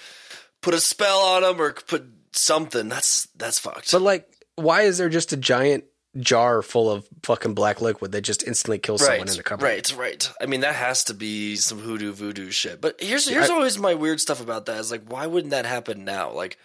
put 0.62 0.74
a 0.74 0.80
spell 0.80 1.20
on 1.20 1.44
him 1.44 1.62
or 1.62 1.74
put 1.74 2.06
something. 2.32 2.90
That's 2.90 3.28
that's 3.36 3.60
fucked. 3.60 3.92
But 3.92 4.02
like, 4.02 4.28
why 4.56 4.84
is 4.84 4.98
there 4.98 5.10
just 5.10 5.34
a 5.34 5.38
giant 5.38 5.86
jar 6.20 6.62
full 6.62 6.92
of 6.92 7.08
fucking 7.24 7.56
black 7.56 7.82
liquid 7.82 8.12
that 8.12 8.22
just 8.22 8.46
instantly 8.46 8.78
kills 8.78 9.04
someone 9.04 9.22
in 9.22 9.28
the 9.28 9.38
right, 9.38 9.46
cupboard? 9.46 9.66
right, 9.66 9.96
right. 9.98 10.32
I 10.42 10.46
mean, 10.46 10.62
that 10.62 10.76
has 10.76 11.06
to 11.06 11.14
be 11.14 11.56
some 11.56 11.80
hoodoo 11.80 12.14
voodoo 12.14 12.52
shit. 12.52 12.82
But 12.82 13.02
here's 13.02 13.28
here's 13.28 13.50
always 13.50 13.78
my 13.78 13.94
weird 13.94 14.22
stuff 14.22 14.42
about 14.42 14.66
that. 14.66 14.80
Is 14.80 14.92
like, 14.92 15.04
why 15.08 15.28
wouldn't 15.28 15.52
that 15.52 15.66
happen 15.66 16.06
now? 16.06 16.32
Like, 16.32 16.58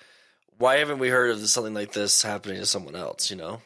why 0.56 0.76
haven't 0.76 0.98
we 0.98 1.08
heard 1.08 1.30
of 1.30 1.46
something 1.48 1.74
like 1.74 1.92
this 1.92 2.22
happening 2.22 2.58
to 2.58 2.66
someone 2.66 2.96
else? 2.96 3.30
You 3.30 3.36
know? 3.36 3.60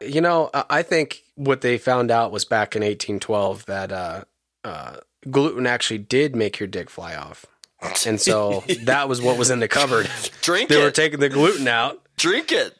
You 0.00 0.20
know, 0.20 0.50
I 0.52 0.64
I 0.70 0.82
think 0.82 1.22
what 1.34 1.60
they 1.60 1.78
found 1.78 2.10
out 2.10 2.32
was 2.32 2.44
back 2.44 2.76
in 2.76 2.82
1812 2.82 3.66
that 3.66 3.92
uh, 3.92 4.24
uh, 4.64 4.96
gluten 5.30 5.66
actually 5.66 5.98
did 5.98 6.34
make 6.36 6.58
your 6.60 6.66
dick 6.66 6.90
fly 6.90 7.14
off. 7.16 7.46
And 8.06 8.20
so 8.20 8.64
that 8.84 9.08
was 9.08 9.20
what 9.20 9.36
was 9.38 9.50
in 9.50 9.60
the 9.60 9.68
cupboard. 9.68 10.08
Drink 10.40 10.68
They 10.70 10.82
were 10.82 10.90
taking 10.90 11.20
the 11.20 11.28
gluten 11.28 11.68
out, 11.68 12.02
Drink 12.16 12.50
it. 12.50 12.74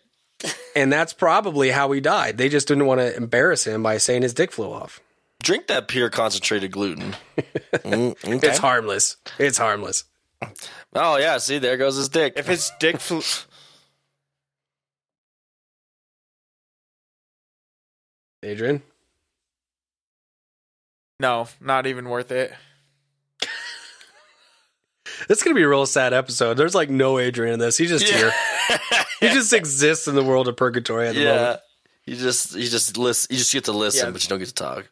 and 0.75 0.91
that's 0.93 1.13
probably 1.13 1.71
how 1.71 1.93
he 1.93 2.01
died. 2.01 2.39
They 2.39 2.49
just 2.49 2.67
didn't 2.69 2.87
want 2.87 3.01
to 3.01 3.15
embarrass 3.17 3.67
him 3.67 3.83
by 3.83 3.99
saying 3.99 4.23
his 4.23 4.33
dick 4.35 4.53
flew 4.53 4.73
off. 4.73 5.01
Drink 5.43 5.67
that 5.69 5.87
pure 5.89 6.09
concentrated 6.11 6.71
gluten. 6.73 7.15
Mm, 7.85 8.13
okay. 8.37 8.49
It's 8.49 8.59
harmless. 8.59 9.17
It's 9.39 9.59
harmless. 9.59 10.05
Oh 10.95 11.19
yeah, 11.19 11.39
see 11.39 11.59
there 11.59 11.77
goes 11.77 11.97
his 11.97 12.09
dick. 12.09 12.33
If 12.37 12.47
his 12.49 12.73
dick 12.81 12.99
flew. 12.99 13.23
Adrian? 18.43 18.83
No, 21.19 21.49
not 21.61 21.87
even 21.87 22.09
worth 22.09 22.31
it. 22.33 22.53
This 25.29 25.39
is 25.39 25.45
going 25.45 25.55
to 25.55 25.59
be 25.59 25.63
a 25.65 25.69
real 25.69 25.87
sad 25.87 26.13
episode. 26.13 26.55
There's 26.55 26.75
like 26.75 26.91
no 26.91 27.19
Adrian 27.19 27.55
in 27.55 27.59
this. 27.61 27.79
He's 27.79 27.89
just 27.89 28.07
here. 28.07 28.33
He 29.21 29.29
just 29.29 29.53
exists 29.55 30.07
in 30.09 30.15
the 30.15 30.23
world 30.23 30.47
of 30.47 30.57
purgatory 30.59 31.09
at 31.09 31.15
the 31.15 31.23
yeah. 31.23 31.35
moment. 31.35 31.61
You 32.05 32.17
just 32.17 32.55
you 32.55 32.69
just 32.69 32.99
listen. 32.99 33.29
You 33.33 33.39
just 33.39 33.51
get 33.53 33.65
to 33.65 33.73
listen, 33.73 34.07
Yeah. 34.09 34.11
but 34.13 34.23
you 34.23 34.29
don't 34.29 34.41
get 34.41 34.49
to 34.49 34.55
talk. 34.55 34.91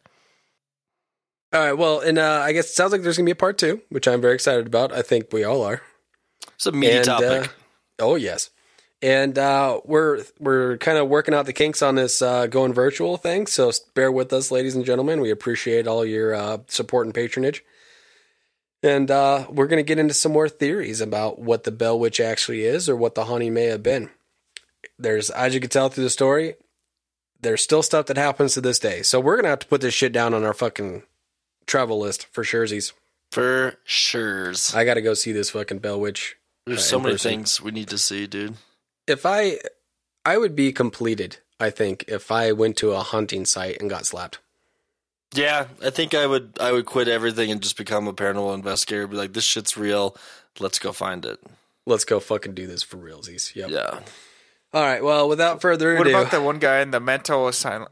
All 1.53 1.61
right. 1.61 1.75
Well, 1.75 2.01
and 2.01 2.17
uh, 2.19 2.41
I 2.43 2.53
guess 2.53 2.71
it 2.71 2.73
sounds 2.75 2.93
like 2.93 3.03
there's 3.03 3.19
going 3.19 3.27
to 3.27 3.29
be 3.29 3.33
a 3.33 3.37
part 3.37 3.59
two, 3.59 3.83
which 3.91 4.09
I'm 4.09 4.23
very 4.23 4.33
excited 4.35 4.67
about. 4.67 4.93
I 4.93 5.03
think 5.03 5.31
we 5.31 5.45
all 5.45 5.63
are. 5.63 5.83
It's 6.55 6.65
a 6.65 6.73
meaty 6.73 6.95
And, 6.95 7.05
topic. 7.05 7.45
uh, 7.45 7.49
oh 7.99 8.15
yes, 8.15 8.49
and 9.05 9.39
uh, 9.39 9.83
we're 9.85 10.25
we're 10.41 10.79
kind 10.79 10.97
of 10.97 11.11
working 11.11 11.35
out 11.35 11.45
the 11.45 11.53
kinks 11.53 11.83
on 11.83 11.95
this 11.95 12.23
uh, 12.23 12.47
going 12.47 12.73
virtual 12.73 13.19
thing. 13.19 13.47
So 13.47 13.71
bear 13.93 14.11
with 14.11 14.33
us, 14.33 14.51
ladies 14.51 14.75
and 14.75 14.83
gentlemen. 14.83 15.21
We 15.21 15.31
appreciate 15.31 15.87
all 15.87 16.07
your 16.07 16.35
uh, 16.35 16.59
support 16.69 17.07
and 17.07 17.15
patronage. 17.15 17.63
And 18.83 19.11
uh, 19.11 19.47
we're 19.51 19.67
going 19.67 19.79
to 19.79 19.87
get 19.87 19.99
into 19.99 20.15
some 20.15 20.33
more 20.33 20.49
theories 20.49 21.03
about 21.03 21.39
what 21.39 21.65
the 21.65 21.71
Bell 21.71 21.99
Witch 21.99 22.19
actually 22.19 22.65
is, 22.65 22.89
or 22.89 22.97
what 22.97 23.15
the 23.15 23.27
haunting 23.27 23.53
may 23.53 23.65
have 23.65 23.83
been. 23.83 24.09
There's, 24.99 25.29
as 25.29 25.53
you 25.53 25.61
can 25.61 25.71
tell 25.71 25.91
through 25.91 26.05
the 26.05 26.11
story, 26.11 26.55
there's 27.43 27.63
still 27.63 27.83
stuff 27.83 28.07
that 28.07 28.17
happens 28.17 28.55
to 28.55 28.63
this 28.63 28.79
day. 28.79 29.03
So 29.03 29.21
we're 29.21 29.37
going 29.37 29.45
to 29.45 29.51
have 29.51 29.59
to 29.61 29.67
put 29.67 29.83
this 29.83 29.93
shit 29.93 30.13
down 30.13 30.33
on 30.33 30.45
our 30.45 30.55
fucking 30.55 31.03
travel 31.67 31.99
list 31.99 32.27
for 32.33 32.43
surezies. 32.43 32.93
For 33.31 33.77
sure's. 33.85 34.75
I 34.75 34.87
got 34.87 34.95
to 34.95 35.03
go 35.03 35.13
see 35.13 35.33
this 35.33 35.51
fucking 35.51 35.81
Bell 35.81 36.01
Witch 36.01 36.37
There's 36.67 36.79
uh, 36.79 36.83
so 36.83 37.01
many 37.01 37.15
person. 37.15 37.31
things 37.31 37.61
we 37.61 37.71
need 37.71 37.89
to 37.89 37.99
see, 37.99 38.27
dude. 38.27 38.55
If 39.07 39.27
I 39.27 39.59
I 40.25 40.39
would 40.39 40.57
be 40.57 40.73
completed, 40.73 41.39
I 41.61 41.71
think, 41.71 42.05
if 42.09 42.31
I 42.31 42.53
went 42.53 42.77
to 42.79 42.93
a 42.93 43.01
hunting 43.01 43.45
site 43.45 43.81
and 43.81 43.91
got 43.91 44.07
slapped. 44.07 44.39
Yeah, 45.35 45.67
I 45.85 45.91
think 45.91 46.15
I 46.15 46.27
would 46.27 46.59
I 46.61 46.73
would 46.73 46.87
quit 46.87 47.09
everything 47.09 47.51
and 47.51 47.61
just 47.61 47.77
become 47.77 48.07
a 48.07 48.13
paranormal 48.13 48.55
investigator. 48.55 49.07
Be 49.07 49.17
like, 49.17 49.33
this 49.33 49.45
shit's 49.45 49.77
real. 49.77 50.17
Let's 50.61 50.79
go 50.79 50.93
find 50.93 51.25
it. 51.25 51.41
Let's 51.87 52.05
go 52.05 52.21
fucking 52.21 52.55
do 52.55 52.67
this 52.67 52.83
for 52.83 52.97
realsies. 52.97 53.55
Yep. 53.55 53.71
Yeah. 53.71 54.01
All 54.73 54.83
right. 54.83 55.03
Well, 55.03 55.29
without 55.29 55.61
further 55.61 55.93
ado, 55.95 55.99
What 55.99 56.09
about 56.09 56.31
the 56.31 56.41
one 56.41 56.59
guy 56.59 56.81
in 56.81 56.91
the 56.91 57.01
mental 57.01 57.49
asylum? 57.49 57.89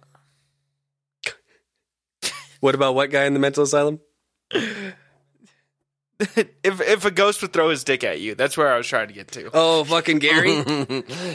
what 2.61 2.75
about 2.75 2.95
what 2.95 3.11
guy 3.11 3.25
in 3.25 3.35
the 3.35 3.41
mental 3.41 3.65
asylum? 3.65 4.01
if 6.63 6.81
if 6.81 7.05
a 7.05 7.11
ghost 7.11 7.43
would 7.43 7.53
throw 7.53 7.71
his 7.71 7.85
dick 7.85 8.05
at 8.05 8.21
you, 8.21 8.35
that's 8.35 8.57
where 8.57 8.73
I 8.73 8.77
was 8.77 8.87
trying 8.87 9.09
to 9.09 9.15
get 9.15 9.29
to. 9.33 9.51
Oh, 9.53 9.85
fucking 9.85 10.19
Gary. 10.19 10.51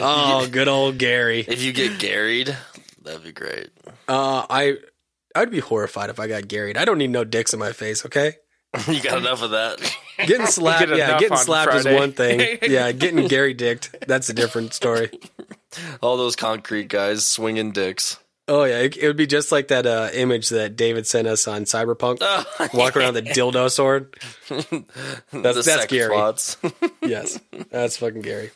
oh, 0.00 0.48
good 0.50 0.68
old 0.68 0.98
Gary. 0.98 1.44
If 1.46 1.62
you 1.62 1.72
get 1.72 1.98
garried, 1.98 2.56
that'd 3.02 3.22
be 3.22 3.32
great. 3.32 3.70
Uh, 4.08 4.46
I 4.48 4.78
I'd 5.34 5.50
be 5.50 5.60
horrified 5.60 6.10
if 6.10 6.18
I 6.18 6.26
got 6.26 6.48
Garried. 6.48 6.76
I 6.76 6.84
don't 6.84 6.98
need 6.98 7.10
no 7.10 7.24
dicks 7.24 7.52
in 7.52 7.60
my 7.60 7.72
face. 7.72 8.04
Okay. 8.06 8.34
you 8.88 9.00
got 9.00 9.18
enough 9.18 9.42
of 9.42 9.52
that. 9.52 9.78
Getting 10.18 10.46
slapped, 10.46 10.88
Get 10.88 10.96
yeah, 10.96 11.18
getting 11.18 11.32
on 11.32 11.44
slapped 11.44 11.74
is 11.74 11.86
one 11.86 12.12
thing. 12.12 12.58
Yeah, 12.62 12.92
getting 12.92 13.26
Gary 13.28 13.54
dicked, 13.54 13.94
that's 14.06 14.28
a 14.28 14.34
different 14.34 14.74
story. 14.74 15.10
All 16.02 16.16
those 16.16 16.36
concrete 16.36 16.88
guys 16.88 17.24
swinging 17.24 17.72
dicks. 17.72 18.18
Oh 18.48 18.64
yeah, 18.64 18.78
it, 18.78 18.96
it 18.96 19.06
would 19.06 19.16
be 19.16 19.26
just 19.26 19.52
like 19.52 19.68
that 19.68 19.86
uh, 19.86 20.08
image 20.14 20.48
that 20.48 20.74
David 20.74 21.06
sent 21.06 21.28
us 21.28 21.46
on 21.46 21.64
Cyberpunk. 21.64 22.20
Walk 22.74 22.96
around 22.96 23.14
with 23.14 23.28
a 23.28 23.30
dildo 23.30 23.70
sword. 23.70 24.16
That's, 24.48 24.70
the 25.30 25.32
that's 25.32 25.64
sex 25.66 25.86
Gary. 25.86 26.16
Yes, 27.02 27.38
that's 27.70 27.98
fucking 27.98 28.22
Gary. 28.22 28.50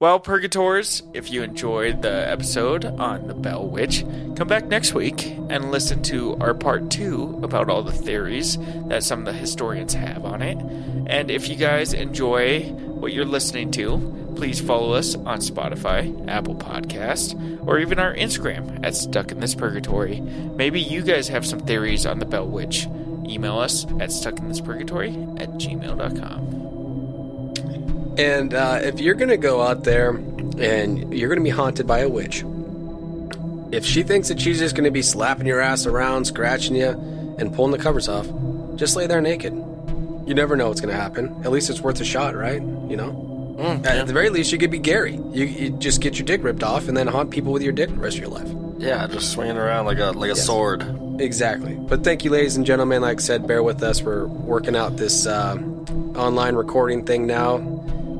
Well, 0.00 0.18
Purgators, 0.18 1.02
if 1.14 1.30
you 1.30 1.42
enjoyed 1.42 2.02
the 2.02 2.28
episode 2.28 2.84
on 2.84 3.26
the 3.26 3.34
Bell 3.34 3.66
Witch, 3.66 4.04
come 4.36 4.48
back 4.48 4.66
next 4.66 4.92
week 4.92 5.24
and 5.48 5.70
listen 5.70 6.02
to 6.04 6.36
our 6.40 6.52
part 6.52 6.90
two 6.90 7.40
about 7.42 7.70
all 7.70 7.82
the 7.82 7.92
theories 7.92 8.58
that 8.88 9.04
some 9.04 9.20
of 9.20 9.26
the 9.26 9.32
historians 9.32 9.94
have 9.94 10.24
on 10.24 10.42
it. 10.42 10.58
And 11.06 11.30
if 11.30 11.48
you 11.48 11.56
guys 11.56 11.92
enjoy 11.92 12.62
what 12.64 13.12
you're 13.12 13.24
listening 13.24 13.70
to, 13.72 14.23
please 14.34 14.60
follow 14.60 14.92
us 14.92 15.14
on 15.14 15.38
Spotify, 15.38 16.28
Apple 16.28 16.54
Podcast, 16.54 17.66
or 17.66 17.78
even 17.78 17.98
our 17.98 18.14
Instagram 18.14 18.84
at 18.84 18.94
Stuck 18.94 19.30
in 19.32 19.40
This 19.40 19.54
Purgatory. 19.54 20.20
Maybe 20.20 20.80
you 20.80 21.02
guys 21.02 21.28
have 21.28 21.46
some 21.46 21.60
theories 21.60 22.06
on 22.06 22.18
the 22.18 22.26
Bell 22.26 22.46
Witch. 22.46 22.86
Email 23.26 23.58
us 23.58 23.84
at 23.84 24.10
stuckinthispurgatory 24.10 25.40
at 25.40 25.48
gmail.com. 25.50 26.64
And 28.18 28.54
uh, 28.54 28.80
if 28.82 29.00
you're 29.00 29.14
gonna 29.14 29.36
go 29.36 29.62
out 29.62 29.84
there 29.84 30.10
and 30.10 31.12
you're 31.12 31.28
gonna 31.28 31.40
be 31.40 31.50
haunted 31.50 31.86
by 31.86 32.00
a 32.00 32.08
witch, 32.08 32.44
if 33.72 33.84
she 33.84 34.02
thinks 34.02 34.28
that 34.28 34.40
she's 34.40 34.58
just 34.58 34.76
gonna 34.76 34.90
be 34.90 35.02
slapping 35.02 35.46
your 35.46 35.60
ass 35.60 35.86
around, 35.86 36.26
scratching 36.26 36.76
you, 36.76 36.90
and 37.38 37.52
pulling 37.52 37.72
the 37.72 37.78
covers 37.78 38.08
off, 38.08 38.28
just 38.76 38.94
lay 38.94 39.06
there 39.06 39.20
naked. 39.20 39.52
You 39.52 40.34
never 40.34 40.54
know 40.54 40.68
what's 40.68 40.80
gonna 40.80 40.92
happen. 40.94 41.34
At 41.44 41.50
least 41.50 41.70
it's 41.70 41.80
worth 41.80 42.00
a 42.00 42.04
shot, 42.04 42.36
right? 42.36 42.62
You 42.62 42.96
know. 42.96 43.33
At 43.58 44.06
the 44.06 44.12
very 44.12 44.30
least, 44.30 44.52
you 44.52 44.58
could 44.58 44.70
be 44.70 44.78
Gary. 44.78 45.18
You, 45.32 45.44
you 45.44 45.70
just 45.70 46.00
get 46.00 46.18
your 46.18 46.26
dick 46.26 46.42
ripped 46.42 46.62
off 46.62 46.88
and 46.88 46.96
then 46.96 47.06
haunt 47.06 47.30
people 47.30 47.52
with 47.52 47.62
your 47.62 47.72
dick 47.72 47.88
the 47.90 47.96
rest 47.96 48.16
of 48.16 48.22
your 48.22 48.30
life. 48.30 48.48
yeah, 48.78 49.06
just 49.06 49.32
swinging 49.32 49.56
around 49.56 49.86
like 49.86 49.98
a 49.98 50.10
like 50.12 50.30
a 50.30 50.36
sword. 50.36 50.84
Exactly. 51.20 51.74
But 51.74 52.02
thank 52.02 52.24
you, 52.24 52.30
ladies 52.30 52.56
and 52.56 52.66
gentlemen. 52.66 53.02
Like 53.02 53.18
I 53.18 53.22
said, 53.22 53.46
bear 53.46 53.62
with 53.62 53.82
us. 53.82 54.02
We're 54.02 54.26
working 54.26 54.74
out 54.74 54.96
this 54.96 55.26
uh, 55.26 55.56
online 56.16 56.56
recording 56.56 57.04
thing 57.06 57.26
now, 57.26 57.56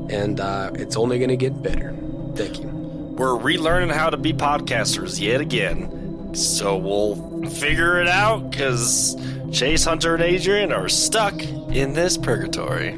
and 0.09 0.39
uh, 0.39 0.71
it's 0.75 0.95
only 0.95 1.17
going 1.19 1.29
to 1.29 1.37
get 1.37 1.61
better. 1.61 1.93
Thank 2.35 2.59
you. 2.61 2.67
We're 2.67 3.37
relearning 3.37 3.91
how 3.93 4.09
to 4.09 4.17
be 4.17 4.31
podcasters 4.33 5.19
yet 5.19 5.41
again. 5.41 6.33
So 6.35 6.77
we'll 6.77 7.49
figure 7.49 7.99
it 8.01 8.07
out 8.07 8.49
because 8.51 9.15
Chase 9.51 9.83
Hunter 9.85 10.15
and 10.15 10.23
Adrian 10.23 10.71
are 10.71 10.89
stuck 10.89 11.41
in 11.43 11.93
this 11.93 12.17
purgatory. 12.17 12.97